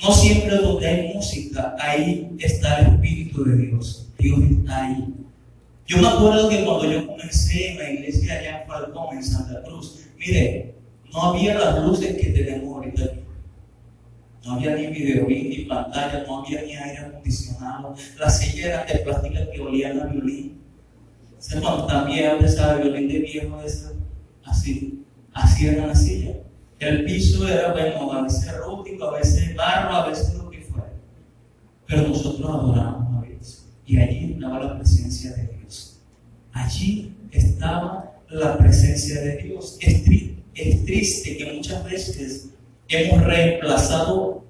No 0.03 0.13
siempre 0.13 0.57
donde 0.57 0.89
hay 0.89 1.15
música, 1.15 1.77
ahí 1.79 2.35
está 2.39 2.81
el 2.81 2.95
Espíritu 2.95 3.45
de 3.45 3.57
Dios. 3.59 4.09
Dios 4.19 4.41
está 4.51 4.87
ahí. 4.87 5.15
Yo 5.87 5.99
me 5.99 6.09
acuerdo 6.09 6.49
que 6.49 6.65
cuando 6.65 6.91
yo 6.91 7.07
comencé 7.07 7.73
en 7.73 7.79
la 7.79 7.91
iglesia 7.91 8.39
allá 8.39 8.63
en 8.63 8.69
Falcón, 8.69 9.17
en 9.17 9.23
Santa 9.23 9.63
Cruz, 9.65 10.07
mire, 10.17 10.75
no 11.13 11.23
había 11.23 11.55
las 11.55 11.85
luces 11.85 12.17
que 12.17 12.29
tenemos 12.29 12.75
ahorita. 12.75 13.11
No 14.47 14.53
había 14.55 14.75
ni 14.75 14.87
video, 14.87 15.29
ni 15.29 15.67
pantalla, 15.67 16.25
no 16.27 16.43
había 16.43 16.63
ni 16.63 16.75
aire 16.75 16.99
acondicionado. 16.99 17.95
Las 18.19 18.41
sillas 18.41 18.67
eran 18.67 18.87
de 18.87 18.95
plástico 19.01 19.37
que 19.53 19.61
olían 19.61 20.01
a 20.01 20.07
violín. 20.07 20.62
Se 21.43 21.61
cuando 21.61 21.87
también 21.87 22.49
¿sabes? 22.49 22.85
Violín 22.85 23.09
de 23.09 23.19
viejo, 23.19 23.61
así. 24.45 25.05
Así 25.33 25.67
era 25.67 25.89
la 25.89 25.95
silla. 25.95 26.37
El 26.79 27.05
piso 27.05 27.49
era, 27.49 27.73
bueno, 27.73 28.13
a 28.13 28.23
veces 28.23 28.57
rústico, 28.59 29.07
a 29.07 29.19
veces 29.19 29.57
barro, 29.57 29.93
a 29.93 30.07
veces 30.07 30.35
lo 30.35 30.49
que 30.49 30.61
fuera. 30.61 30.93
Pero 31.89 32.09
nosotros 32.09 32.49
adorábamos 32.49 33.25
a 33.25 33.27
Dios. 33.27 33.67
Y 33.85 33.99
allí 33.99 34.35
estaba 34.35 34.61
la 34.61 34.77
presencia 34.77 35.33
de 35.33 35.49
Dios. 35.49 35.99
Allí 36.53 37.13
estaba 37.33 38.13
la 38.29 38.57
presencia 38.57 39.21
de 39.21 39.39
Dios. 39.39 39.79
Es, 39.81 40.05
es 40.55 40.85
triste 40.85 41.37
que 41.39 41.55
muchas 41.55 41.83
veces 41.83 42.51
hemos 42.87 43.21
reemplazado 43.25 44.45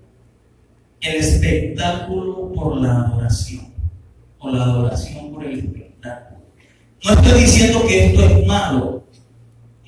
el 1.01 1.17
espectáculo 1.17 2.53
por 2.53 2.83
la 2.83 3.07
adoración, 3.07 3.73
o 4.39 4.51
la 4.51 4.65
adoración 4.65 5.33
por 5.33 5.45
el 5.47 5.59
espectáculo. 5.59 6.32
No 7.05 7.13
estoy 7.15 7.41
diciendo 7.41 7.85
que 7.87 8.07
esto 8.07 8.25
es 8.25 8.47
malo, 8.47 9.05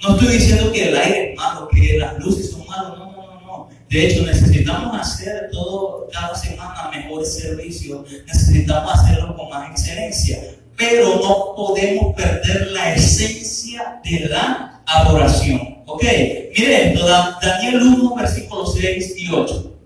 no 0.03 0.15
estoy 0.15 0.35
diciendo 0.35 0.73
que 0.73 0.89
el 0.89 0.97
aire 0.97 1.31
es 1.31 1.37
malo, 1.37 1.69
que 1.69 1.97
las 1.97 2.19
luces 2.19 2.51
son 2.51 2.67
malas, 2.67 2.99
no, 2.99 3.13
no, 3.13 3.27
no, 3.27 3.41
no. 3.41 3.69
De 3.89 4.07
hecho, 4.07 4.27
necesitamos 4.27 5.01
hacer 5.01 5.49
todo, 5.53 6.09
cada 6.13 6.35
semana 6.35 6.91
mejor 6.91 7.25
servicio, 7.25 8.05
necesitamos 8.27 8.93
hacerlo 8.95 9.37
con 9.37 9.49
más 9.49 9.71
excelencia, 9.71 10.41
pero 10.77 11.17
no 11.17 11.55
podemos 11.55 12.15
perder 12.17 12.73
la 12.73 12.95
esencia 12.95 14.01
de 14.03 14.29
la 14.29 14.83
adoración. 14.85 15.83
Ok, 15.87 16.03
mire 16.03 16.93
esto, 16.93 17.07
Daniel 17.07 17.81
1, 17.81 18.15
versículos 18.17 18.75
6 18.75 19.15
y 19.19 19.31
8. 19.31 19.79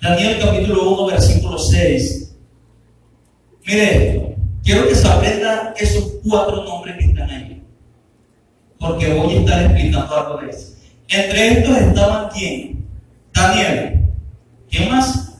Daniel 0.00 0.38
capítulo 0.40 0.90
1, 0.92 1.06
versículo 1.06 1.58
6. 1.58 2.34
Mire 3.66 4.08
esto, 4.08 4.27
quiero 4.68 4.86
que 4.86 4.94
se 4.94 5.08
aprenda 5.08 5.72
esos 5.78 6.16
cuatro 6.22 6.62
nombres 6.62 6.98
que 6.98 7.04
están 7.06 7.30
ahí. 7.30 7.62
Porque 8.78 9.14
voy 9.14 9.36
a 9.36 9.40
estar 9.40 9.62
explicando 9.62 10.14
algo 10.14 10.36
de 10.42 10.50
eso. 10.50 10.74
Entre 11.08 11.48
estos 11.48 11.76
estaban 11.78 12.28
quién? 12.28 12.86
Daniel. 13.32 14.10
¿Quién 14.70 14.90
más? 14.90 15.38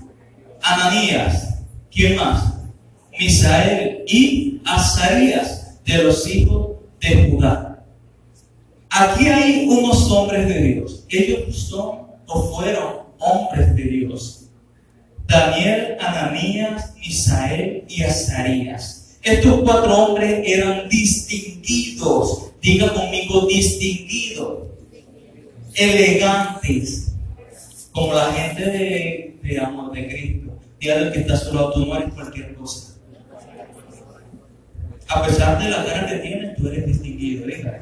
Ananías. 0.62 1.62
¿Quién 1.91 2.17
más? 2.17 2.55
Misael 3.21 4.03
y 4.07 4.62
Azarías 4.64 5.79
de 5.85 6.05
los 6.05 6.27
hijos 6.27 6.79
de 6.99 7.31
Judá. 7.31 7.85
Aquí 8.88 9.27
hay 9.27 9.69
unos 9.69 10.11
hombres 10.11 10.49
de 10.49 10.59
Dios. 10.59 11.05
Ellos 11.11 11.55
son 11.55 11.99
o 12.27 12.57
fueron 12.57 13.01
hombres 13.19 13.77
de 13.77 13.83
Dios. 13.83 14.49
Daniel, 15.27 15.99
Ananías, 16.01 16.95
Misael 16.97 17.85
y 17.88 18.03
Azarías. 18.05 18.98
Estos 19.23 19.61
cuatro 19.63 19.97
hombres 19.97 20.43
eran 20.47 20.89
distinguidos. 20.89 22.53
Diga 22.61 22.93
conmigo, 22.93 23.47
distinguidos. 23.47 24.69
Elegantes. 25.75 27.13
Como 27.93 28.15
la 28.15 28.33
gente 28.33 28.65
de, 29.43 29.61
amor 29.61 29.93
de 29.93 30.09
Cristo. 30.09 30.59
Dígale 30.81 31.13
que 31.13 31.21
está 31.21 31.37
solo, 31.37 31.73
tú 31.73 31.87
no 31.87 31.97
eres 31.97 32.15
cualquier 32.15 32.55
cosa. 32.55 32.95
A 35.09 35.23
pesar 35.25 35.59
de 35.63 35.71
la 35.71 35.85
cara 35.85 36.07
que 36.07 36.19
tienes, 36.19 36.57
tú 36.57 36.69
eres 36.69 36.87
distinguido. 36.87 37.47
Dígale. 37.47 37.81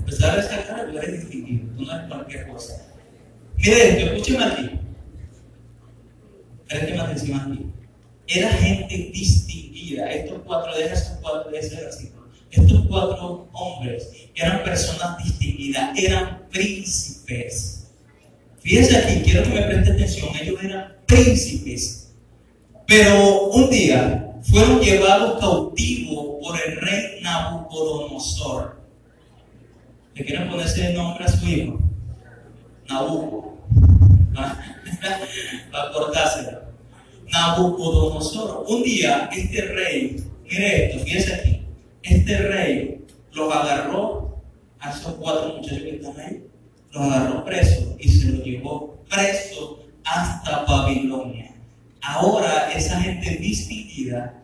A 0.00 0.04
pesar 0.06 0.34
de 0.34 0.40
esa 0.40 0.64
cara, 0.66 0.90
tú 0.90 0.98
eres 0.98 1.20
distinguido, 1.20 1.76
tú 1.76 1.82
no 1.84 1.94
eres 1.94 2.08
cualquier 2.08 2.48
cosa. 2.48 2.82
Mire 3.56 3.88
esto, 3.88 4.06
escúcheme 4.06 4.44
aquí. 4.44 4.70
Présteme 6.68 7.00
atención 7.00 7.40
aquí. 7.40 7.83
Era 8.26 8.50
gente 8.50 9.10
distinguida. 9.12 10.10
Estos 10.10 10.42
cuatro, 10.44 10.74
de 10.74 10.84
esos 10.84 11.18
cuatro 11.20 11.50
de 11.50 11.58
ese 11.58 11.76
versículo. 11.76 12.28
Estos 12.50 12.86
cuatro 12.88 13.48
hombres 13.52 14.08
eran 14.34 14.62
personas 14.62 15.22
distinguidas, 15.22 15.98
eran 15.98 16.42
príncipes. 16.50 17.88
Fíjense 18.60 18.96
aquí, 18.96 19.22
quiero 19.22 19.42
que 19.42 19.48
me 19.50 19.62
preste 19.62 19.92
atención. 19.92 20.28
Ellos 20.40 20.62
eran 20.62 20.96
príncipes. 21.06 22.12
Pero 22.86 23.48
un 23.48 23.70
día 23.70 24.34
fueron 24.42 24.80
llevados 24.80 25.40
cautivos 25.40 26.36
por 26.42 26.58
el 26.60 26.80
rey 26.80 27.20
Nabucodonosor. 27.22 28.80
¿Le 30.14 30.24
quieren 30.24 30.48
ponerse 30.48 30.90
el 30.90 30.94
nombre 30.94 31.24
a 31.24 31.28
su 31.28 31.46
hijo? 31.46 31.80
Nabucco. 32.88 33.58
Para 35.72 35.92
cortárselo. 35.92 36.73
Nabucodonosor. 37.34 38.64
Un 38.68 38.82
día, 38.82 39.28
este 39.32 39.62
rey, 39.62 40.16
mire 40.44 40.86
esto, 40.86 41.04
fíjense 41.04 41.34
aquí. 41.34 41.60
Este 42.02 42.38
rey 42.38 43.04
los 43.32 43.52
agarró 43.52 44.40
a 44.78 44.90
esos 44.90 45.14
cuatro 45.14 45.56
muchachos 45.56 45.82
que 45.82 45.96
están 45.96 46.20
ahí, 46.20 46.44
los 46.92 47.02
agarró 47.02 47.44
presos 47.44 47.96
y 47.98 48.08
se 48.08 48.28
los 48.28 48.44
llevó 48.44 49.02
presos 49.10 49.78
hasta 50.04 50.64
Babilonia. 50.64 51.54
Ahora, 52.02 52.70
esa 52.72 53.00
gente 53.00 53.36
distinguida 53.36 54.42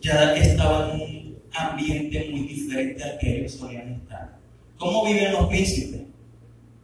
ya 0.00 0.34
estaba 0.34 0.92
en 0.92 1.00
un 1.00 1.38
ambiente 1.54 2.28
muy 2.30 2.40
diferente 2.40 3.02
al 3.02 3.18
que 3.18 3.38
ellos 3.38 3.52
solían 3.52 3.92
estar. 3.92 4.36
¿Cómo 4.76 5.06
viven 5.06 5.32
los 5.32 5.46
príncipes? 5.46 6.02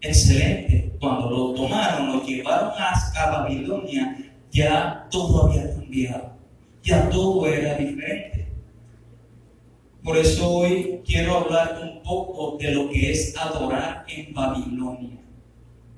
Excelente. 0.00 0.92
Cuando 1.00 1.30
lo 1.30 1.54
tomaron, 1.54 2.12
lo 2.12 2.24
llevaron 2.24 2.70
a, 2.78 3.30
Babilonia, 3.30 4.16
ya 4.50 5.06
todo 5.10 5.46
había 5.46 5.74
cambiado. 5.74 6.32
Ya 6.82 7.08
todo 7.10 7.46
era 7.46 7.76
diferente. 7.76 8.48
Por 10.02 10.16
eso 10.16 10.50
hoy 10.50 11.00
quiero 11.04 11.38
hablar 11.38 11.78
un 11.82 12.02
poco 12.02 12.56
de 12.58 12.72
lo 12.72 12.88
que 12.88 13.12
es 13.12 13.36
adorar 13.36 14.04
en 14.08 14.32
Babilonia. 14.32 15.18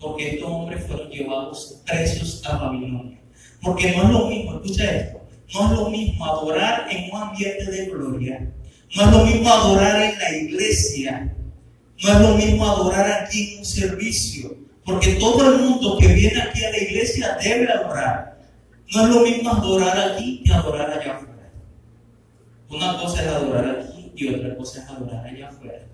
Porque 0.01 0.31
estos 0.31 0.51
hombres 0.51 0.85
fueron 0.87 1.09
llevados 1.09 1.81
presos 1.87 2.43
a 2.45 2.57
Babilonia. 2.57 3.21
Porque 3.63 3.93
no 3.97 4.03
es 4.03 4.11
lo 4.11 4.27
mismo, 4.27 4.55
escucha 4.55 4.97
esto, 4.97 5.21
no 5.55 5.67
es 5.67 5.79
lo 5.79 5.91
mismo 5.91 6.25
adorar 6.25 6.89
en 6.91 7.13
un 7.13 7.23
ambiente 7.23 7.71
de 7.71 7.87
gloria. 7.87 8.53
No 8.97 9.03
es 9.05 9.11
lo 9.13 9.25
mismo 9.25 9.49
adorar 9.49 10.03
en 10.03 10.19
la 10.19 10.37
iglesia 10.37 11.37
no 12.03 12.13
es 12.13 12.21
lo 12.21 12.37
mismo 12.37 12.69
adorar 12.69 13.23
aquí 13.23 13.53
en 13.53 13.59
un 13.61 13.65
servicio, 13.65 14.57
porque 14.85 15.15
todo 15.15 15.53
el 15.53 15.61
mundo 15.61 15.99
que 15.99 16.09
viene 16.09 16.43
aquí 16.43 16.65
a 16.65 16.71
la 16.71 16.79
iglesia 16.79 17.39
debe 17.43 17.71
adorar. 17.71 18.32
No 18.95 19.03
es 19.03 19.09
lo 19.09 19.21
mismo 19.23 19.51
adorar 19.51 20.13
aquí 20.13 20.43
que 20.45 20.53
adorar 20.53 20.91
allá 20.91 21.17
afuera. 21.17 21.53
Una 22.69 22.99
cosa 22.99 23.23
es 23.23 23.29
adorar 23.29 23.81
aquí 23.81 24.13
y 24.15 24.35
otra 24.35 24.57
cosa 24.57 24.83
es 24.83 24.89
adorar 24.89 25.27
allá 25.27 25.49
afuera. 25.49 25.87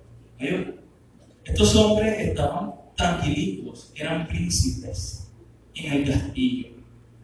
Estos 1.44 1.76
hombres 1.76 2.18
estaban 2.20 2.74
tranquilitos, 2.96 3.92
eran 3.94 4.26
príncipes 4.26 5.30
en 5.74 5.92
el 5.92 6.10
castillo, 6.10 6.68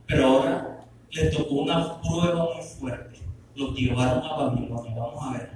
pero 0.07 0.27
ahora 0.27 0.87
les 1.11 1.37
tocó 1.37 1.55
una 1.57 2.01
prueba 2.01 2.49
muy 2.55 2.63
fuerte. 2.63 3.21
Los 3.55 3.75
llevaron 3.75 4.23
a 4.25 4.37
Babilonia. 4.37 4.95
Vamos 4.97 5.23
a 5.23 5.33
ver. 5.33 5.51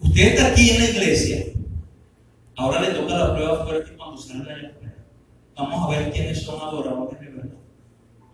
Usted 0.00 0.22
está 0.22 0.48
aquí 0.48 0.70
en 0.70 0.78
la 0.78 0.90
iglesia 0.90 1.44
Ahora 2.58 2.80
le 2.80 2.88
toca 2.88 3.16
la 3.16 3.34
prueba 3.34 3.64
fuerte 3.64 3.96
cuando 3.96 4.20
salga 4.20 4.52
allá 4.52 4.68
afuera. 4.70 4.96
Vamos 5.56 5.86
a 5.86 5.90
ver 5.90 6.12
quiénes 6.12 6.42
son 6.42 6.60
adoradores 6.60 7.20
de 7.20 7.26
verdad. 7.28 7.56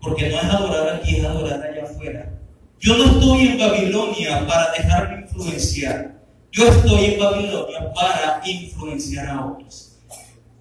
Porque 0.05 0.29
no 0.29 0.37
es 0.37 0.43
adorar 0.43 0.97
aquí, 0.97 1.15
es 1.15 1.25
adorar 1.25 1.63
allá 1.63 1.83
afuera. 1.83 2.31
Yo 2.79 2.95
no 2.95 3.05
estoy 3.05 3.47
en 3.47 3.57
Babilonia 3.57 4.45
para 4.45 4.71
dejarme 4.73 5.21
influenciar. 5.21 6.15
Yo 6.51 6.67
estoy 6.67 7.05
en 7.05 7.19
Babilonia 7.19 7.91
para 7.91 8.39
influenciar 8.45 9.27
a 9.27 9.45
otros. 9.47 9.97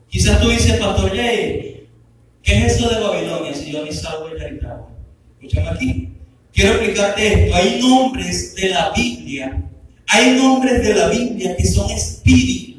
Quizás 0.09 0.41
tú 0.41 0.49
dices, 0.49 0.79
Pastor 0.79 1.15
Jay, 1.15 1.87
¿qué 2.43 2.57
es 2.57 2.73
eso 2.73 2.89
de 2.89 3.01
Babilonia 3.01 3.53
si 3.55 3.71
yo 3.71 3.85
ni 3.85 3.93
salgo 3.93 4.31
de 4.31 4.41
Yaritagua? 4.41 4.89
Escúchame 5.35 5.69
aquí. 5.69 6.09
Quiero 6.51 6.71
explicarte 6.77 7.45
esto. 7.45 7.57
Hay 7.57 7.81
nombres 7.83 8.55
de 8.55 8.69
la 8.71 8.93
Biblia. 8.93 9.63
Hay 10.07 10.39
nombres 10.39 10.83
de 10.83 10.95
la 10.95 11.09
Biblia 11.09 11.55
que 11.55 11.67
son 11.67 11.91
espíritus 11.91 12.74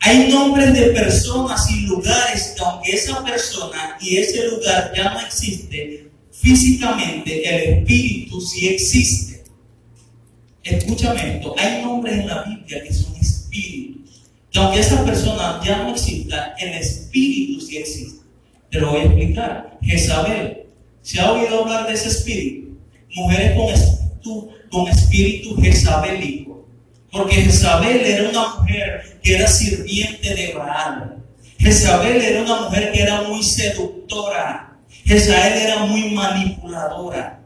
hay 0.00 0.30
nombres 0.30 0.74
de 0.74 0.86
personas 0.90 1.70
y 1.70 1.80
lugares 1.80 2.54
que 2.56 2.64
aunque 2.64 2.92
esa 2.92 3.24
persona 3.24 3.96
y 4.00 4.16
ese 4.16 4.48
lugar 4.48 4.92
ya 4.96 5.12
no 5.12 5.20
existe, 5.20 6.10
físicamente 6.30 7.48
el 7.48 7.78
espíritu 7.78 8.40
sí 8.40 8.68
existe. 8.68 9.44
escúchame 10.62 11.36
esto, 11.36 11.54
hay 11.58 11.82
nombres 11.82 12.20
en 12.20 12.28
la 12.28 12.44
Biblia 12.44 12.82
que 12.84 12.92
son 12.92 13.16
espíritus. 13.16 14.22
Que 14.50 14.58
aunque 14.58 14.80
esa 14.80 15.04
persona 15.04 15.60
ya 15.64 15.82
no 15.82 15.90
exista, 15.90 16.54
el 16.58 16.74
espíritu 16.74 17.60
sí 17.60 17.78
existe. 17.78 18.22
Te 18.70 18.80
lo 18.80 18.92
voy 18.92 19.00
a 19.00 19.04
explicar. 19.04 19.78
Jezabel, 19.82 20.66
¿se 21.02 21.20
ha 21.20 21.32
oído 21.32 21.64
hablar 21.64 21.86
de 21.86 21.94
ese 21.94 22.08
espíritu? 22.08 22.78
Mujeres 23.14 23.56
con 23.56 23.68
espíritu, 24.88 25.54
con 25.54 25.64
espíritu. 25.64 26.47
Porque 27.10 27.36
Jezabel 27.36 28.00
era 28.04 28.28
una 28.28 28.56
mujer 28.56 29.18
que 29.22 29.36
era 29.36 29.46
sirviente 29.46 30.34
de 30.34 30.54
Baal. 30.54 31.24
Jezabel 31.58 32.20
era 32.20 32.42
una 32.42 32.62
mujer 32.62 32.92
que 32.92 33.02
era 33.02 33.22
muy 33.22 33.42
seductora. 33.42 34.78
Jezabel 35.04 35.54
era 35.54 35.78
muy 35.86 36.10
manipuladora. 36.10 37.40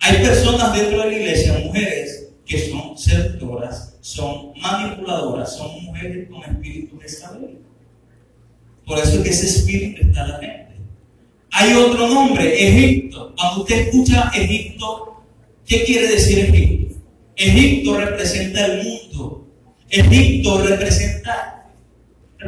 Hay 0.00 0.22
personas 0.22 0.74
dentro 0.74 1.02
de 1.02 1.10
la 1.10 1.16
iglesia, 1.16 1.58
mujeres, 1.64 2.28
que 2.46 2.70
son 2.70 2.96
seductoras, 2.96 3.96
son 4.00 4.52
manipuladoras, 4.60 5.56
son 5.56 5.84
mujeres 5.84 6.28
con 6.28 6.42
espíritu 6.42 6.98
Jezabel. 7.00 7.58
Por 8.86 8.98
eso 8.98 9.18
es 9.18 9.22
que 9.22 9.30
ese 9.30 9.46
espíritu 9.46 10.02
está 10.02 10.22
en 10.22 10.28
la 10.28 10.38
mente. 10.38 10.76
Hay 11.52 11.74
otro 11.74 12.08
nombre, 12.08 12.68
Egipto. 12.68 13.34
Cuando 13.36 13.62
usted 13.62 13.88
escucha 13.88 14.30
Egipto, 14.34 15.22
¿qué 15.66 15.84
quiere 15.84 16.08
decir 16.08 16.38
Egipto? 16.38 16.89
Egipto 17.40 17.96
representa 17.96 18.66
el 18.66 18.84
mundo. 18.84 19.46
Egipto 19.88 20.62
representa, 20.62 21.64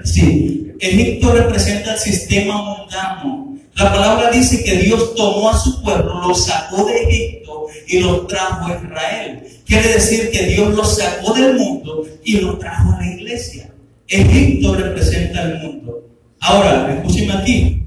sí, 0.04 0.70
Egipto 0.78 1.32
representa 1.32 1.94
el 1.94 1.98
sistema 1.98 2.62
mundano. 2.62 3.56
La 3.74 3.90
palabra 3.90 4.30
dice 4.30 4.62
que 4.62 4.76
Dios 4.76 5.14
tomó 5.14 5.48
a 5.48 5.58
su 5.58 5.82
pueblo, 5.82 6.28
lo 6.28 6.34
sacó 6.34 6.84
de 6.84 7.04
Egipto 7.04 7.68
y 7.88 8.00
lo 8.00 8.26
trajo 8.26 8.66
a 8.66 8.76
Israel. 8.76 9.42
Quiere 9.64 9.94
decir 9.94 10.30
que 10.30 10.44
Dios 10.48 10.74
lo 10.74 10.84
sacó 10.84 11.32
del 11.32 11.54
mundo 11.54 12.06
y 12.22 12.36
lo 12.40 12.58
trajo 12.58 12.92
a 12.92 13.00
la 13.00 13.14
iglesia. 13.14 13.70
Egipto 14.06 14.74
representa 14.74 15.42
el 15.44 15.58
mundo. 15.60 16.06
Ahora, 16.40 16.94
escúcheme 16.94 17.32
aquí. 17.32 17.82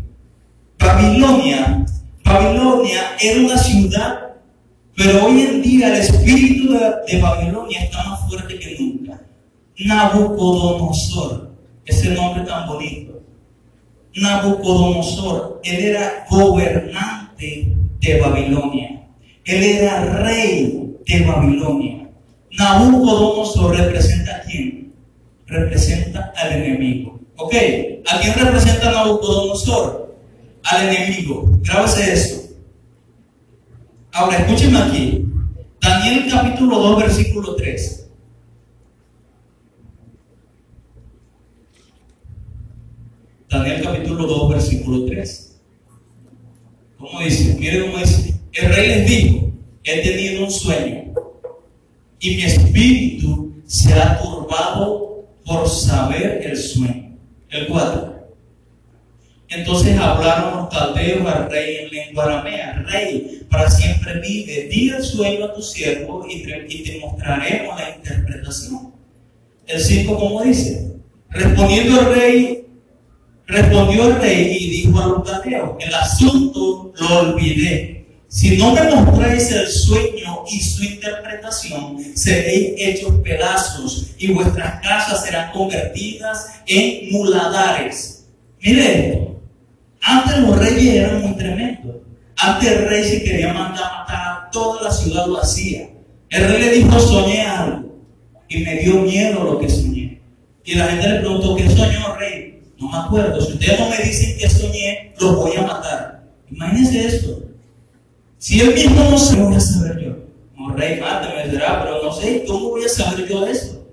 Babilonia, 0.79 1.85
Babilonia 2.23 3.15
era 3.21 3.41
una 3.41 3.57
ciudad 3.59 4.24
pero 4.95 5.25
hoy 5.25 5.41
en 5.41 5.61
día 5.61 5.87
el 5.89 6.01
espíritu 6.01 6.73
de, 6.73 7.19
Babilonia 7.19 7.83
está 7.83 8.03
más 8.03 8.27
fuerte 8.29 8.57
que 8.57 8.77
nunca. 8.79 9.21
Nabucodonosor, 9.77 11.51
ese 11.85 12.09
nombre 12.11 12.45
tan 12.45 12.67
bonito. 12.67 13.21
Nabucodonosor, 14.15 15.59
él 15.65 15.85
era 15.85 16.25
gobernante 16.29 17.75
de 17.99 18.21
Babilonia. 18.21 19.07
Él 19.43 19.63
era 19.63 20.05
rey 20.23 20.95
de 21.05 21.25
Babilonia. 21.25 22.09
Nabucodonosor 22.57 23.75
representa 23.75 24.37
a 24.37 24.41
quién? 24.43 24.93
Representa 25.45 26.33
al 26.37 26.53
enemigo. 26.53 27.19
¿Ok? 27.35 27.53
¿A 28.09 28.19
quién 28.21 28.33
representa 28.33 28.91
Nabucodonosor? 28.91 30.15
Al 30.63 30.87
enemigo. 30.87 31.49
Grábase 31.63 32.13
eso. 32.13 32.44
Ahora, 34.15 34.37
escúchenme 34.37 34.77
aquí. 34.77 35.25
Daniel 35.81 36.31
capítulo 36.31 36.79
2, 36.79 36.99
versículo 36.99 37.55
3. 37.57 38.09
Daniel 43.49 43.81
capítulo 43.83 44.25
2, 44.25 44.49
versículo 44.51 45.05
3. 45.05 45.61
¿Cómo 46.97 47.19
dice? 47.19 47.57
Mire 47.59 47.87
cómo 47.87 47.97
dice. 47.97 48.39
El 48.53 48.73
rey 48.73 48.87
les 48.87 49.09
dijo, 49.09 49.51
he 49.83 50.01
tenido 50.01 50.45
un 50.45 50.51
sueño 50.51 51.13
y 52.21 52.35
mi 52.37 52.43
espíritu 52.43 53.53
se 53.65 53.93
ha 53.95 54.17
turbado 54.17 55.25
por 55.45 55.67
saber 55.67 56.41
el 56.41 56.55
sueño. 56.55 57.17
El 57.49 57.67
4. 57.67 58.14
Entonces 59.55 59.97
hablaron 59.97 60.57
los 60.57 60.69
caldeos 60.69 61.25
al 61.25 61.49
rey 61.49 61.77
en 61.77 61.89
lengua 61.89 62.25
aramea, 62.25 62.83
rey, 62.87 63.45
para 63.49 63.69
siempre 63.69 64.19
vive, 64.19 64.67
di 64.69 64.89
el 64.89 65.01
sueño 65.01 65.45
a 65.45 65.53
tu 65.53 65.61
siervo 65.61 66.25
y 66.29 66.43
te, 66.43 66.99
mostraremos 66.99 67.79
la 67.79 67.95
interpretación. 67.95 68.93
El 69.65 69.79
5, 69.79 70.19
como 70.19 70.43
dice, 70.43 70.97
respondiendo 71.29 72.01
el 72.01 72.15
rey, 72.15 72.67
respondió 73.47 74.07
el 74.07 74.21
rey 74.21 74.57
y 74.59 74.69
dijo 74.69 74.99
a 74.99 75.07
los 75.07 75.29
caldeos, 75.29 75.71
el 75.79 75.93
asunto 75.93 76.93
lo 76.99 77.19
olvidé. 77.19 78.05
Si 78.27 78.57
no 78.57 78.73
me 78.73 78.83
mostráis 78.93 79.49
el 79.51 79.67
sueño 79.67 80.43
y 80.51 80.59
su 80.59 80.83
interpretación, 80.83 81.97
seréis 82.15 82.73
hechos 82.77 83.13
pedazos 83.23 84.07
y 84.17 84.33
vuestras 84.33 84.81
casas 84.81 85.23
serán 85.23 85.51
convertidas 85.53 86.47
en 86.67 87.11
muladares. 87.11 88.25
Mire. 88.59 89.34
Antes 90.05 90.37
los 90.37 90.59
reyes 90.59 90.95
eran 90.95 91.21
muy 91.21 91.35
tremendos. 91.35 91.95
Antes 92.37 92.71
el 92.71 92.87
rey 92.87 93.03
si 93.03 93.23
quería 93.23 93.51
mandar 93.53 93.91
matar 93.91 94.15
a 94.15 94.49
toda 94.51 94.83
la 94.83 94.91
ciudad 94.91 95.25
lo 95.25 95.41
hacía. 95.41 95.89
El 96.29 96.47
rey 96.47 96.61
le 96.61 96.71
dijo, 96.73 96.99
soñé 96.99 97.41
algo. 97.41 97.89
Y 98.47 98.59
me 98.63 98.75
dio 98.75 99.01
miedo 99.01 99.43
lo 99.43 99.59
que 99.59 99.67
soñé. 99.67 100.21
Y 100.63 100.75
la 100.75 100.85
gente 100.85 101.09
le 101.09 101.19
preguntó, 101.21 101.55
¿qué 101.55 101.67
soñó 101.69 102.15
rey? 102.17 102.61
No 102.77 102.91
me 102.91 102.97
acuerdo. 102.97 103.41
Si 103.41 103.53
ustedes 103.53 103.79
no 103.79 103.89
me 103.89 103.97
dicen 103.97 104.37
que 104.37 104.47
soñé, 104.47 105.13
los 105.19 105.37
voy 105.37 105.55
a 105.57 105.63
matar. 105.63 106.23
Imagínense 106.51 107.07
esto. 107.07 107.41
Si 108.37 108.61
él 108.61 108.75
mismo 108.75 109.09
no 109.09 109.17
se 109.17 109.35
voy 109.37 109.55
a 109.55 109.59
saber 109.59 110.03
yo. 110.03 110.17
No, 110.55 110.75
rey, 110.75 110.99
mátame, 110.99 111.49
será, 111.49 111.81
pero 111.81 112.03
no 112.03 112.11
sé, 112.13 112.43
¿cómo 112.47 112.69
voy 112.69 112.85
a 112.85 112.89
saber 112.89 113.27
yo 113.27 113.47
eso? 113.47 113.87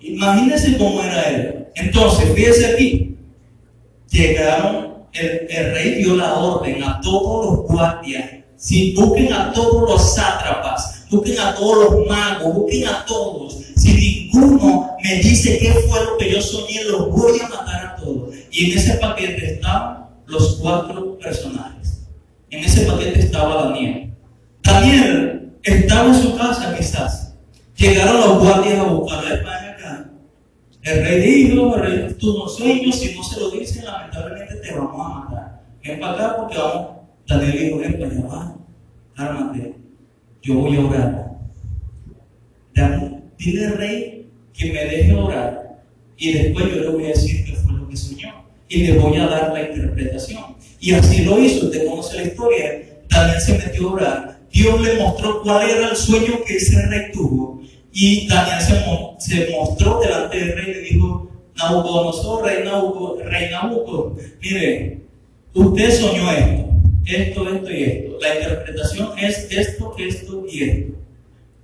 Imagínense 0.00 0.78
cómo 0.78 1.02
era 1.02 1.22
él. 1.24 1.66
Entonces, 1.74 2.32
fíjense 2.34 2.66
aquí. 2.72 3.16
Llegaron 4.10 4.95
el, 5.18 5.72
rey 5.72 5.94
dio 6.02 6.16
la 6.16 6.34
orden 6.34 6.82
a 6.82 7.00
todos 7.00 7.46
los 7.46 7.66
guardias, 7.66 8.30
si 8.56 8.94
busquen 8.94 9.32
a 9.32 9.52
todos 9.52 9.88
los 9.88 10.14
sátrapas, 10.14 11.04
busquen 11.10 11.38
a 11.38 11.54
todos 11.54 11.90
los 11.90 12.06
magos, 12.06 12.54
busquen 12.54 12.88
a 12.88 13.04
todos. 13.04 13.58
Si 13.76 13.92
ninguno 13.92 14.96
me 15.02 15.16
dice 15.16 15.58
qué 15.58 15.72
fue 15.72 16.04
lo 16.04 16.16
que 16.16 16.32
yo 16.32 16.40
soñé, 16.40 16.84
los 16.84 17.10
voy 17.10 17.38
a 17.40 17.48
matar 17.48 17.86
a 17.86 17.96
todos. 17.96 18.34
Y 18.50 18.70
en 18.70 18.78
ese 18.78 18.94
paquete 18.94 19.54
estaban 19.54 20.06
los 20.26 20.56
cuatro 20.56 21.18
personajes. 21.18 22.00
En 22.50 22.64
ese 22.64 22.86
paquete 22.86 23.20
estaba 23.20 23.64
Daniel. 23.64 24.12
Daniel 24.62 25.52
estaba 25.62 26.08
en 26.08 26.22
su 26.22 26.36
casa 26.36 26.74
quizás. 26.76 27.34
Llegaron 27.76 28.20
los 28.20 28.38
guardias 28.38 28.78
a 28.78 28.84
buscarlo. 28.84 29.65
El 30.86 31.04
rey 31.04 31.20
dijo, 31.20 31.74
tú 32.16 32.38
no 32.38 32.48
sueños, 32.48 32.94
si 32.94 33.16
no 33.16 33.24
se 33.24 33.40
lo 33.40 33.50
dicen, 33.50 33.84
lamentablemente 33.84 34.54
te 34.54 34.72
vamos 34.72 34.94
a 35.04 35.18
matar. 35.18 35.62
Ven 35.82 35.98
para 35.98 36.12
acá 36.12 36.36
porque 36.36 36.58
vamos. 36.58 36.90
Daniel 37.26 37.58
dijo, 37.58 37.78
ven 37.78 37.98
para 37.98 38.12
allá, 38.12 38.54
ármate. 39.16 39.74
Yo 40.42 40.54
voy 40.54 40.76
a 40.76 40.86
orar. 40.86 41.26
Dile 43.36 43.66
al 43.66 43.78
rey 43.78 44.30
que 44.52 44.72
me 44.72 44.84
deje 44.84 45.12
orar 45.12 45.82
y 46.16 46.32
después 46.32 46.66
yo 46.72 46.80
le 46.80 46.88
voy 46.88 47.04
a 47.06 47.08
decir 47.08 47.44
qué 47.44 47.54
fue 47.54 47.72
lo 47.72 47.88
que 47.88 47.96
soñó 47.96 48.44
y 48.68 48.84
le 48.84 48.98
voy 48.98 49.16
a 49.16 49.26
dar 49.26 49.52
la 49.52 49.68
interpretación. 49.68 50.54
Y 50.78 50.94
así 50.94 51.24
lo 51.24 51.40
hizo, 51.40 51.66
usted 51.66 51.84
conoce 51.84 52.16
la 52.16 52.22
historia. 52.22 53.02
Daniel 53.08 53.40
se 53.40 53.58
metió 53.58 53.88
a 53.88 53.92
orar. 53.92 54.40
Dios 54.52 54.80
le 54.80 55.00
mostró 55.00 55.42
cuál 55.42 55.68
era 55.68 55.88
el 55.88 55.96
sueño 55.96 56.44
que 56.46 56.58
ese 56.58 56.80
rey 56.86 57.10
tuvo 57.12 57.60
y 57.98 58.28
Daniel 58.28 58.60
se, 59.18 59.50
mostró 59.52 60.00
delante 60.00 60.38
del 60.38 60.52
rey 60.52 60.64
y 60.68 60.74
le 60.74 60.80
dijo, 60.80 61.30
Nabucodonosor, 61.56 62.44
rey 62.44 62.62
Nabucco, 62.62 63.16
rey 63.24 63.50
Nabucco, 63.50 64.14
mire, 64.42 65.00
usted 65.54 65.98
soñó 65.98 66.30
esto, 66.30 66.66
esto, 67.06 67.54
esto 67.54 67.70
y 67.70 67.82
esto. 67.84 68.18
La 68.20 68.34
interpretación 68.34 69.18
es 69.18 69.50
esto, 69.50 69.94
esto 69.98 70.44
y 70.46 70.62
esto. 70.64 70.92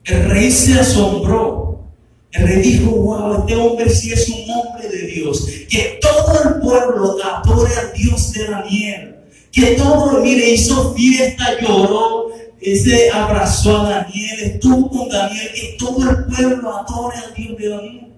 El 0.04 0.30
rey 0.30 0.50
se 0.50 0.80
asombró. 0.80 1.82
El 2.30 2.48
rey 2.48 2.62
dijo, 2.62 2.92
wow, 2.92 3.40
este 3.40 3.54
hombre 3.54 3.90
sí 3.90 4.12
es 4.12 4.26
un 4.30 4.50
hombre 4.52 4.88
de 4.88 5.06
Dios. 5.08 5.46
Que 5.68 5.98
todo 6.00 6.44
el 6.44 6.60
pueblo 6.62 7.18
adore 7.22 7.72
al 7.74 7.92
Dios 7.92 8.32
de 8.32 8.46
Daniel. 8.46 9.16
Que 9.52 9.74
todo, 9.74 10.18
mire, 10.22 10.48
hizo 10.48 10.94
fiesta, 10.94 11.60
lloró, 11.60 12.30
ese 12.62 13.10
abrazó 13.10 13.80
a 13.80 13.90
Daniel, 13.90 14.40
estuvo 14.40 14.88
con 14.88 15.08
Daniel, 15.08 15.48
que 15.54 15.76
todo 15.78 16.10
el 16.10 16.24
pueblo 16.26 16.76
adore 16.76 17.16
al 17.16 17.34
Dios 17.34 17.58
de 17.58 17.68
Daniel. 17.68 18.12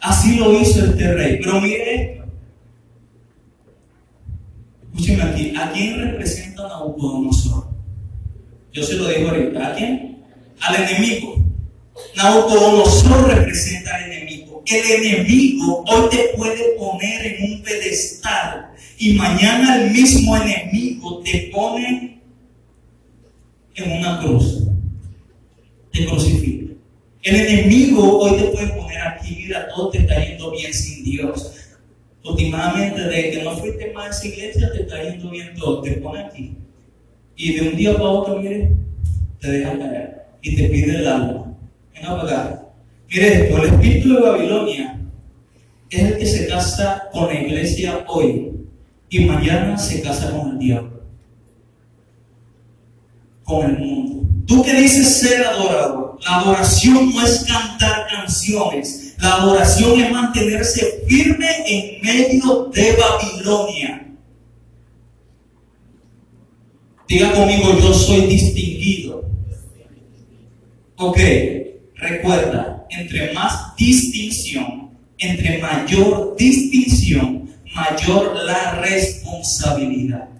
Así 0.00 0.36
lo 0.36 0.52
hizo 0.60 0.84
este 0.84 1.14
rey. 1.14 1.40
Pero 1.42 1.60
mire 1.60 1.94
esto. 1.94 2.24
Aquí. 5.22 5.54
¿A 5.56 5.72
quién 5.72 5.98
representa 5.98 6.68
Nabucodonosor? 6.68 7.68
Yo 8.72 8.82
se 8.82 8.94
lo 8.94 9.08
digo 9.08 9.30
ahorita. 9.30 9.66
¿A 9.66 9.74
quién? 9.74 10.24
Al 10.60 10.76
enemigo. 10.76 11.36
Nabucodonosor 12.16 13.28
representa 13.28 13.96
al 13.96 14.12
enemigo. 14.12 14.62
El 14.66 14.90
enemigo 14.90 15.84
hoy 15.88 16.08
te 16.10 16.30
puede 16.36 16.76
poner 16.78 17.26
en 17.26 17.52
un 17.52 17.62
pedestal 17.62 18.70
y 18.98 19.14
mañana 19.14 19.82
el 19.82 19.90
mismo 19.90 20.36
enemigo 20.36 21.20
te 21.22 21.50
pone 21.52 22.13
en 23.74 23.98
una 23.98 24.20
cruz. 24.20 24.66
te 25.92 26.06
crucifica. 26.06 26.74
El 27.22 27.36
enemigo 27.36 28.18
hoy 28.18 28.38
te 28.38 28.44
puede 28.48 28.68
poner 28.68 29.00
aquí, 29.00 29.36
mira, 29.36 29.68
todo 29.68 29.90
te 29.90 29.98
está 29.98 30.24
yendo 30.24 30.50
bien 30.50 30.72
sin 30.72 31.04
Dios. 31.04 31.52
Últimamente, 32.24 33.00
de 33.00 33.30
que 33.30 33.42
no 33.42 33.56
fuiste 33.56 33.92
más 33.92 34.06
a 34.06 34.10
esa 34.10 34.26
iglesia, 34.26 34.72
te 34.72 34.82
está 34.82 35.02
yendo 35.02 35.30
bien 35.30 35.54
todo. 35.54 35.82
Te 35.82 35.92
pone 35.92 36.20
aquí. 36.20 36.56
Y 37.36 37.54
de 37.54 37.68
un 37.68 37.76
día 37.76 37.92
para 37.92 38.08
otro, 38.08 38.40
mire, 38.40 38.72
te 39.40 39.50
deja 39.50 39.78
caer. 39.78 40.24
Y 40.42 40.56
te 40.56 40.68
pide 40.68 40.96
el 40.96 41.06
alma. 41.06 41.54
Venga 41.94 42.20
para 42.20 42.22
acá. 42.22 42.64
Mire 43.08 43.44
esto, 43.44 43.62
el 43.62 43.70
espíritu 43.70 44.14
de 44.14 44.20
Babilonia 44.20 45.00
es 45.90 46.02
el 46.02 46.18
que 46.18 46.26
se 46.26 46.46
casa 46.48 47.08
con 47.12 47.26
la 47.26 47.40
iglesia 47.40 48.04
hoy 48.08 48.52
y 49.08 49.20
mañana 49.20 49.78
se 49.78 50.02
casa 50.02 50.30
con 50.30 50.52
el 50.52 50.58
diablo, 50.58 50.93
con 53.44 53.70
el 53.70 53.78
mundo. 53.78 54.28
Tú 54.46 54.62
que 54.62 54.74
dices 54.74 55.20
ser 55.20 55.46
adorado, 55.46 56.18
la 56.24 56.40
adoración 56.40 57.14
no 57.14 57.22
es 57.24 57.44
cantar 57.44 58.06
canciones, 58.08 59.14
la 59.18 59.34
adoración 59.36 60.00
es 60.00 60.10
mantenerse 60.10 61.04
firme 61.08 61.48
en 61.66 62.02
medio 62.02 62.70
de 62.74 62.96
Babilonia. 62.96 64.00
Diga 67.08 67.32
conmigo, 67.32 67.78
yo 67.78 67.94
soy 67.94 68.26
distinguido. 68.26 69.24
Ok, 70.96 71.18
recuerda, 71.96 72.86
entre 72.90 73.32
más 73.32 73.76
distinción, 73.76 74.90
entre 75.18 75.58
mayor 75.58 76.36
distinción, 76.36 77.50
mayor 77.74 78.36
la 78.44 78.80
responsabilidad. 78.80 80.33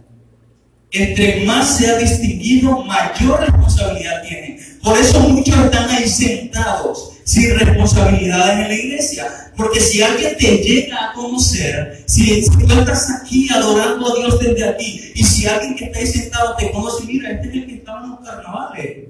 Entre 0.94 1.44
más 1.44 1.76
sea 1.76 1.98
distinguido, 1.98 2.84
mayor 2.84 3.40
responsabilidad 3.40 4.22
tiene. 4.22 4.60
Por 4.80 4.96
eso 4.96 5.18
muchos 5.20 5.58
están 5.58 5.90
ahí 5.90 6.08
sentados 6.08 7.14
sin 7.24 7.58
responsabilidades 7.58 8.60
en 8.60 8.68
la 8.68 8.74
iglesia. 8.74 9.26
Porque 9.56 9.80
si 9.80 10.00
alguien 10.02 10.36
te 10.36 10.58
llega 10.58 11.10
a 11.10 11.12
conocer, 11.12 12.04
si, 12.06 12.44
tú 12.48 12.78
estás 12.78 13.10
aquí 13.20 13.48
adorando 13.52 14.06
a 14.06 14.16
Dios 14.20 14.38
desde 14.38 14.68
aquí, 14.68 15.10
y 15.16 15.24
si 15.24 15.46
alguien 15.48 15.74
que 15.74 15.86
está 15.86 15.98
ahí 15.98 16.06
sentado 16.06 16.54
te 16.56 16.70
conoce, 16.70 17.04
mira, 17.06 17.32
este 17.32 17.48
es 17.48 17.54
el 17.54 17.66
que 17.66 17.74
estaba 17.74 18.04
en 18.04 18.10
los 18.10 18.20
carnavales. 18.20 19.08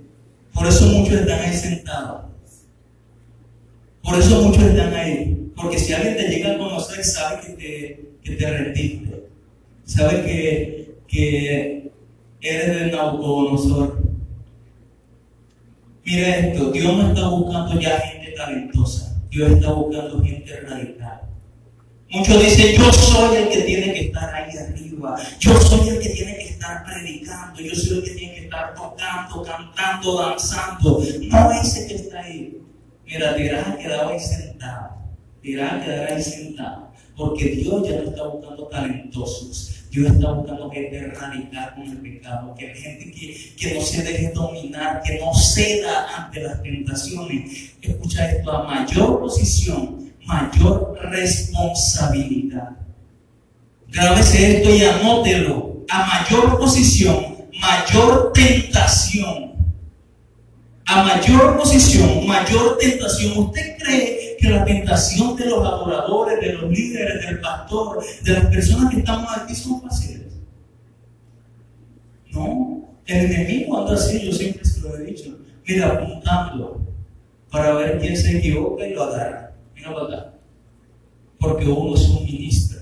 Por 0.54 0.66
eso 0.66 0.86
muchos 0.86 1.20
están 1.20 1.40
ahí 1.40 1.54
sentados. 1.54 2.24
Por 4.02 4.18
eso 4.18 4.40
muchos 4.40 4.62
están 4.62 4.94
ahí. 4.94 5.50
Porque 5.54 5.78
si 5.78 5.92
alguien 5.92 6.16
te 6.16 6.28
llega 6.28 6.52
a 6.52 6.58
conocer, 6.58 7.04
sabe 7.04 7.42
que 7.42 7.52
te, 7.52 8.10
que 8.22 8.36
te 8.36 8.50
rendiste. 8.50 9.28
Sabe 9.84 10.22
que, 10.22 10.93
que 11.14 11.92
eres 12.40 12.80
de 12.80 12.90
Nabucodonosor. 12.90 14.02
Mira 16.04 16.36
esto, 16.38 16.72
Dios 16.72 16.96
no 16.96 17.08
está 17.08 17.28
buscando 17.28 17.80
ya 17.80 18.00
gente 18.00 18.32
talentosa. 18.32 19.16
Dios 19.30 19.52
está 19.52 19.72
buscando 19.72 20.22
gente 20.24 20.60
radical. 20.60 21.20
Muchos 22.10 22.44
dicen, 22.44 22.76
yo 22.76 22.92
soy 22.92 23.36
el 23.36 23.48
que 23.48 23.62
tiene 23.62 23.94
que 23.94 24.00
estar 24.06 24.34
ahí 24.34 24.56
arriba. 24.56 25.16
Yo 25.38 25.60
soy 25.60 25.88
el 25.88 26.00
que 26.00 26.08
tiene 26.10 26.36
que 26.36 26.48
estar 26.48 26.84
predicando. 26.84 27.60
Yo 27.60 27.74
soy 27.76 27.98
el 27.98 28.04
que 28.04 28.10
tiene 28.10 28.34
que 28.34 28.44
estar 28.46 28.74
tocando, 28.74 29.42
cantando, 29.42 30.18
danzando. 30.20 31.00
No 31.30 31.52
ese 31.52 31.86
que 31.86 31.94
está 31.94 32.20
ahí. 32.20 32.60
Mira, 33.06 33.36
te 33.36 33.44
irás 33.44 33.68
a 33.68 33.76
quedar 33.78 34.08
ahí 34.08 34.18
sentado. 34.18 34.96
Te 35.40 35.48
irás 35.48 35.74
a 35.74 35.84
quedar 35.84 36.12
ahí 36.12 36.22
sentado. 36.22 36.92
Porque 37.16 37.44
Dios 37.50 37.88
ya 37.88 38.02
no 38.02 38.10
está 38.10 38.26
buscando 38.26 38.66
talentosos. 38.66 39.83
Dios 39.94 40.10
está 40.10 40.32
buscando 40.32 40.68
gente 40.72 41.06
radical 41.06 41.74
con 41.76 41.84
el 41.84 41.98
pecado, 41.98 42.52
que 42.58 42.74
gente 42.74 43.12
que, 43.12 43.54
que 43.56 43.74
no 43.74 43.80
se 43.80 44.02
deje 44.02 44.32
dominar, 44.32 45.00
que 45.04 45.20
no 45.20 45.32
ceda 45.32 46.08
ante 46.16 46.40
las 46.40 46.60
tentaciones. 46.64 47.74
Escucha 47.80 48.28
esto, 48.32 48.50
a 48.50 48.64
mayor 48.64 49.20
posición, 49.20 50.12
mayor 50.26 50.98
responsabilidad. 51.00 52.70
Grábese 53.86 54.56
esto 54.56 54.74
y 54.74 54.82
anótelo. 54.82 55.84
A 55.88 56.06
mayor 56.06 56.58
posición, 56.58 57.36
mayor 57.60 58.32
tentación. 58.32 59.52
A 60.86 61.04
mayor 61.04 61.56
posición, 61.56 62.26
mayor 62.26 62.78
tentación. 62.78 63.38
¿Usted 63.38 63.76
cree 63.78 64.13
que 64.44 64.50
la 64.50 64.64
tentación 64.64 65.36
de 65.36 65.46
los 65.46 65.66
adoradores, 65.66 66.40
de 66.40 66.52
los 66.52 66.70
líderes, 66.70 67.26
del 67.26 67.40
pastor, 67.40 68.04
de 68.22 68.32
las 68.32 68.46
personas 68.46 68.92
que 68.92 69.00
estamos 69.00 69.28
aquí 69.36 69.54
son 69.54 69.80
fáciles? 69.80 70.32
No. 72.30 72.84
El 73.06 73.30
enemigo 73.30 73.78
anda 73.78 73.94
así, 73.94 74.20
yo 74.26 74.32
siempre 74.32 74.64
se 74.64 74.80
lo 74.80 74.96
he 74.96 75.04
dicho. 75.04 75.38
Mira, 75.66 75.92
apuntando 75.92 76.80
para 77.50 77.74
ver 77.74 77.98
quién 77.98 78.16
se 78.16 78.38
equivoca 78.38 78.86
y 78.86 78.94
lo 78.94 79.04
agarra. 79.04 79.52
Mira 79.74 79.94
para 79.94 80.06
acá. 80.06 80.34
Porque 81.38 81.66
uno 81.66 81.94
es 81.94 82.08
un 82.08 82.24
ministro. 82.24 82.80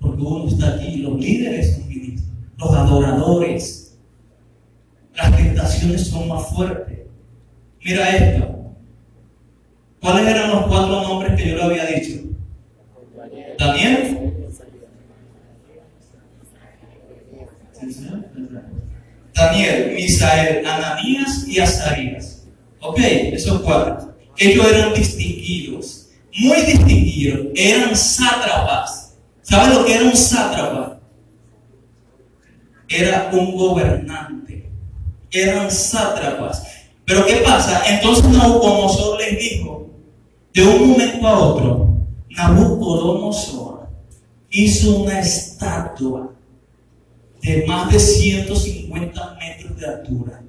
Porque 0.00 0.22
uno 0.22 0.48
está 0.48 0.74
aquí. 0.74 0.98
Los 0.98 1.18
líderes 1.18 1.74
son 1.74 1.88
ministros. 1.88 2.28
Los 2.56 2.70
adoradores. 2.70 3.98
Las 5.14 5.36
tentaciones 5.36 6.06
son 6.06 6.28
más 6.28 6.48
fuertes. 6.48 6.98
Mira 7.82 8.16
esto. 8.16 8.55
¿Cuáles 10.06 10.28
eran 10.28 10.50
los 10.50 10.66
cuatro 10.66 11.02
nombres 11.02 11.34
que 11.34 11.50
yo 11.50 11.56
le 11.56 11.64
había 11.64 11.86
dicho? 11.86 12.20
Daniel. 13.58 14.34
Daniel, 19.34 19.92
Misael, 19.96 20.64
Ananías 20.64 21.44
y 21.48 21.58
Azarías. 21.58 22.46
Ok, 22.78 23.00
esos 23.00 23.62
cuatro. 23.62 24.14
Ellos 24.36 24.64
eran 24.72 24.94
distinguidos, 24.94 26.10
muy 26.38 26.60
distinguidos, 26.60 27.48
eran 27.56 27.96
sátrapas. 27.96 29.16
¿Sabe 29.42 29.74
lo 29.74 29.84
que 29.84 29.92
era 29.92 30.04
un 30.04 30.16
sátrapa? 30.16 31.00
Era 32.88 33.30
un 33.32 33.56
gobernante. 33.56 34.70
Eran 35.32 35.68
sátrapas. 35.68 36.62
Pero 37.04 37.26
¿qué 37.26 37.38
pasa? 37.38 37.82
Entonces 37.88 38.24
Nabucodonosor 38.28 39.18
les 39.18 39.36
dijo, 39.36 39.75
de 40.56 40.66
un 40.66 40.88
momento 40.92 41.26
a 41.26 41.38
otro, 41.38 41.98
Nabucodonosor 42.30 43.90
hizo 44.48 45.02
una 45.02 45.20
estatua 45.20 46.32
de 47.42 47.66
más 47.66 47.92
de 47.92 48.00
150 48.00 49.38
metros 49.38 49.78
de 49.78 49.86
altura 49.86 50.42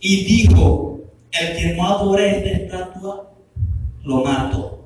y 0.00 0.24
dijo, 0.24 0.98
el 1.30 1.56
que 1.56 1.74
no 1.76 1.86
adora 1.86 2.26
esta 2.26 2.50
estatua, 2.50 3.30
lo 4.02 4.24
mato. 4.24 4.84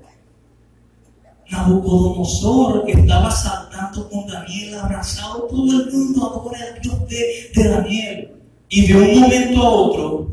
Nabucodonosor 1.50 2.84
estaba 2.88 3.30
saltando 3.30 4.10
con 4.10 4.26
Daniel 4.26 4.74
abrazado, 4.74 5.44
todo 5.44 5.80
el 5.80 5.90
mundo 5.90 6.26
adora 6.26 6.58
al 6.74 6.82
Dios 6.82 7.08
de 7.08 7.68
Daniel. 7.70 8.32
Y 8.68 8.86
de 8.86 8.96
un 8.96 9.20
momento 9.20 9.62
a 9.62 9.70
otro, 9.70 10.30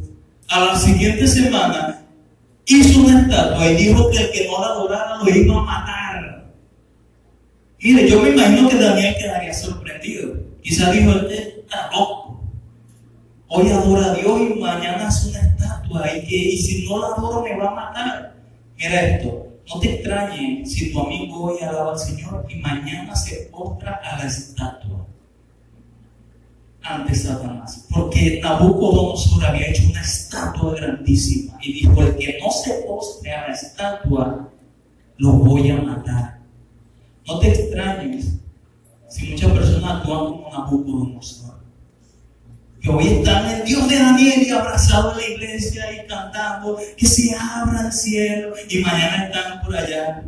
a 0.49 0.65
la 0.65 0.75
siguiente 0.77 1.25
semana, 1.25 1.98
hizo 2.77 3.01
una 3.01 3.21
estatua 3.21 3.71
y 3.71 3.75
dijo 3.75 4.09
que 4.09 4.17
el 4.17 4.31
que 4.31 4.47
no 4.47 4.59
la 4.59 4.67
adorara 4.67 5.17
lo 5.23 5.35
iba 5.35 5.57
a 5.57 5.61
matar. 5.61 6.53
Mire, 7.81 8.09
yo 8.09 8.21
me 8.21 8.29
imagino 8.29 8.69
que 8.69 8.75
Daniel 8.75 9.15
quedaría 9.17 9.53
sorprendido. 9.53 10.35
Quizá 10.61 10.91
dijo, 10.91 11.11
este 11.11 11.61
está 11.61 11.89
loco. 11.91 12.43
Hoy 13.47 13.69
adora 13.69 14.11
a 14.11 14.13
Dios 14.13 14.41
y 14.41 14.59
mañana 14.59 15.07
hace 15.07 15.29
una 15.29 15.39
estatua 15.39 16.15
y, 16.15 16.27
que, 16.27 16.35
y 16.35 16.57
si 16.57 16.87
no 16.87 16.99
la 16.99 17.07
adoro 17.07 17.43
me 17.43 17.57
va 17.57 17.69
a 17.69 17.75
matar. 17.75 18.35
Mira 18.77 19.01
esto, 19.01 19.47
no 19.67 19.79
te 19.79 19.95
extrañes 19.95 20.71
si 20.71 20.91
tu 20.91 20.99
amigo 20.99 21.45
hoy 21.45 21.63
alaba 21.63 21.93
al 21.93 21.99
Señor 21.99 22.45
y 22.49 22.55
mañana 22.55 23.15
se 23.15 23.49
postra 23.51 23.99
a 24.03 24.17
la 24.17 24.25
estatua 24.25 24.88
ante 26.89 27.13
Satanás. 27.13 27.85
Porque 27.89 28.39
Nabucodonosor 28.41 29.45
había 29.45 29.67
hecho 29.67 29.83
una 29.89 30.01
estatua 30.01 30.73
grandísima 30.75 31.57
y 31.61 31.73
dijo, 31.73 32.01
el 32.01 32.17
que 32.17 32.39
no 32.41 32.49
se 32.51 32.73
postre 32.87 33.31
a 33.31 33.47
la 33.47 33.53
estatua, 33.53 34.49
lo 35.17 35.31
voy 35.33 35.69
a 35.69 35.77
matar. 35.77 36.39
No 37.27 37.39
te 37.39 37.49
extrañes 37.49 38.39
si 39.07 39.31
muchas 39.31 39.51
personas 39.51 39.97
actúan 39.97 40.25
como 40.25 40.49
Nabucodonosor. 40.51 41.59
Hoy 42.87 43.07
están 43.07 43.45
en 43.53 43.65
Dios 43.65 43.87
de 43.89 43.99
Daniel 43.99 44.41
y 44.41 44.49
abrazados 44.51 45.13
en 45.13 45.19
la 45.19 45.35
iglesia 45.35 45.85
y 45.93 46.07
cantando 46.07 46.79
que 46.97 47.05
se 47.05 47.35
abra 47.35 47.87
el 47.87 47.91
cielo 47.91 48.53
y 48.69 48.79
mañana 48.79 49.25
están 49.25 49.61
por 49.61 49.75
allá 49.75 50.23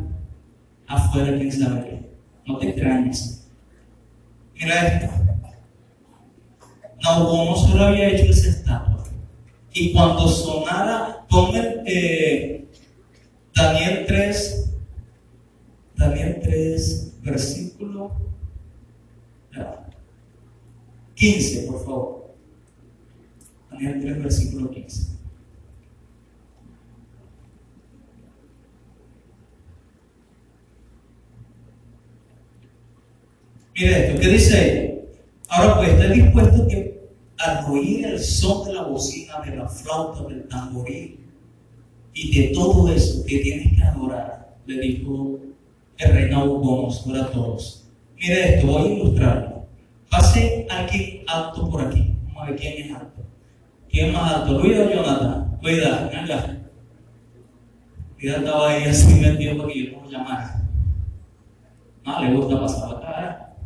afuera, 0.86 1.36
quién 1.38 1.50
sabe. 1.50 2.02
No 2.46 2.58
te 2.58 2.68
extrañes. 2.68 3.48
Mira 4.54 4.86
esto. 4.86 5.22
Nabucodonosor 7.02 7.80
había 7.80 8.08
hecho 8.10 8.30
esa 8.30 8.48
estatua. 8.48 9.04
Y 9.72 9.92
cuando 9.92 10.28
sonara, 10.28 11.26
ponme 11.28 11.82
eh, 11.86 12.66
Daniel 13.54 14.04
3, 14.06 14.70
Daniel 15.96 16.40
3, 16.42 17.12
versículo 17.22 18.12
15, 21.14 21.66
por 21.68 21.84
favor. 21.84 22.34
Daniel 23.70 24.00
3, 24.00 24.22
versículo 24.22 24.70
15. 24.70 25.12
Mire 33.74 34.06
esto, 34.08 34.20
¿qué 34.20 34.28
dice 34.28 34.58
ahí? 34.58 34.92
Ahora 35.48 35.76
pues, 35.76 35.88
¿estás 35.90 36.12
dispuesto 36.12 36.68
que 36.68 36.91
al 37.42 37.70
oír 37.70 38.06
el 38.06 38.20
son 38.20 38.66
de 38.66 38.74
la 38.74 38.82
bocina, 38.82 39.40
de 39.40 39.56
la 39.56 39.68
flauta, 39.68 40.24
del 40.28 40.46
tamboril 40.48 41.18
y 42.14 42.40
de 42.40 42.48
todo 42.54 42.92
eso 42.92 43.24
que 43.26 43.38
tienes 43.38 43.76
que 43.76 43.82
adorar? 43.82 44.56
Le 44.66 44.80
dijo 44.80 45.38
el 45.98 46.12
rey 46.12 46.30
Nabucodonosor 46.30 47.16
a 47.16 47.30
todos. 47.30 47.88
Mire 48.16 48.54
esto, 48.56 48.66
voy 48.68 48.82
a 48.82 48.94
ilustrarlo. 48.94 49.66
Pase 50.10 50.66
aquí 50.70 51.24
alto 51.26 51.68
por 51.68 51.82
aquí. 51.82 52.14
Vamos 52.26 52.42
a 52.42 52.50
ver 52.50 52.56
quién 52.56 52.86
es 52.86 52.94
alto. 52.94 53.22
¿Quién 53.88 54.12
más 54.12 54.32
alto? 54.32 54.58
Luis 54.58 54.78
o 54.78 54.90
Jonathan. 54.90 55.58
Cuidado, 55.60 56.10
venga. 56.10 56.58
Cuidado, 58.18 58.38
estaba 58.38 58.70
ahí 58.70 58.84
así 58.84 59.14
metido 59.14 59.56
porque 59.56 59.86
yo 59.86 60.00
no 60.00 60.10
llamar. 60.10 60.62
No, 62.04 62.24
le 62.24 62.34
gusta 62.34 62.60
pasar 62.60 62.88
la 62.90 63.00
cara. 63.00 63.56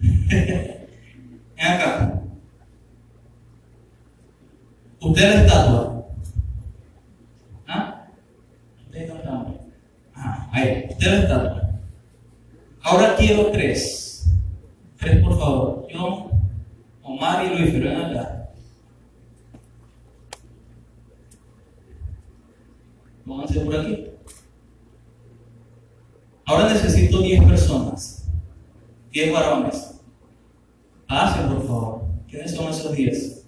Ven 0.00 1.66
acá. 1.66 2.21
Usted 5.02 5.22
es 5.22 5.34
la 5.34 5.40
estatua. 5.42 6.06
¿Ah? 7.66 8.06
Usted 8.84 9.02
es 9.02 9.08
la 9.08 9.14
estatua. 9.16 9.54
Ah, 10.14 10.48
ahí. 10.52 10.86
Usted 10.90 11.06
es 11.06 11.12
la 11.12 11.20
estatua. 11.20 11.70
Ahora 12.82 13.16
quiero 13.16 13.50
tres. 13.50 14.30
Tres, 14.98 15.20
por 15.24 15.36
favor. 15.36 15.86
Yo, 15.92 16.30
Omar 17.02 17.44
y 17.44 17.48
Luis, 17.48 17.70
pero 17.72 17.90
ven 17.90 18.00
acá. 18.00 18.48
Pónganse 23.26 23.60
por 23.60 23.76
aquí. 23.76 24.06
Ahora 26.44 26.72
necesito 26.72 27.20
10 27.20 27.44
personas. 27.44 28.28
10 29.10 29.32
varones. 29.32 30.00
Pasen, 31.08 31.48
por 31.48 31.66
favor. 31.66 32.02
¿Quiénes 32.28 32.54
son 32.54 32.70
esos 32.70 32.92
10? 32.92 33.41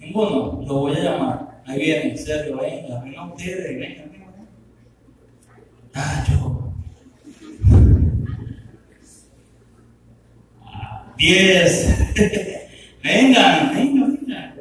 Ninguno. 0.00 0.62
Lo 0.66 0.74
voy 0.74 0.96
a 0.96 1.00
llamar. 1.00 1.62
Ahí 1.66 1.80
viene, 1.80 2.16
Sergio, 2.16 2.58
venga. 2.58 3.00
Vengan 3.02 3.32
ustedes, 3.32 3.78
venga, 3.78 4.02
venga. 4.10 4.18
Yo. 6.30 6.72
10. 11.16 12.14
vengan, 13.02 13.74
vengan, 13.74 14.18
vengan. 14.24 14.54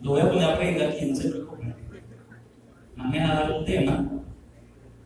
Lo 0.00 0.10
voy 0.10 0.20
a 0.20 0.30
poner 0.30 0.44
a 0.44 0.58
prenda 0.58 0.88
aquí, 0.88 1.06
no 1.06 1.16
se 1.16 1.28
preocupen. 1.28 1.74
Vamos 2.96 3.18
a 3.18 3.34
dar 3.34 3.52
un 3.52 3.64
tema 3.64 4.08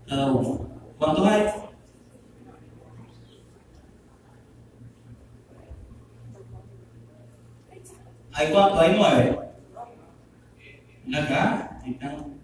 cada 0.06 0.32
uno. 0.32 0.68
¿Cuántos 0.98 1.26
hay? 1.26 1.67
¿Hay 8.38 8.52
cuántos? 8.52 8.78
Hay 8.78 8.94
nueve. 8.96 9.38
Acá, 11.12 11.80
están. 11.84 12.38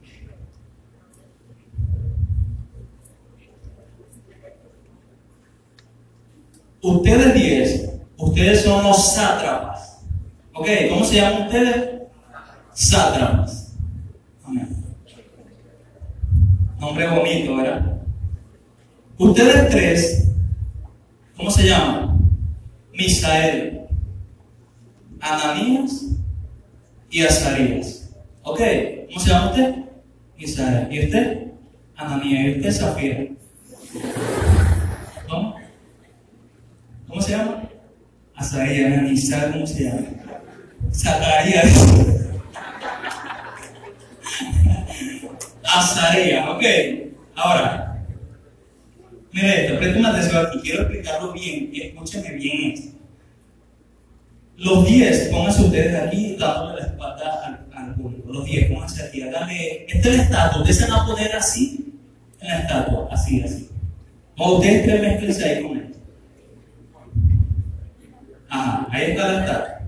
Ustedes 6.83 7.35
diez, 7.35 7.91
ustedes 8.17 8.65
son 8.65 8.83
los 8.83 9.15
sátrapas. 9.15 10.05
¿Ok? 10.55 10.67
¿Cómo 10.91 11.05
se 11.05 11.15
llaman 11.15 11.43
ustedes? 11.43 12.03
Sátrapas. 12.73 13.77
Amén. 14.43 14.69
Nombre 16.81 17.07
bonito, 17.09 17.57
¿verdad? 17.57 18.03
Ustedes 19.17 19.71
tres, 19.71 20.29
¿cómo 21.37 21.53
se 21.53 21.69
llaman? 21.69 22.19
Misael, 22.93 23.84
Ananías 25.25 26.05
y 27.11 27.23
Azarías. 27.23 28.11
¿Ok? 28.43 28.61
¿Cómo 29.09 29.21
se 29.21 29.31
llama 29.31 29.51
usted? 29.51 29.75
Misael. 30.37 30.93
¿Y 30.93 31.05
usted? 31.07 31.47
Ananías. 31.97 32.45
¿Y 32.45 32.59
usted 32.59 32.73
Zafira? 32.73 33.25
¿Cómo? 35.27 35.57
¿Cómo 37.09 37.23
se 37.23 37.31
llama? 37.31 37.63
Azarías, 38.37 38.93
Ananías, 38.93 39.53
¿cómo 39.53 39.67
se 39.67 39.85
llama? 39.85 40.01
Zacarías. 40.93 41.73
Azarías, 45.65 46.49
ok. 46.51 46.63
Ahora, 47.35 48.05
mire 49.33 49.65
esto, 49.65 49.79
presten 49.79 50.05
atención 50.05 50.47
aquí, 50.47 50.61
quiero 50.61 50.83
explicarlo 50.83 51.33
bien 51.33 51.71
y 51.73 51.81
escúchenme 51.81 52.33
bien 52.33 52.73
esto. 52.73 52.94
Los 54.57 54.87
10, 54.87 55.29
pónganse 55.31 55.63
ustedes 55.63 56.01
aquí 56.01 56.37
dándole 56.39 56.81
la 56.81 56.87
espalda 56.87 57.67
al, 57.75 57.95
público. 57.95 58.33
Los 58.33 58.45
10, 58.45 58.71
pónganse 58.71 59.03
aquí, 59.05 59.23
háganle. 59.23 59.87
Esta 59.89 60.09
es 60.09 60.17
la 60.17 60.23
estatua, 60.23 60.59
ustedes 60.59 60.79
se 60.79 60.91
van 60.91 61.01
a 61.01 61.07
poner 61.07 61.37
así 61.37 61.95
en 62.41 62.49
la 62.49 62.59
estatua, 62.61 63.09
así, 63.11 63.43
así. 63.43 63.71
O 64.37 64.57
ustedes 64.57 64.85
tres 64.85 65.01
mezclense 65.01 65.45
ahí 65.45 65.63
con 65.63 65.77
esto. 65.79 65.99
Ajá, 68.49 68.87
ahí 68.91 69.11
está 69.11 69.29
la 69.29 69.41
estatua. 69.41 69.81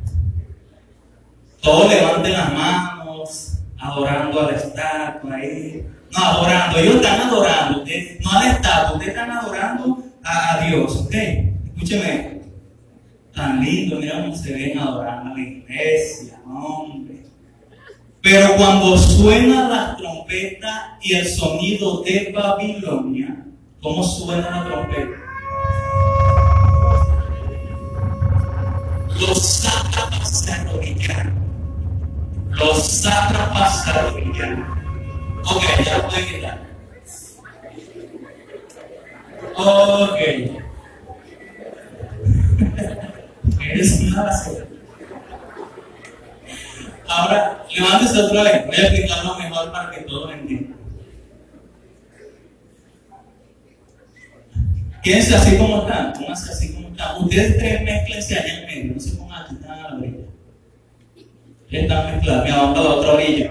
Todos 1.61 1.95
levanten 1.95 2.33
las 2.33 2.53
manos, 2.53 3.59
adorando 3.79 4.41
a 4.41 4.51
la 4.51 4.57
estatua 4.57 5.37
ahí. 5.37 5.87
No, 6.13 6.25
adorando, 6.25 6.79
ellos 6.79 6.97
están 6.97 7.21
adorando, 7.21 7.85
no 8.21 8.31
a 8.31 8.45
la 8.45 8.53
estatua, 8.53 8.93
ustedes 8.93 9.15
están 9.15 9.31
adorando 9.31 10.05
a, 10.25 10.55
a 10.55 10.67
Dios, 10.67 10.97
¿ok? 10.97 11.15
Escúcheme 11.75 12.36
tan 13.37 13.63
lindo, 13.63 14.01
mira 14.01 14.23
cómo 14.23 14.35
se 14.35 14.53
ven 14.53 14.79
adorando 14.79 15.31
a 15.31 15.35
la 15.35 15.41
iglesia, 15.41 16.41
hombre. 16.47 17.27
Pero 18.23 18.57
cuando 18.57 18.97
suena 18.99 19.69
la 19.69 19.97
trompeta 19.97 20.99
y 21.03 21.15
el 21.15 21.29
sonido 21.29 22.03
de 22.03 22.33
Babilonia, 22.35 23.45
¿cómo 23.81 24.03
suena 24.03 24.51
la 24.51 24.65
trompeta? 24.65 25.19
Los 29.21 29.47
sátrapas 29.47 30.45
se. 30.45 30.67
Los 32.51 32.87
sátrapas 32.87 33.85
se 33.85 33.91
arrodillaron. 33.91 34.65
Ok, 35.45 35.65
ya 35.85 35.99
lo 35.99 36.09
pueden 36.09 36.27
quitar. 36.27 36.67
Ok. 39.57 40.21
Es 43.75 44.01
una 44.01 44.23
basura. 44.23 44.67
Ahora, 47.09 47.65
levántese 47.75 48.23
otra 48.23 48.43
vez. 48.43 48.67
Voy 48.67 48.77
a 48.77 48.83
explicarlo 48.83 49.39
mejor 49.39 49.73
para 49.73 49.91
que 49.91 50.01
todos 50.03 50.33
entiendan. 50.33 50.77
Quédense 55.03 55.37
así 55.37 55.57
como 55.57 55.83
están. 55.83 56.13
Pónganse 56.15 56.53
así 56.53 56.75
como 56.75 56.89
están. 56.89 57.23
Ustedes 57.23 57.59
tres 57.59 57.83
mezclense 57.83 58.39
allá 58.39 58.61
en 58.61 58.67
medio. 58.67 58.95
No 58.95 59.01
se 59.01 59.17
pongan 59.17 59.43
aquí, 59.43 59.55
están 59.55 59.71
a 59.71 59.89
la 59.89 59.97
orilla. 59.97 60.25
Están 61.71 62.17
mezclados. 62.17 62.45
Mira, 62.45 62.57
vamos 62.57 62.79
a 62.79 62.83
la 62.83 62.91
otra 62.91 63.13
orilla. 63.13 63.51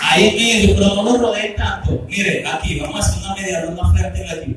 Ahí 0.00 0.36
medio, 0.36 0.76
pero 0.76 0.94
no 0.94 1.02
lo 1.02 1.18
rodeen 1.18 1.56
tanto. 1.56 2.06
Mire, 2.08 2.46
aquí, 2.46 2.78
vamos 2.80 2.96
a 2.96 2.98
hacer 3.00 3.24
una 3.24 3.34
media 3.34 3.60
ronda 3.62 3.84
fuerte 3.90 4.30
aquí. 4.30 4.56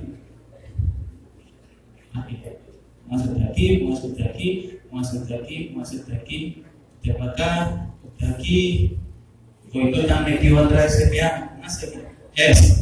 Aquí. 2.14 2.44
Hacer 3.12 3.44
aquí, 3.50 3.90
hacer 3.92 4.30
aquí, 4.30 4.80
hacer 5.00 5.42
aquí, 5.42 5.76
hacer 5.82 6.16
aquí, 6.16 6.64
este 7.02 7.14
para 7.18 7.32
acá, 7.32 7.88
este 8.06 8.34
aquí. 8.34 8.98
Hoy 9.74 9.94
están 9.94 10.26
metido 10.26 10.60
atrás 10.60 10.98
de. 10.98 11.22
Eso. 12.36 12.76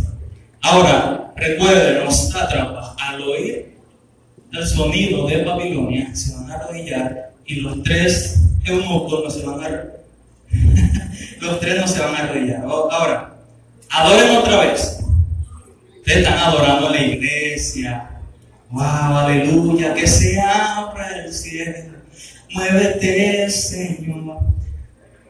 Ahora, 0.62 1.32
recuerden, 1.36 2.06
los 2.06 2.30
sátrapas, 2.30 2.96
al 2.98 3.22
oír 3.22 3.76
el 4.52 4.68
sonido 4.68 5.28
de 5.28 5.44
Babilonia, 5.44 6.16
se 6.16 6.34
van 6.36 6.52
a 6.52 6.56
arrodillar 6.56 7.32
y 7.46 7.56
los 7.62 7.84
tres 7.84 8.42
eunucos 8.64 9.24
no 9.24 9.30
se 9.30 9.46
van 9.46 9.64
a 9.64 9.86
los 11.42 11.60
tres 11.60 11.82
no 11.82 11.88
se 11.88 12.00
van 12.00 12.16
a 12.16 12.20
arrodillar. 12.20 12.64
Ahora, 12.64 13.36
adoren 13.90 14.38
otra 14.38 14.62
vez. 14.62 15.00
Ustedes 15.98 16.20
están 16.20 16.38
adorando 16.38 16.90
la 16.90 17.02
iglesia, 17.02 18.16
Wow, 18.72 19.05
aleluya, 19.42 19.94
que 19.94 20.08
se 20.08 20.40
abra 20.40 21.24
el 21.24 21.34
cielo. 21.34 21.96
Muévete, 22.52 23.50
Señor. 23.50 24.40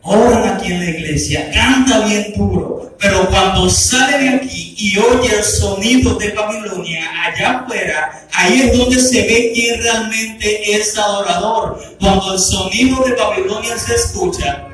Oran 0.03 0.47
aquí 0.49 0.72
en 0.72 0.80
la 0.80 0.89
iglesia, 0.91 1.49
canta 1.51 2.06
bien 2.06 2.32
duro, 2.38 2.95
pero 2.99 3.28
cuando 3.28 3.68
sale 3.72 4.20
de 4.20 4.30
aquí 4.30 4.76
y 4.78 4.95
oye 4.99 5.36
el 5.36 5.43
sonido 5.43 6.14
de 6.20 6.30
Babilonia 6.30 7.03
allá 7.24 7.62
afuera, 7.62 8.28
ahí 8.32 8.62
es 8.62 8.78
donde 8.78 8.99
se 8.99 9.22
ve 9.24 9.51
quién 9.56 9.82
realmente 9.82 10.76
es 10.76 10.95
adorador. 10.95 11.82
Cuando 11.99 12.34
el 12.34 12.39
sonido 12.39 13.03
de 13.03 13.16
Babilonia 13.16 13.80
se 13.80 13.95
escucha, 13.95 14.68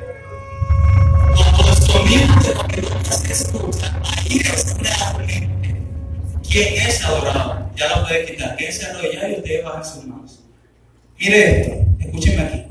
cuando 1.34 1.70
el 1.70 1.76
sonido 1.76 2.34
de 2.42 2.54
Babilonia 2.54 3.12
se 3.12 3.32
escucha, 3.32 4.00
ahí 4.04 4.36
es 4.36 4.76
realmente 4.76 5.51
¿Quién 6.52 6.74
es 6.86 7.02
adorador? 7.02 7.64
Ya 7.76 7.96
lo 7.96 8.06
puede 8.06 8.26
quitar. 8.26 8.54
¿Quién 8.56 8.70
se 8.70 8.84
arrodilla 8.84 9.26
y 9.26 9.32
ustedes 9.36 9.64
bajan 9.64 9.84
sus 9.84 10.04
manos? 10.04 10.40
Mire 11.18 11.60
esto, 11.62 11.74
escúchenme 11.98 12.42
aquí. 12.42 12.64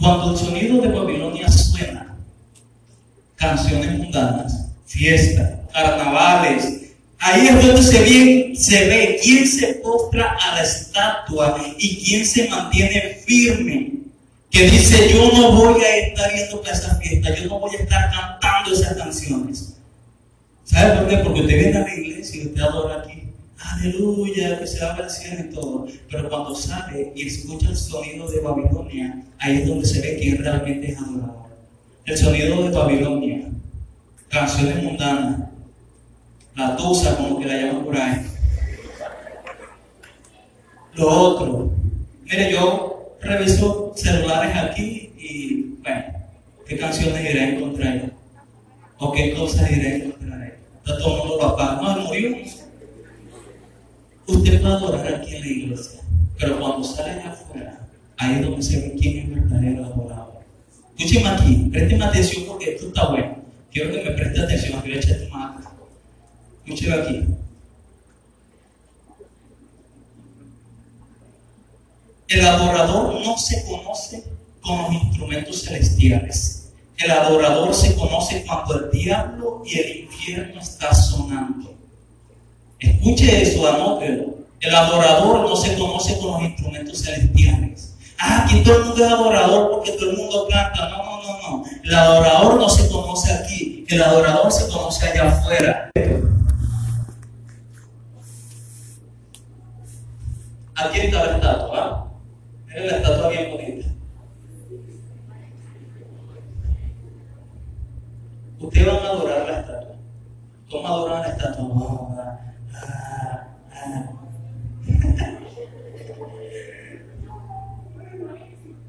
Cuando 0.00 0.32
el 0.32 0.36
sonido 0.36 0.80
de 0.80 0.88
Babilonia 0.88 1.48
suena, 1.48 2.16
canciones 3.36 3.98
mundanas, 3.98 4.66
fiestas, 4.84 5.60
carnavales, 5.72 6.94
ahí 7.20 7.46
es 7.46 7.64
donde 7.64 7.82
se 7.82 8.00
ve, 8.00 8.52
se 8.56 8.88
ve 8.88 9.20
quién 9.22 9.46
se 9.46 9.74
postra 9.74 10.36
a 10.36 10.56
la 10.56 10.62
estatua 10.64 11.62
y 11.78 12.04
quién 12.04 12.26
se 12.26 12.48
mantiene 12.48 13.22
firme. 13.24 13.92
Que 14.50 14.68
dice, 14.68 15.12
yo 15.12 15.30
no 15.32 15.52
voy 15.52 15.80
a 15.84 15.96
estar 15.98 16.34
yendo 16.34 16.64
a 16.66 16.70
esa 16.72 16.96
fiesta, 16.96 17.32
yo 17.32 17.46
no 17.46 17.60
voy 17.60 17.76
a 17.76 17.82
estar 17.82 18.10
cantando 18.10 18.72
esas 18.72 18.96
canciones. 18.96 19.75
¿Sabe 20.66 21.00
por 21.00 21.08
qué? 21.08 21.16
Porque 21.18 21.40
usted 21.40 21.58
viene 21.58 21.78
a 21.78 21.80
la 21.80 21.94
iglesia 21.94 22.42
y 22.42 22.46
usted 22.46 22.60
adora 22.60 23.00
aquí 23.00 23.26
aleluya, 23.58 24.58
que 24.58 24.66
se 24.66 24.84
abra 24.84 25.04
el 25.04 25.10
cielo 25.10 25.44
y 25.44 25.54
todo. 25.54 25.86
Pero 26.10 26.28
cuando 26.28 26.54
sale 26.54 27.12
y 27.14 27.26
escucha 27.26 27.70
el 27.70 27.76
sonido 27.76 28.28
de 28.30 28.40
Babilonia, 28.40 29.22
ahí 29.38 29.58
es 29.58 29.68
donde 29.68 29.86
se 29.86 30.00
ve 30.00 30.18
quién 30.20 30.38
realmente 30.38 30.92
es 30.92 30.98
adorador. 30.98 31.46
El 32.04 32.16
sonido 32.16 32.62
de 32.62 32.70
Babilonia, 32.70 33.48
canciones 34.28 34.82
mundanas, 34.82 35.48
la 36.54 36.76
tusa, 36.76 37.16
como 37.16 37.40
que 37.40 37.46
la 37.46 37.56
llaman 37.56 37.84
por 37.84 37.96
ahí. 37.96 38.26
Lo 40.94 41.08
otro, 41.08 41.72
mire, 42.24 42.52
yo 42.52 43.16
reviso 43.20 43.92
celulares 43.94 44.56
aquí 44.56 45.12
y, 45.18 45.62
bueno, 45.82 46.04
¿qué 46.66 46.78
canciones 46.78 47.20
iré 47.22 47.40
a 47.40 47.48
encontrar? 47.50 48.12
¿O 48.98 49.12
qué 49.12 49.34
cosas 49.34 49.70
iré 49.70 49.86
a 49.86 49.96
encontrar? 49.96 50.15
El 50.86 50.98
mundo 50.98 51.38
papá, 51.38 51.80
no, 51.82 52.00
murió. 52.02 52.36
Usted 54.28 54.60
puede 54.60 54.74
adorar 54.74 55.14
aquí 55.14 55.34
en 55.36 55.40
la 55.40 55.46
iglesia, 55.46 56.00
pero 56.38 56.60
cuando 56.60 56.84
sale 56.84 57.22
afuera, 57.22 57.80
ahí 58.18 58.36
es 58.36 58.42
donde 58.42 58.62
se 58.62 58.80
ve 58.80 58.96
quién 58.98 59.18
es 59.18 59.30
verdadero 59.30 59.84
adorador. 59.84 60.34
Escúcheme 60.96 61.28
aquí, 61.28 61.68
présteme 61.72 62.04
atención 62.04 62.44
porque 62.46 62.74
esto 62.74 62.86
está 62.88 63.08
bueno. 63.08 63.36
Quiero 63.72 63.92
que 63.92 64.02
me 64.02 64.10
preste 64.12 64.40
atención, 64.40 64.78
aquí 64.78 64.88
voy 64.88 64.98
a 64.98 65.00
echar 65.00 65.28
mano. 65.28 65.60
Escúcheme 66.64 66.94
aquí. 66.94 67.26
El 72.28 72.46
adorador 72.46 73.24
no 73.24 73.38
se 73.38 73.64
conoce 73.64 74.24
con 74.60 74.82
los 74.82 74.92
instrumentos 75.04 75.62
celestiales. 75.62 76.65
El 76.98 77.10
adorador 77.10 77.74
se 77.74 77.94
conoce 77.94 78.44
cuando 78.46 78.78
el 78.78 78.90
diablo 78.90 79.62
y 79.66 79.78
el 79.78 79.96
infierno 80.04 80.60
están 80.60 80.94
sonando. 80.94 81.74
Escuche 82.78 83.42
eso, 83.42 83.66
anótelo. 83.68 84.34
El 84.60 84.74
adorador 84.74 85.40
no 85.40 85.56
se 85.56 85.76
conoce 85.76 86.18
con 86.18 86.32
los 86.32 86.42
instrumentos 86.42 87.02
celestiales. 87.02 87.94
Ah, 88.18 88.44
aquí 88.44 88.62
todo 88.62 88.78
el 88.78 88.84
mundo 88.86 89.04
es 89.04 89.12
adorador 89.12 89.70
porque 89.72 89.92
todo 89.92 90.10
el 90.10 90.16
mundo 90.16 90.48
canta. 90.50 90.88
No, 90.88 91.04
no, 91.04 91.22
no, 91.22 91.58
no. 91.58 91.64
El 91.84 91.94
adorador 91.94 92.56
no 92.56 92.68
se 92.68 92.88
conoce 92.88 93.32
aquí. 93.32 93.84
El 93.88 94.02
adorador 94.02 94.50
se 94.50 94.66
conoce 94.68 95.06
allá 95.06 95.28
afuera. 95.28 95.90
Aquí 100.76 101.00
está 101.00 101.26
la 101.26 101.36
estatua. 101.36 101.78
¿ah? 101.78 102.06
Miren 102.66 102.86
la 102.86 102.96
estatua 102.96 103.28
bien 103.28 103.50
bonita. 103.50 103.95
Ustedes 108.58 108.86
van 108.86 108.96
a 108.96 109.08
adorar 109.10 109.46
la 109.48 109.60
estatua. 109.60 109.96
¿Cómo 110.70 110.88
adoran 110.88 111.22
la 111.22 111.28
estatua? 111.28 112.40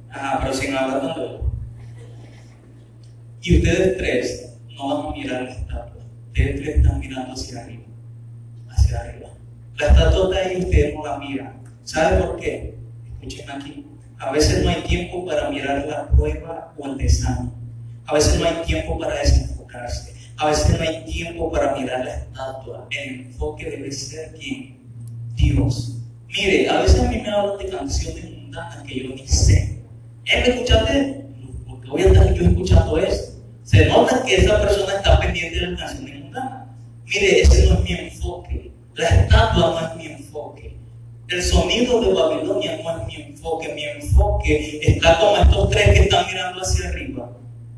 Ah, 0.09 0.39
pero 0.41 0.53
sin 0.53 0.75
hablar 0.75 1.01
tanto. 1.01 1.51
Y 3.41 3.57
ustedes 3.57 3.97
tres 3.97 4.57
no 4.75 4.87
van 4.87 5.07
a 5.07 5.15
mirar 5.15 5.43
la 5.43 5.51
estatua. 5.51 6.01
Ustedes 6.27 6.61
tres 6.61 6.77
están 6.77 6.99
mirando 6.99 7.33
hacia 7.33 7.61
arriba. 7.61 7.83
Hacia 8.69 8.99
arriba. 9.01 9.27
La 9.77 9.87
estatua 9.87 10.35
está 10.35 10.49
ahí 10.49 10.57
y 10.57 10.63
ustedes 10.63 10.95
no 10.95 11.05
la 11.05 11.17
miran. 11.19 11.61
¿Sabe 11.83 12.23
por 12.23 12.37
qué? 12.37 12.75
Escuchen 13.21 13.51
aquí. 13.51 13.85
A 14.17 14.31
veces 14.31 14.63
no 14.63 14.69
hay 14.69 14.81
tiempo 14.83 15.25
para 15.25 15.49
mirar 15.49 15.85
la 15.85 16.07
prueba 16.07 16.73
o 16.77 16.87
el 16.87 16.97
desánimo. 16.97 17.53
A 18.05 18.13
veces 18.13 18.39
no 18.39 18.47
hay 18.47 18.65
tiempo 18.65 18.97
para 18.97 19.21
A 20.37 20.47
veces 20.47 20.77
no 20.77 20.87
hay 20.87 21.03
tiempo 21.05 21.51
para 21.51 21.75
mirar 21.75 22.05
la 22.05 22.15
estatua. 22.15 22.87
El 22.91 23.21
enfoque 23.21 23.69
debe 23.69 23.91
ser 23.91 24.33
quién? 24.39 24.77
Dios. 25.35 25.97
Mire, 26.27 26.69
a 26.69 26.81
veces 26.81 26.99
a 26.99 27.09
mí 27.09 27.17
me 27.17 27.29
hablan 27.29 27.57
de 27.57 27.69
canciones 27.69 28.25
mundanas 28.25 28.83
que 28.83 29.03
yo 29.03 29.15
ni 29.15 29.27
sé. 29.27 29.81
¿Eh, 30.25 30.41
¿Me 30.41 30.49
escuchaste? 30.49 31.25
Porque 31.67 31.89
voy 31.89 32.01
a 32.01 32.07
estar 32.07 32.33
yo 32.33 32.43
escuchando 32.43 32.97
esto. 32.97 33.39
Se 33.63 33.85
nota 33.87 34.23
que 34.23 34.35
esa 34.35 34.61
persona 34.61 34.93
está 34.95 35.19
pendiente 35.19 35.59
de 35.59 35.67
las 35.67 35.79
canciones 35.79 36.23
mundanas. 36.23 36.67
Mire, 37.05 37.41
ese 37.41 37.67
no 37.67 37.75
es 37.75 37.83
mi 37.83 37.91
enfoque. 37.93 38.71
La 38.95 39.07
estatua 39.07 39.81
no 39.81 39.87
es 39.87 39.95
mi 39.95 40.13
enfoque. 40.13 40.77
El 41.29 41.41
sonido 41.41 42.01
de 42.01 42.13
Babilonia 42.13 42.79
no 42.83 43.01
es 43.01 43.07
mi 43.07 43.15
enfoque. 43.15 43.73
Mi 43.73 43.83
enfoque 43.83 44.79
está 44.83 45.19
como 45.19 45.37
estos 45.37 45.69
tres 45.71 45.93
que 45.93 45.99
están 46.01 46.27
mirando 46.27 46.61
hacia 46.61 46.89
arriba. 46.89 47.31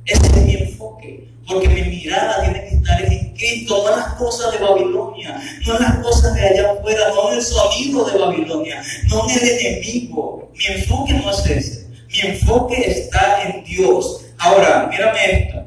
Ese 0.09 0.25
es 0.25 0.45
mi 0.45 0.55
enfoque. 0.55 1.29
Porque 1.47 1.67
mi 1.67 1.81
mirada 1.81 2.43
tiene 2.43 2.61
que 2.61 2.75
estar 2.75 3.01
en 3.03 3.33
Cristo, 3.33 3.83
no 3.83 3.95
las 3.95 4.13
cosas 4.15 4.51
de 4.51 4.59
Babilonia, 4.59 5.41
no 5.65 5.79
las 5.79 5.97
cosas 5.97 6.35
de 6.35 6.41
allá 6.41 6.71
afuera, 6.73 7.09
no 7.15 7.31
el 7.31 7.41
sonido 7.41 8.05
de 8.05 8.19
Babilonia, 8.19 8.83
no 9.07 9.27
en 9.29 9.37
el 9.37 9.49
enemigo. 9.49 10.51
Mi 10.55 10.65
enfoque 10.75 11.13
no 11.13 11.31
es 11.31 11.45
ese. 11.45 11.87
Mi 12.07 12.19
enfoque 12.31 12.75
está 12.91 13.43
en 13.43 13.63
Dios. 13.63 14.25
Ahora, 14.37 14.87
mírame 14.91 15.31
esto. 15.31 15.65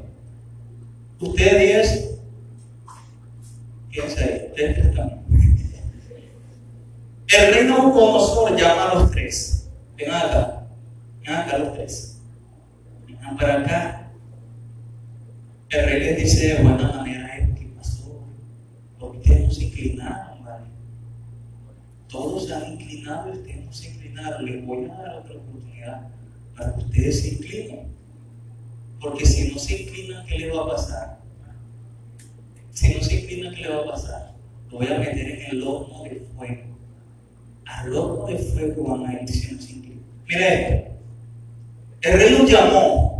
Ustedes, 1.19 2.09
fíjense 3.89 4.23
ahí, 4.23 4.47
ustedes 4.49 4.85
están. 4.85 5.23
El 7.27 7.53
reino 7.53 7.77
Nabucodonosor 7.77 8.55
llama 8.55 8.91
a 8.91 8.95
los 8.95 9.11
tres. 9.11 9.67
Vengan 9.95 10.21
acá, 10.21 10.63
vengan 11.21 11.41
acá 11.41 11.57
los 11.57 11.73
tres. 11.73 12.17
Vengan 13.07 13.37
para 13.37 13.59
acá. 13.59 14.02
El 15.73 15.85
rey 15.85 15.99
les 16.01 16.17
dice 16.17 16.47
de 16.49 16.61
buena 16.61 16.91
manera 16.91 17.35
esto 17.35 17.55
que 17.55 17.65
pasó. 17.75 18.23
Porque 18.99 19.17
ustedes 19.17 19.41
no 19.41 19.51
se 19.51 19.63
inclinaron, 19.63 20.43
¿vale? 20.43 20.65
Todos 22.07 22.45
se 22.45 22.53
han 22.53 22.73
inclinado 22.73 23.31
ustedes 23.31 23.65
no 23.65 23.73
se 23.73 23.89
inclinaron. 23.89 24.45
Les 24.45 24.65
voy 24.65 24.85
a 24.85 24.93
dar 24.93 25.15
otra 25.15 25.33
oportunidad 25.33 26.07
para 26.55 26.75
que 26.75 26.81
ustedes 26.81 27.21
se 27.21 27.27
inclinen. 27.29 27.87
Porque 29.01 29.25
si 29.25 29.51
no 29.51 29.57
se 29.57 29.81
inclinan, 29.81 30.25
¿qué 30.27 30.37
les 30.37 30.55
va 30.55 30.61
a 30.61 30.67
pasar? 30.69 31.17
Si 32.71 32.93
no 32.93 33.01
se 33.01 33.21
inclinan, 33.21 33.55
¿qué 33.55 33.61
les 33.61 33.71
va 33.71 33.81
a 33.81 33.85
pasar? 33.85 34.33
Lo 34.69 34.77
voy 34.77 34.87
a 34.87 34.99
meter 34.99 35.27
en 35.27 35.41
el 35.55 35.63
horno 35.63 36.03
de 36.03 36.23
fuego. 36.35 36.77
Al 37.65 37.95
horno 37.95 38.27
de 38.27 38.37
fuego 38.37 38.83
van 38.89 39.07
a 39.07 39.21
ir 39.21 39.27
si 39.27 39.55
no 39.55 39.59
se 39.59 39.71
inclinan. 39.71 40.03
Mira 40.27 40.53
esto. 40.53 40.91
El 42.03 42.13
rey 42.13 42.37
los 42.37 42.51
llamó 42.51 43.12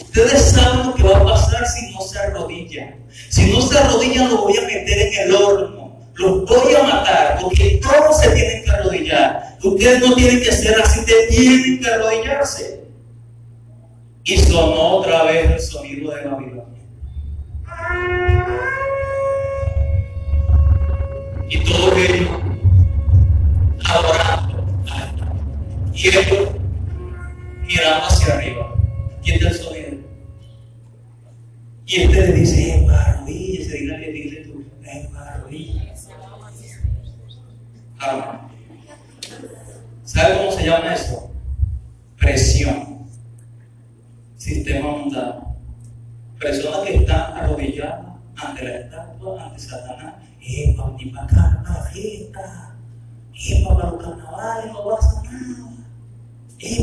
Ustedes 0.00 0.42
saben 0.52 0.86
lo 0.86 0.94
que 0.94 1.02
va 1.02 1.18
a 1.18 1.24
pasar 1.24 1.66
si 1.66 1.92
no 1.92 2.00
se 2.00 2.18
arrodillan. 2.18 2.96
Si 3.28 3.50
no 3.52 3.60
se 3.60 3.78
arrodillan, 3.78 4.30
los 4.30 4.40
voy 4.40 4.56
a 4.56 4.62
meter 4.62 4.98
en 4.98 5.28
el 5.28 5.34
horno. 5.34 5.98
Los 6.14 6.44
voy 6.46 6.74
a 6.74 6.82
matar, 6.82 7.38
porque 7.40 7.80
todos 7.82 8.20
se 8.20 8.30
tienen 8.30 8.64
que 8.64 8.70
arrodillar. 8.70 9.56
Ustedes 9.62 10.00
no 10.00 10.14
tienen 10.14 10.40
que 10.40 10.52
ser 10.52 10.80
así, 10.80 11.04
tienen 11.28 11.80
que 11.80 11.90
arrodillarse. 11.90 12.80
Y 14.24 14.36
sonó 14.38 14.98
otra 14.98 15.24
vez 15.24 15.50
el 15.50 15.60
sonido 15.60 16.14
de 16.14 16.24
Babilonia. 16.26 16.64
Y 21.50 21.58
todos 21.64 21.96
ellos 21.96 22.28
adorando. 23.84 24.64
Y 25.94 26.08
ellos 26.08 26.48
mirando 27.66 28.06
hacia 28.06 28.34
arriba. 28.34 28.74
¿Quién 29.22 29.36
es 29.36 29.42
el 29.42 29.54
sonido? 29.54 29.77
Y 31.90 32.06
usted 32.06 32.28
le 32.28 32.32
dice, 32.34 32.86
arrodíllese, 32.86 33.78
dile, 33.78 34.12
dile 34.12 34.40
tú, 34.44 34.62
eh, 34.84 35.08
arrodíllese. 35.16 36.10
Ahora, 37.98 38.46
¿sabe 40.04 40.36
cómo 40.36 40.52
se 40.52 40.66
llama 40.66 40.92
eso? 40.92 41.32
Presión. 42.18 43.06
Sistema 44.36 44.98
mundano. 44.98 45.56
Personas 46.38 46.80
que 46.86 46.96
están 46.96 47.32
arrodilladas 47.32 48.06
ante 48.36 48.64
la 48.64 48.80
estatua, 48.80 49.46
ante 49.46 49.58
Satanás. 49.58 50.14
Eh, 50.42 50.76
ni 50.98 51.06
para 51.06 51.24
acá, 51.24 51.62
para 51.64 51.78
la 51.78 51.84
fiesta. 51.86 52.76
Eh, 53.32 53.64
para 53.66 53.90
los 53.90 54.02
carnavales, 54.02 54.72
no 54.72 54.84
pasa 54.84 55.22
nada. 55.22 55.70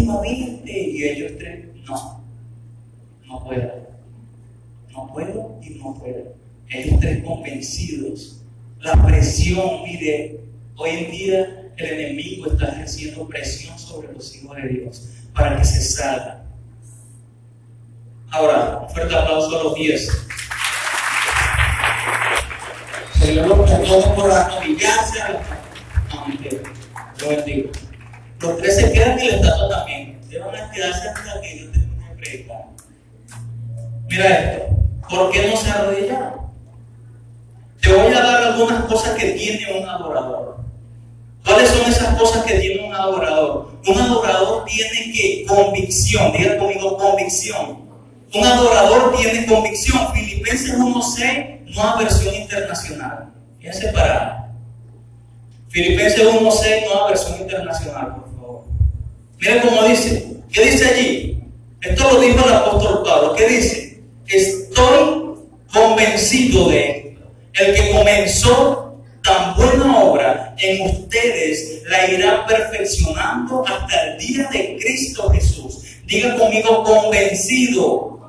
Para 0.08 0.22
verte. 0.22 0.89
Y 0.89 1.03
ellos 1.03 1.34
tres, 1.38 1.68
no, 1.88 2.24
no 3.28 3.43
pueden 3.43 3.95
no 4.96 5.08
puedo 5.08 5.60
y 5.62 5.70
no 5.72 5.93
puedo. 5.93 6.34
Ellos 6.70 7.00
tres 7.00 7.24
convencidos. 7.24 8.41
La 8.80 9.06
presión, 9.06 9.84
mire, 9.84 10.39
hoy 10.78 10.89
en 10.89 11.12
día 11.12 11.72
el 11.78 11.86
enemigo 11.86 12.52
está 12.52 12.70
ejerciendo 12.70 13.28
presión 13.28 13.78
sobre 13.78 14.14
los 14.14 14.36
hijos 14.36 14.56
de 14.56 14.68
Dios 14.70 15.10
para 15.34 15.58
que 15.58 15.66
se 15.66 15.82
salgan. 15.82 16.43
Ahora, 18.32 18.80
un 18.84 18.89
fuerte 18.89 19.16
aplauso 19.16 19.60
a 19.60 19.64
los 19.64 19.76
10. 19.76 20.28
Señor, 23.20 23.48
pongo 23.48 24.16
por 24.16 24.32
arrodillarse 24.32 25.22
a. 25.22 25.41
Lo 27.22 27.30
bendigo. 27.30 27.70
Los 28.39 28.58
tres 28.58 28.76
se 28.76 28.91
quedan 28.91 29.20
y 29.20 29.28
la 29.28 29.36
estatua 29.36 29.70
también. 29.70 30.20
Deben 30.30 30.56
a 30.56 30.72
quedarse 30.72 31.08
hasta 31.08 31.41
que 31.41 31.60
yo 31.60 31.72
termine 31.72 32.10
de 32.10 32.16
predicar. 32.16 32.66
Mira 34.08 34.28
esto. 34.28 34.85
¿Por 35.10 35.32
qué 35.32 35.47
no 35.47 35.58
se 35.58 35.70
arrodillaron? 35.70 36.34
Te 37.82 37.93
voy 37.93 38.14
a 38.14 38.20
dar 38.20 38.43
algunas 38.43 38.86
cosas 38.86 39.12
que 39.16 39.32
tiene 39.32 39.80
un 39.80 39.88
adorador. 39.88 40.58
¿Cuáles 41.45 41.70
son 41.70 41.91
esas 41.91 42.18
cosas 42.18 42.43
que 42.45 42.56
tiene 42.56 42.88
un 42.88 42.93
adorador? 42.93 43.72
Un 43.86 43.97
adorador 43.99 44.66
tiene 44.66 45.14
que 45.14 45.45
convicción, 45.47 46.32
diga 46.32 46.58
conmigo 46.58 46.97
convicción. 46.97 47.86
Un 48.34 48.43
adorador 48.43 49.16
tiene 49.16 49.45
convicción. 49.45 50.12
Filipenses 50.14 50.76
1.6, 50.76 51.76
nueva 51.76 51.97
versión 51.97 52.34
internacional. 52.34 53.32
Fíjense 53.60 53.88
para. 53.89 54.51
Filipenses 55.70 56.26
1.6, 56.26 56.86
nueva 56.88 57.10
versión 57.10 57.41
internacional, 57.41 58.16
por 58.16 58.36
favor. 58.36 58.64
Miren 59.39 59.60
cómo 59.62 59.84
dice. 59.84 60.38
¿Qué 60.51 60.66
dice 60.66 60.86
allí? 60.88 61.43
Esto 61.82 62.12
lo 62.12 62.20
dijo 62.20 62.47
el 62.47 62.53
apóstol 62.53 63.03
Pablo. 63.03 63.36
¿Qué 63.36 63.47
dice? 63.47 64.01
Estoy 64.76 65.36
convencido 65.71 66.69
de 66.69 66.89
esto. 66.89 67.21
El 67.53 67.76
que 67.76 67.91
comenzó 67.91 69.01
tan 69.23 69.55
buena 69.55 70.03
obra 70.03 70.53
en 70.57 70.82
ustedes 70.89 71.84
la 71.88 72.11
irá 72.11 72.45
perfeccionando 72.45 73.65
hasta 73.65 74.03
el 74.03 74.17
día 74.17 74.49
de 74.51 74.78
Cristo 74.78 75.30
Jesús. 75.30 75.82
Diga 76.05 76.36
conmigo 76.36 76.84
convencido. 76.84 78.19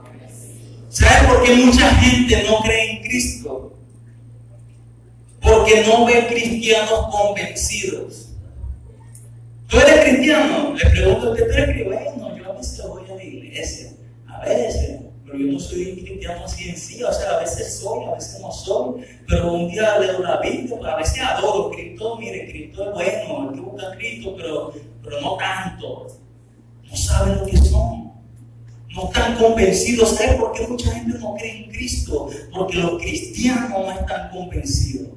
¿Sabe 0.88 1.26
por 1.26 1.42
qué 1.42 1.54
mucha 1.54 1.90
gente 1.96 2.44
no 2.48 2.60
cree 2.60 2.92
en 2.92 3.02
Cristo? 3.02 3.72
Porque 5.40 5.84
no 5.84 6.06
ve 6.06 6.28
cristianos 6.28 7.08
convencidos. 7.10 8.28
¿Tú 9.66 9.80
eres 9.80 10.04
cristiano? 10.04 10.74
Le 10.74 10.90
pregunto, 10.90 11.34
¿qué 11.34 11.42
tú 11.42 11.52
eres 11.52 11.84
Bueno, 11.84 12.36
yo 12.38 12.52
a 12.52 12.56
veces 12.56 12.86
voy 12.86 13.02
a 13.10 13.16
la 13.16 13.24
iglesia. 13.24 13.88
A 14.28 14.44
veces 14.44 15.05
yo 15.38 15.52
no 15.52 15.58
soy 15.58 15.90
un 15.90 16.04
cristiano 16.04 16.44
así 16.44 16.68
en 16.68 16.76
sí, 16.76 17.02
o 17.02 17.12
sea, 17.12 17.32
a 17.32 17.40
veces 17.40 17.78
soy, 17.78 18.04
a 18.04 18.14
veces 18.14 18.40
no 18.40 18.50
soy, 18.52 19.04
pero 19.28 19.52
un 19.52 19.70
día 19.70 19.98
leo 19.98 20.20
la 20.20 20.40
Biblia, 20.40 20.76
a 20.84 20.96
veces 20.96 21.20
adoro 21.20 21.70
Cristo, 21.70 22.16
mire, 22.16 22.48
Cristo 22.48 22.84
es 22.84 22.94
bueno, 22.94 23.50
el 23.50 23.54
que 23.54 23.60
busca 23.60 23.92
a 23.92 23.96
Cristo, 23.96 24.34
pero, 24.36 24.72
pero 25.02 25.20
no 25.20 25.36
tanto, 25.36 26.06
no 26.84 26.96
saben 26.96 27.38
lo 27.38 27.46
que 27.46 27.56
son, 27.58 28.12
no 28.90 29.04
están 29.06 29.36
convencidos, 29.36 30.16
¿sabes 30.16 30.36
por 30.36 30.52
qué 30.52 30.66
mucha 30.66 30.90
gente 30.92 31.18
no 31.18 31.34
cree 31.34 31.64
en 31.64 31.70
Cristo? 31.70 32.30
Porque 32.52 32.78
los 32.78 33.00
cristianos 33.00 33.70
no 33.70 33.92
están 33.92 34.30
convencidos. 34.30 35.08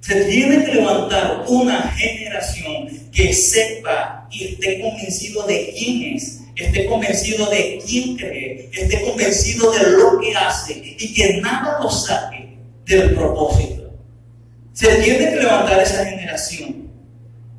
Se 0.00 0.24
tiene 0.24 0.64
que 0.64 0.74
levantar 0.74 1.44
una 1.46 1.80
generación 1.92 2.88
que 3.12 3.32
sepa 3.32 4.26
y 4.32 4.48
esté 4.48 4.80
convencido 4.80 5.46
de 5.46 5.72
quién 5.78 6.16
es 6.16 6.41
esté 6.56 6.86
convencido 6.86 7.46
de 7.50 7.82
quién 7.86 8.16
cree, 8.16 8.68
esté 8.72 9.02
convencido 9.02 9.70
de 9.72 9.90
lo 9.90 10.18
que 10.20 10.34
hace 10.34 10.96
y 10.98 11.14
que 11.14 11.40
nada 11.40 11.78
lo 11.82 11.90
saque 11.90 12.58
del 12.84 13.14
propósito. 13.14 13.90
Se 14.72 14.94
tiene 14.96 15.30
que 15.30 15.36
levantar 15.36 15.80
esa 15.80 16.04
generación. 16.04 16.90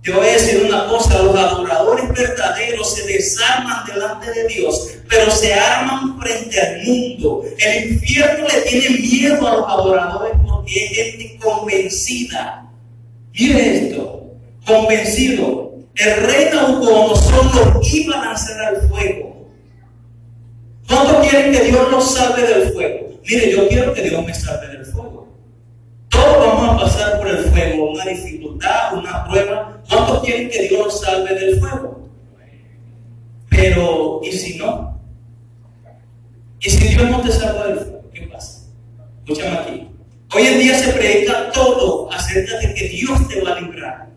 Yo 0.01 0.17
voy 0.17 0.27
a 0.27 0.33
decir 0.33 0.63
una 0.65 0.87
cosa, 0.89 1.21
los 1.21 1.35
adoradores 1.35 2.09
verdaderos 2.09 2.93
se 2.93 3.07
desarman 3.07 3.85
delante 3.85 4.31
de 4.31 4.47
Dios, 4.47 4.95
pero 5.07 5.31
se 5.31 5.53
arman 5.53 6.19
frente 6.19 6.59
al 6.59 6.83
mundo. 6.83 7.45
El 7.57 7.93
infierno 7.93 8.45
le 8.47 8.61
tiene 8.69 8.97
miedo 8.97 9.47
a 9.47 9.55
los 9.55 9.69
adoradores 9.69 10.33
porque 10.45 10.85
es 10.85 10.91
gente 10.91 11.39
convencida. 11.41 12.69
Mire 13.31 13.77
esto, 13.77 14.33
convencido 14.65 15.72
el 15.95 16.23
rey 16.23 16.49
Nabucodonosor 16.51 17.75
los 17.75 17.93
iba 17.93 18.21
a 18.21 18.25
lanzar 18.25 18.61
al 18.65 18.89
fuego. 18.89 19.47
¿Cuántos 20.87 21.27
quieren 21.27 21.51
que 21.51 21.63
Dios 21.65 21.91
los 21.91 22.13
salve 22.13 22.41
del 22.41 22.73
fuego? 22.73 23.19
Mire, 23.23 23.51
yo 23.51 23.67
quiero 23.67 23.93
que 23.93 24.01
Dios 24.01 24.25
me 24.25 24.33
salve 24.33 24.67
del 24.67 24.85
fuego. 24.85 25.27
Todos 26.09 26.37
vamos 26.37 26.69
a 26.69 26.85
pasar 26.85 27.17
por 27.17 27.27
el 27.27 27.37
fuego, 27.37 27.91
una 27.91 28.05
dificultad, 28.05 28.97
una 28.97 29.23
prueba. 29.25 29.81
¿Cuántos 29.89 30.23
quieren 30.23 30.49
que 30.49 30.67
Dios 30.67 30.85
los 30.85 31.01
salve 31.01 31.33
del 31.33 31.59
fuego? 31.59 32.09
Pero, 33.49 34.19
¿y 34.23 34.31
si 34.31 34.57
no? 34.57 34.99
¿Y 36.59 36.69
si 36.69 36.87
Dios 36.87 37.09
no 37.09 37.21
te 37.21 37.31
salva 37.31 37.67
del 37.67 37.79
fuego? 37.79 38.09
¿Qué 38.13 38.21
pasa? 38.23 38.67
Escúchame 39.19 39.57
aquí. 39.57 39.89
Hoy 40.35 40.47
en 40.47 40.59
día 40.59 40.77
se 40.77 40.91
predica 40.93 41.51
todo 41.51 42.11
acerca 42.11 42.57
de 42.57 42.73
que 42.73 42.89
Dios 42.89 43.27
te 43.27 43.41
va 43.41 43.55
a 43.55 43.61
librar. 43.61 44.12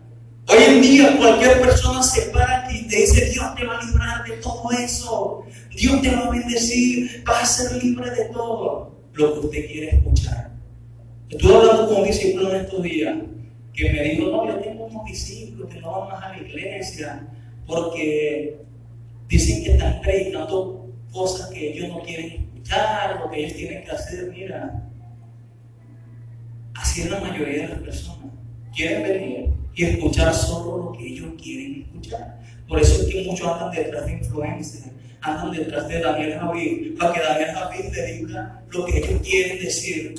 Hoy 0.49 0.63
en 0.65 0.81
día 0.81 1.17
cualquier 1.17 1.61
persona 1.61 2.01
se 2.01 2.29
para 2.29 2.71
y 2.71 2.87
te 2.87 2.95
dice, 2.97 3.25
Dios 3.31 3.53
te 3.55 3.65
va 3.65 3.79
a 3.79 3.83
librar 3.83 4.23
de 4.23 4.37
todo 4.37 4.71
eso. 4.71 5.43
Dios 5.75 6.01
te 6.01 6.15
va 6.15 6.27
a 6.27 6.29
bendecir, 6.29 7.23
vas 7.25 7.43
a 7.43 7.45
ser 7.69 7.83
libre 7.83 8.09
de 8.11 8.25
todo. 8.25 8.95
Lo 9.13 9.33
que 9.33 9.39
usted 9.47 9.67
quiere 9.67 9.89
escuchar. 9.97 10.51
Estuve 11.29 11.53
hablando 11.53 11.87
con 11.87 11.97
un 11.97 12.03
discípulo 12.05 12.49
en 12.49 12.61
estos 12.61 12.81
días 12.81 13.17
que 13.73 13.91
me 13.91 14.03
dijo, 14.03 14.29
no, 14.29 14.47
yo 14.47 14.59
tengo 14.59 14.85
unos 14.85 15.05
discípulos 15.05 15.69
que 15.69 15.81
no 15.81 15.91
van 15.91 16.09
más 16.09 16.23
a 16.23 16.29
la 16.29 16.37
iglesia 16.37 17.27
porque 17.65 18.57
dicen 19.27 19.63
que 19.63 19.71
están 19.71 19.99
predicando 20.01 20.89
cosas 21.11 21.49
que 21.49 21.73
ellos 21.73 21.89
no 21.89 22.01
quieren 22.03 22.31
escuchar, 22.31 23.19
lo 23.19 23.29
que 23.29 23.39
ellos 23.39 23.53
tienen 23.53 23.83
que 23.83 23.91
hacer. 23.91 24.31
Mira, 24.31 24.89
así 26.75 27.01
es 27.01 27.11
la 27.11 27.19
mayoría 27.19 27.63
de 27.63 27.67
las 27.67 27.79
personas. 27.79 28.31
Quieren 28.73 29.03
venir, 29.03 29.49
y 29.77 29.83
escuchar 29.85 30.33
solo 30.33 30.85
lo 30.85 30.91
que 30.97 31.07
ellos 31.07 31.29
quieren 31.41 31.83
escuchar. 31.83 32.39
Por 32.67 32.81
eso 32.81 33.03
es 33.03 33.13
que 33.13 33.23
muchos 33.25 33.47
andan 33.47 33.71
detrás 33.71 34.07
de 34.07 34.13
influencers, 34.13 34.87
andan 35.21 35.51
detrás 35.51 35.87
de 35.87 35.99
Daniel 35.99 36.39
Javid, 36.39 36.97
para 36.97 37.13
que 37.13 37.19
Daniel 37.21 37.51
Javid 37.51 37.93
le 37.93 38.13
diga 38.13 38.63
lo 38.69 38.85
que 38.85 38.97
ellos 38.97 39.21
quieren 39.21 39.59
decir, 39.59 40.15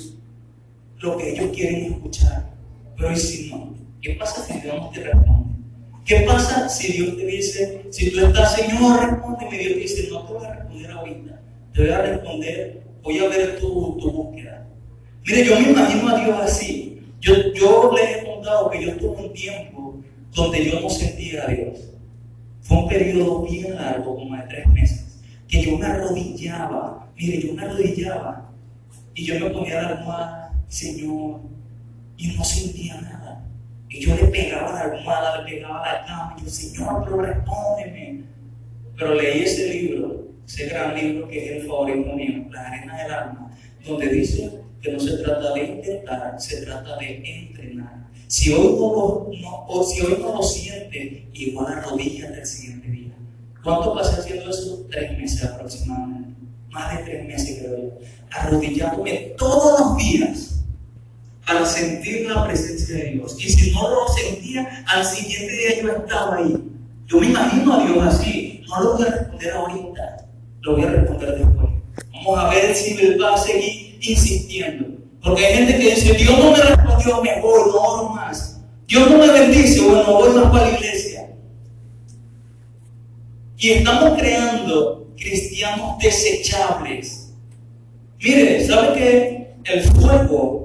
lo 0.99 1.17
que 1.17 1.31
ellos 1.31 1.51
quieren 1.53 1.93
escuchar. 1.93 2.49
Pero 2.95 3.11
¿y 3.11 3.17
si 3.17 3.49
no? 3.49 3.75
¿Qué 4.01 4.11
pasa 4.11 4.45
si 4.45 4.59
Dios 4.61 4.75
no 4.77 4.89
te 4.91 5.03
responde? 5.03 5.55
¿Qué 6.05 6.21
pasa 6.21 6.69
si 6.69 6.93
Dios 6.93 7.17
te 7.17 7.25
dice, 7.25 7.85
si 7.91 8.11
tú 8.11 8.25
estás, 8.25 8.55
Señor, 8.55 9.09
respóndeme? 9.09 9.57
Dios 9.57 9.73
te 9.73 9.79
dice, 9.79 10.07
no 10.09 10.25
te 10.25 10.33
voy 10.33 10.45
a 10.45 10.53
responder 10.53 10.91
ahorita, 10.91 11.41
te 11.73 11.81
voy 11.81 11.89
a 11.89 12.01
responder, 12.01 12.83
voy 13.03 13.19
a 13.19 13.27
ver 13.27 13.59
tu, 13.59 13.97
tu 13.99 14.09
búsqueda. 14.09 14.65
Mire, 15.25 15.45
yo 15.45 15.59
me 15.59 15.69
imagino 15.71 16.07
a 16.07 16.23
Dios 16.23 16.39
así. 16.41 16.98
Yo, 17.19 17.33
yo 17.53 17.91
les 17.93 18.17
he 18.17 18.25
contado 18.25 18.69
que 18.69 18.85
yo 18.85 18.95
tuve 18.97 19.27
un 19.27 19.33
tiempo 19.33 19.99
donde 20.33 20.69
yo 20.69 20.79
no 20.79 20.89
sentía 20.89 21.43
a 21.43 21.47
Dios. 21.47 21.89
Fue 22.61 22.77
un 22.77 22.87
periodo 22.87 23.41
bien 23.43 23.75
largo, 23.75 24.15
como 24.15 24.35
de 24.35 24.43
tres 24.43 24.67
meses, 24.67 25.19
que 25.47 25.63
yo 25.63 25.77
me 25.77 25.85
arrodillaba, 25.85 27.09
mire, 27.15 27.41
yo 27.41 27.53
me 27.53 27.63
arrodillaba 27.63 28.51
y 29.13 29.25
yo 29.25 29.39
me 29.39 29.49
ponía 29.49 29.81
la 29.81 29.87
almohada, 29.89 30.53
Señor, 30.67 31.41
y 32.15 32.27
no 32.27 32.43
sentía 32.43 33.01
nada. 33.01 33.45
Y 33.89 34.01
yo 34.01 34.15
le 34.15 34.25
pegaba 34.25 34.71
la 34.71 34.81
almohada, 34.81 35.41
le 35.41 35.51
pegaba 35.51 35.91
la 35.91 36.05
cama, 36.05 36.35
y 36.39 36.43
yo, 36.43 36.49
Señor, 36.49 37.03
pero 37.03 37.21
respóndeme. 37.21 38.23
Pero 38.95 39.15
leí 39.15 39.43
ese 39.43 39.73
libro, 39.73 40.27
ese 40.45 40.67
gran 40.67 40.95
libro 40.95 41.27
que 41.27 41.45
es 41.45 41.61
el 41.61 41.67
favorito 41.67 42.13
mío, 42.13 42.45
La 42.51 42.67
arena 42.67 42.97
del 43.03 43.11
alma, 43.11 43.51
donde 43.85 44.07
dice 44.09 44.61
que 44.81 44.91
no 44.91 44.99
se 44.99 45.17
trata 45.17 45.53
de 45.53 45.63
intentar, 45.63 46.35
se 46.39 46.61
trata 46.65 46.97
de 46.97 47.23
entrenar. 47.25 48.07
Si 48.27 48.53
hoy 48.53 48.75
no 48.79 48.79
lo, 48.79 49.31
no, 49.41 49.83
si 49.83 50.01
hoy 50.01 50.17
no 50.21 50.35
lo 50.35 50.43
siente, 50.43 51.27
igual 51.33 51.73
arrodíllate 51.73 52.39
el 52.39 52.45
siguiente 52.45 52.87
día. 52.87 53.13
¿Cuánto 53.63 53.93
pasé 53.93 54.21
haciendo 54.21 54.49
eso? 54.49 54.85
Tres 54.89 55.17
meses 55.17 55.43
aproximadamente. 55.45 56.35
Más 56.69 56.97
de 56.97 57.03
tres 57.03 57.27
meses 57.27 57.59
creo 57.59 57.77
yo. 57.77 57.91
Arrodillándome 58.31 59.33
todos 59.37 59.79
los 59.79 59.97
días 59.97 60.63
para 61.45 61.65
sentir 61.65 62.29
la 62.29 62.45
presencia 62.45 62.95
de 62.95 63.05
Dios. 63.13 63.35
Y 63.39 63.49
si 63.49 63.71
no 63.71 63.89
lo 63.89 64.07
sentía, 64.09 64.85
al 64.87 65.03
siguiente 65.03 65.51
día 65.51 65.81
yo 65.81 65.89
estaba 65.89 66.37
ahí. 66.37 66.55
Yo 67.07 67.19
me 67.19 67.27
imagino 67.27 67.73
a 67.73 67.85
Dios 67.85 68.03
así. 68.05 68.63
No 68.69 68.83
lo 68.83 68.97
voy 68.97 69.07
a 69.07 69.11
responder 69.11 69.51
ahorita, 69.53 70.25
lo 70.61 70.75
voy 70.75 70.83
a 70.83 70.89
responder 70.91 71.37
después. 71.39 71.69
Vamos 72.13 72.39
a 72.39 72.49
ver 72.49 72.75
si 72.75 72.93
Él 72.93 73.19
va 73.19 73.33
a 73.33 73.37
seguir 73.37 73.88
insistiendo. 74.01 74.87
Porque 75.21 75.45
hay 75.45 75.55
gente 75.55 75.77
que 75.77 75.95
dice, 75.95 76.13
Dios 76.13 76.37
no 76.39 76.51
me 76.51 76.61
respondió, 76.61 77.21
me 77.21 77.41
voy, 77.41 77.71
no 77.71 77.75
oro 77.75 78.09
más. 78.09 78.61
Dios 78.87 79.09
no 79.09 79.17
me 79.17 79.27
bendice, 79.27 79.81
bueno, 79.81 80.13
voy 80.13 80.29
más 80.29 80.51
para 80.51 80.69
la 80.69 80.77
iglesia. 80.77 81.29
Y 83.57 83.69
estamos 83.71 84.17
creando 84.17 85.07
cristianos 85.17 85.97
desechables. 85.99 87.33
Mire, 88.21 88.65
¿sabe 88.65 88.93
que 88.93 89.53
el 89.65 89.83
fuego 89.83 90.59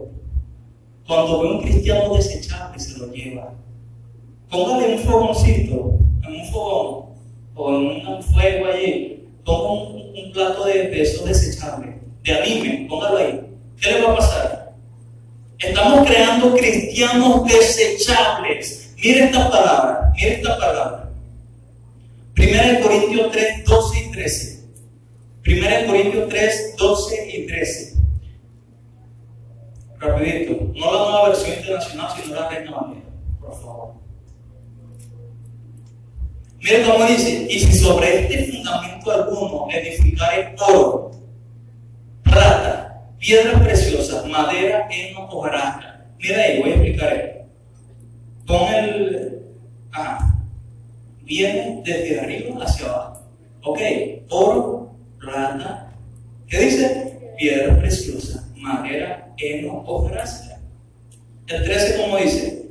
cuando 1.07 1.43
ve 1.43 1.49
un 1.51 1.63
cristiano 1.63 2.15
desechable 2.15 2.79
se 2.79 2.99
lo 2.99 3.13
lleva. 3.13 3.53
Póngale 4.51 4.95
un 4.95 4.99
fogoncito, 5.01 5.99
en 6.23 6.41
un 6.41 6.47
fogón, 6.51 7.05
o 7.55 7.71
en 7.71 8.07
un 8.07 8.23
fuego 8.23 8.67
allí, 8.67 9.27
ponga 9.45 9.73
un, 9.73 10.03
un 10.17 10.33
plato 10.33 10.65
de, 10.65 10.89
de 10.89 11.03
esos 11.03 11.27
desechables, 11.27 11.97
de 12.25 12.33
anime, 12.33 12.87
póngalo 12.89 13.19
ahí. 13.19 13.41
¿Qué 13.81 13.93
le 13.93 14.03
va 14.03 14.13
a 14.13 14.17
pasar? 14.17 14.75
Estamos 15.59 16.07
creando 16.07 16.55
cristianos 16.57 17.45
desechables. 17.45 18.95
Mire 18.97 19.25
esta 19.25 19.51
palabra, 19.51 20.13
mire 20.15 20.35
esta 20.35 20.59
palabra. 20.59 21.11
Primera 22.35 22.73
de 22.73 22.81
Corintios 22.81 23.31
3, 23.31 23.65
12 23.65 23.99
y 23.99 24.11
13. 24.11 24.65
Primera 25.43 25.79
de 25.79 25.87
Corintios 25.87 26.29
3, 26.29 26.75
12 26.77 27.29
y 27.33 27.47
13. 27.47 27.95
Rapidito, 29.99 30.73
no 30.75 30.93
la 30.93 31.11
nueva 31.11 31.29
versión 31.29 31.59
internacional, 31.59 32.11
sino 32.17 32.35
la 32.35 32.49
Reina 32.49 32.71
Valera, 32.71 33.01
por 33.41 33.61
favor. 33.61 33.95
Mire 36.59 36.83
cómo 36.85 37.05
dice, 37.05 37.47
y 37.49 37.61
si 37.61 37.73
sobre 37.73 38.23
este 38.23 38.53
fundamento 38.53 39.11
alguno 39.11 39.69
edificare 39.71 40.55
oro, 40.59 41.11
piedras 43.25 43.63
preciosas, 43.63 44.27
madera, 44.27 44.87
heno 44.91 45.27
hojarasca. 45.27 46.05
Mira 46.19 46.43
ahí, 46.43 46.61
voy 46.61 46.71
a 46.71 46.75
explicar 46.75 47.13
esto. 47.15 47.39
Pon 48.47 48.75
el... 48.75 49.43
Ah, 49.93 50.35
viene 51.23 51.81
desde 51.85 52.21
arriba 52.21 52.63
hacia 52.63 52.87
abajo. 52.87 53.23
Ok, 53.63 53.81
oro, 54.29 54.95
plata, 55.19 55.91
¿qué 56.49 56.59
dice? 56.59 57.35
Piedra 57.39 57.79
preciosa, 57.79 58.47
madera, 58.57 59.33
heno 59.39 59.79
hojarasca. 59.87 60.59
El 61.47 61.65
13, 61.65 62.03
como 62.03 62.19
dice, 62.19 62.67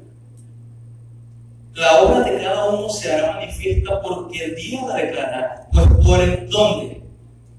la 1.74 2.02
obra 2.04 2.30
de 2.30 2.44
cada 2.44 2.70
uno 2.70 2.90
se 2.90 3.12
hará 3.12 3.38
manifiesta 3.38 4.00
porque 4.04 4.46
el 4.46 4.56
día 4.56 4.82
la 4.88 4.96
declarará. 4.98 5.68
Pues 5.74 5.88
por 6.06 6.22
el 6.22 6.48
dónde? 6.50 7.02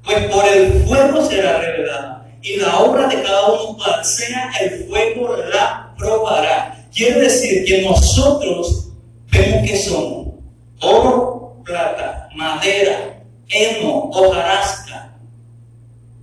Pues 0.05 0.25
por 0.33 0.45
el 0.47 0.73
fuego 0.85 1.25
será 1.25 1.59
revelada. 1.59 2.24
Y 2.45 2.57
la 2.57 2.79
obra 2.81 3.09
de 3.09 3.23
cada 3.23 3.53
uno, 3.53 3.77
cual 3.77 4.05
sea 4.05 4.53
el 4.61 4.85
fuego, 4.85 5.35
la 5.53 5.95
probará. 5.97 6.87
Quiere 6.95 7.23
decir 7.23 7.65
que 7.65 7.83
nosotros 7.83 8.91
vemos 9.33 9.67
que 9.67 9.77
somos 9.79 10.35
oro, 10.83 11.63
plata, 11.65 12.29
madera, 12.37 13.25
heno, 13.49 14.11
hojarasca. 14.11 15.17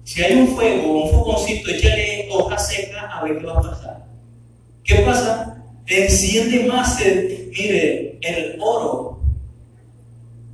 Si 0.04 0.24
hay 0.24 0.36
un 0.36 0.56
fuego, 0.56 1.06
un 1.06 1.10
fogoncito, 1.10 1.72
échale 1.72 2.30
hoja 2.32 2.58
seca 2.58 3.10
a 3.10 3.24
ver 3.24 3.40
qué 3.40 3.46
va 3.46 3.58
a 3.58 3.62
pasar. 3.62 4.06
¿Qué 4.84 4.96
pasa? 4.98 5.58
enciende 5.88 6.66
más 6.66 7.02
el, 7.02 7.50
mire, 7.52 8.20
el 8.22 8.58
oro 8.62 9.20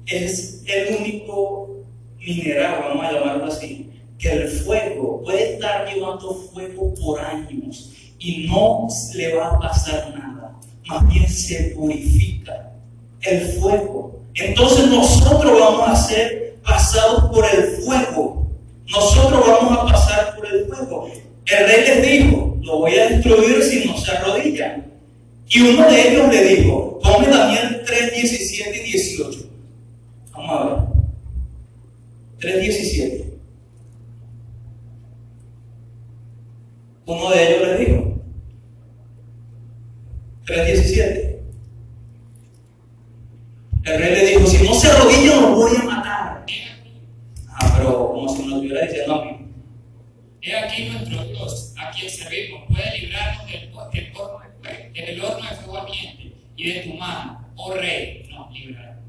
es 0.06 0.64
el 0.66 0.96
único 0.96 1.84
mineral, 2.18 2.80
vamos 2.82 3.06
a 3.06 3.12
llamarlo 3.12 3.46
así, 3.46 3.87
que 4.18 4.32
el 4.32 4.48
fuego 4.48 5.22
puede 5.24 5.54
estar 5.54 5.88
llevando 5.88 6.34
fuego 6.54 6.94
por 6.96 7.20
años 7.20 7.92
y 8.20 8.48
no 8.48 8.88
le 9.16 9.36
va 9.36 9.50
a 9.50 9.60
pasar 9.60 10.14
nada, 10.16 10.56
más 10.88 11.08
bien 11.08 11.28
se 11.30 11.76
purifica 11.76 12.72
el 13.22 13.42
fuego. 13.42 14.22
Entonces 14.34 14.88
nosotros 14.88 15.60
vamos 15.60 15.90
a 15.90 15.96
ser 15.96 16.58
pasados 16.64 17.32
por 17.32 17.46
el 17.46 17.64
fuego. 17.84 18.48
Nosotros 18.88 19.44
vamos 19.46 19.78
a 19.78 19.86
pasar 19.86 20.36
por 20.36 20.48
el 20.48 20.66
fuego. 20.66 21.10
El 21.46 21.68
rey 21.68 21.86
les 21.86 22.02
dijo, 22.02 22.58
lo 22.62 22.80
voy 22.80 22.96
a 22.96 23.10
destruir 23.10 23.64
si 23.64 23.88
no 23.88 23.98
se 23.98 24.12
arrodillan. 24.12 24.86
Y 25.50 25.62
uno 25.62 25.90
de 25.90 26.10
ellos 26.10 26.28
le 26.30 26.44
dijo, 26.44 27.00
ponme 27.00 27.28
Daniel 27.28 27.84
3, 27.86 28.14
17 28.14 28.78
y 28.78 28.92
18. 28.92 29.40
Vamos 30.34 30.52
a 30.52 30.66
ver. 30.66 30.78
3, 32.40 32.62
17. 32.62 33.27
Uno 37.08 37.30
de 37.30 37.48
ellos 37.48 37.68
le 37.68 37.78
dijo, 37.86 38.22
3, 40.46 40.68
17. 40.68 41.42
El 43.86 44.00
rey 44.00 44.16
le 44.16 44.26
dijo, 44.26 44.46
si 44.46 44.68
no 44.68 44.74
se 44.74 44.90
arrodilla, 44.90 45.40
lo 45.40 45.56
voy 45.56 45.72
a 45.78 45.84
matar. 45.86 46.46
Ah, 47.48 47.74
pero 47.78 48.10
como 48.10 48.28
si 48.28 48.44
nos 48.44 48.56
estuviera 48.56 48.86
diciendo 48.86 49.16
a 49.16 49.26
mí. 49.26 49.32
He 50.42 50.54
aquí 50.54 50.90
nuestro 50.90 51.24
Dios, 51.24 51.74
a 51.78 51.92
quien 51.92 52.10
servimos, 52.10 52.64
puede 52.68 53.00
librarnos 53.00 53.48
del, 53.48 53.72
del 53.94 54.18
horno 54.18 54.40
del 54.94 55.22
horno 55.22 55.50
de 55.50 55.56
fuego 55.56 55.78
ardiente 55.78 56.34
y 56.58 56.72
de 56.72 56.80
tu 56.82 56.94
mano, 56.96 57.48
oh 57.56 57.74
rey, 57.74 58.28
nos 58.30 58.52
librará. 58.52 59.00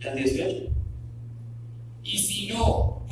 El 0.00 0.16
18. 0.16 0.72
Y 2.02 2.18
si 2.18 2.48
no, 2.48 3.06